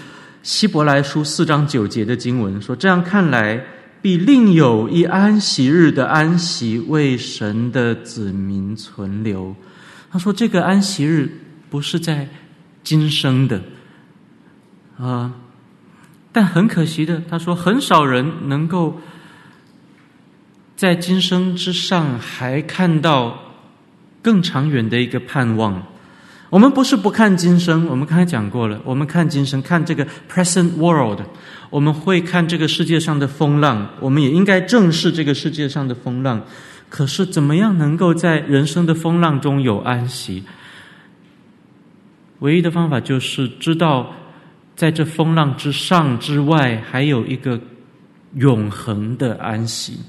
[0.43, 3.63] 希伯来书四章九节的经文，说：“这样看来，
[4.03, 9.55] 必另有一安息日的安息为神的子民存留。”
[10.11, 11.31] 他说：“这个安息日
[11.69, 12.29] 不是在
[12.83, 13.63] 今生的，
[14.99, 15.33] 啊、
[16.33, 18.99] 但很可惜的，他说很少人能够
[20.81, 23.39] 在今生之上还看到
[24.23, 25.83] 更长远的一个盼望。”
[26.49, 28.81] 我们不是不看今生，我们刚才讲过了。
[28.83, 31.21] 我们看今生，看这个 present world，
[31.69, 36.43] 我们会看这个世界上的风浪，我们也应该正视这个世界上的风浪。
[36.89, 40.43] 可是，怎么样能够在人生的风浪中有安息？
[42.39, 44.15] 唯一的方法就是知道，
[44.75, 47.61] 在这风浪之上之外，还有一个
[48.37, 50.01] 永恒的安息，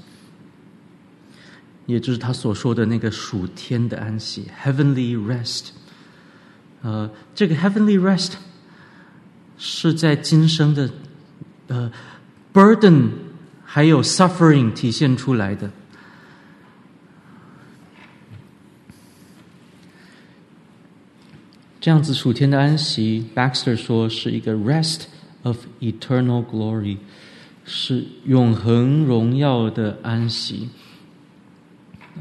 [1.92, 5.66] 也就是他所说的那个属天的安息 （heavenly rest）。
[6.80, 8.32] 呃，这个 heavenly rest
[9.58, 10.90] 是在今生的
[11.68, 11.92] 呃
[12.52, 13.10] burden
[13.64, 15.70] 还有 suffering 体现出来的。
[21.78, 25.02] 这样子属天的安息，Baxter 说是一个 rest
[25.42, 26.96] of eternal glory，
[27.64, 30.70] 是永恒荣耀的安息。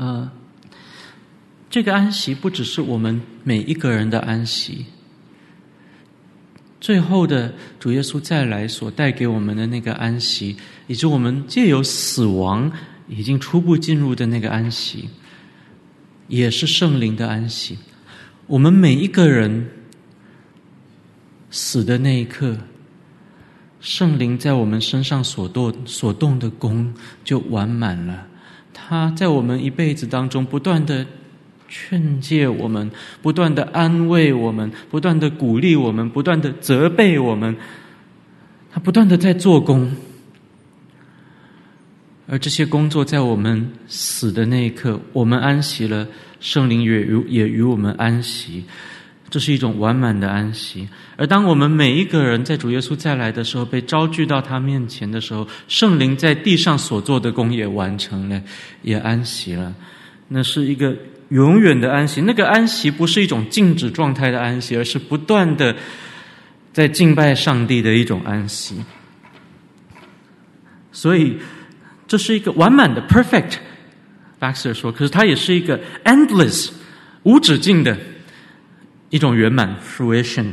[0.01, 0.31] 呃。
[1.69, 4.87] 这个安息不只是我们每一个人的安息，
[6.81, 10.57] 最后的主耶稣再来所带给我们的那个安息，
[10.87, 12.69] 以及我们借由死亡
[13.07, 15.07] 已经初步进入的那个安息，
[16.27, 17.77] 也是圣灵的安息。
[18.47, 19.69] 我们每一个人
[21.49, 22.57] 死的那一刻，
[23.79, 28.27] 圣灵在我们身上所动所动的工就完满了。
[28.87, 31.05] 他在我们一辈子当中不断的。
[31.73, 32.91] 劝诫我们，
[33.21, 37.55] 不断的安慰我们，不断的鼓励我们，不断的责备我们。
[38.69, 39.89] 他不断的在做工，
[42.27, 46.05] 而这些工作在我们死的那一刻，我们安息了，
[46.41, 48.65] 圣灵也与也与我们安息，
[49.31, 50.87] 这是一种完满的安息。
[51.17, 58.39] 而当我们每一个人在主耶稣再来的时候，被招聚到他面前的时候，圣灵在地上所做的工也完成了，
[58.83, 59.73] 也安息了。
[60.27, 60.95] 那是一个。
[61.31, 65.73] 永远的安息，那个安息不是一种静止状态的安息，而是不断的
[66.73, 68.83] 在敬拜上帝的一种安息。
[70.91, 71.37] 所以
[72.05, 73.53] 这是一个完满的 perfect。
[74.41, 76.71] Baxter 说，可是它也是一个 endless
[77.23, 77.97] 无止境的
[79.11, 80.51] 一种圆满 fruition。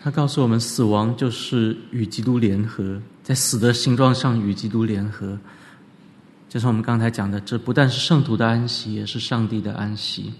[0.00, 5.38] 他告诉我们，死亡就是与基督联合，在死的形状上与基督联合。
[6.48, 10.32] 就是我们刚才讲的，这不但是圣徒的安息，也是上帝的安息。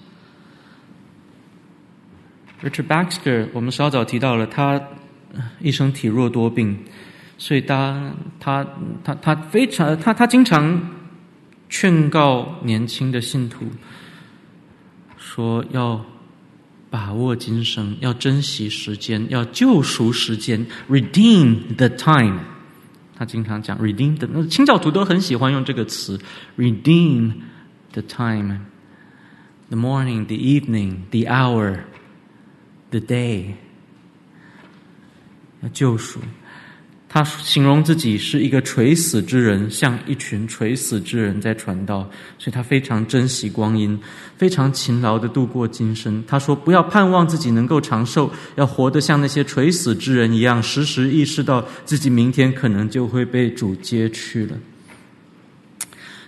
[2.62, 4.82] Richard Baxter，我们稍早提到了，他
[5.60, 6.82] 一生体弱多病，
[7.36, 8.10] 所以他
[8.40, 8.66] 他
[9.05, 10.80] 他他非常他他经常
[11.68, 13.66] 劝告年轻的信徒
[15.16, 16.04] 说要。
[16.90, 22.40] 把握今生，要珍惜时间，要救赎时间，redeem the time。
[23.14, 26.18] 他经常讲 redeem the，那清教徒都很喜欢用这个词
[26.56, 27.34] ，redeem
[27.92, 33.52] the time，the morning，the evening，the hour，the day，
[35.60, 36.20] 要救赎。
[37.10, 42.01] 他形容自己是一个垂死之人，像一群垂死之人在传道，
[42.39, 43.98] 所以他非常珍惜光阴，
[44.36, 46.22] 非常勤劳的度过今生。
[46.26, 54.59] 他说：“不要盼望自己能够长寿，要活得像那些垂死之人一样，时时意识到自己明天可能就会被主接去了。”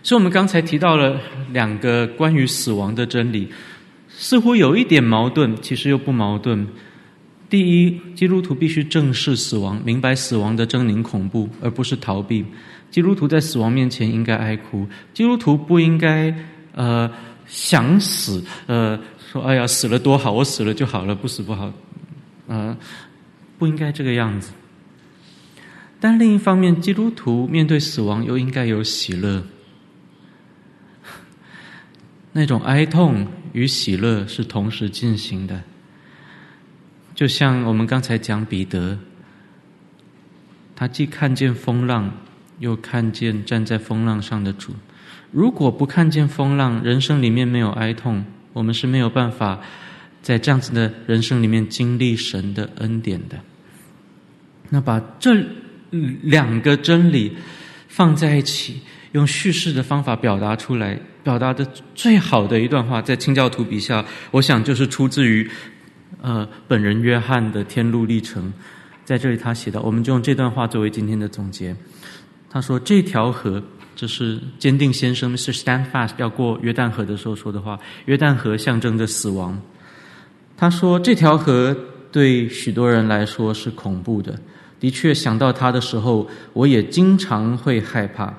[0.02, 1.20] 所以，我们刚才提到了
[1.52, 3.50] 两个关于死亡的真理，
[4.08, 6.66] 似乎有一点矛盾，其实又不矛盾。
[7.50, 12.44] 第一，基督徒必须正视死亡，明白死亡的狰狞恐怖，而不是逃避。
[12.92, 16.32] 基督徒在死亡面前应该哀哭，基督徒不应该
[16.74, 17.10] 呃
[17.46, 18.96] 想死，呃
[19.32, 21.72] 说哎呀死了多好，我死了就好了，不死不好，
[22.46, 22.76] 呃
[23.58, 24.52] 不应该这个样子。
[25.98, 29.42] 但另一方面，基督徒面对死亡又应该有喜乐，
[32.32, 35.60] 那种哀痛与喜乐是同时进行的。
[37.20, 38.98] 就像我们刚才讲彼得，
[40.74, 42.10] 他既看见风浪，
[42.60, 44.72] 又看见站在风浪上的主。
[45.30, 48.24] 如果不看见风浪，人生里面没有哀痛，
[48.54, 49.60] 我们是没有办法
[50.22, 53.38] 在这样子的人生里面经历神的恩典的。
[54.70, 55.44] 那把这
[56.22, 57.36] 两个真理
[57.86, 58.80] 放在一起，
[59.12, 65.46] 用叙事的方法表达出来，表达的最好的一段话，在清教徒笔下，我想就是出自于。
[66.20, 68.52] 呃，本人约翰的天路历程，
[69.04, 71.74] 在这里他写的，我们就用这段话作为今天的总结。
[72.50, 73.62] 他说：“这条河，
[73.94, 75.56] 这是坚定先生 Mr.
[75.56, 77.78] Standfast 要过约旦河的时候说的话。
[78.06, 79.56] 约旦河象征着死亡。
[80.56, 81.76] 他说这条河
[82.10, 84.36] 对许多人来说是恐怖的。
[84.80, 88.34] 的确，想到它的时候，我也经常会害怕。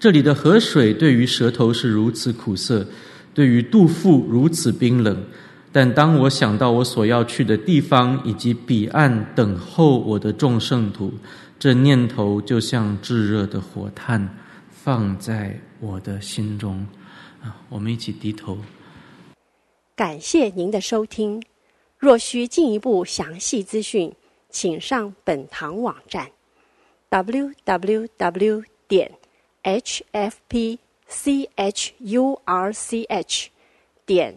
[0.00, 2.86] 这里的河水对于舌头是如此苦涩，
[3.34, 5.22] 对于肚腹如此冰冷。”
[5.72, 11.10] 但当我想到我所要去的地方以及彼岸等候我的众圣徒，
[11.58, 14.28] 这念头就像炙热的火炭，
[14.70, 16.86] 放在我的心中。
[17.42, 18.58] 啊，我们一起低头。
[19.96, 21.42] 感谢您的收听。
[21.98, 24.12] 若需进一步详细资讯，
[24.50, 26.28] 请上本堂网站
[27.10, 29.10] ：www 点
[29.62, 30.76] hfpchurch
[34.04, 34.36] 点。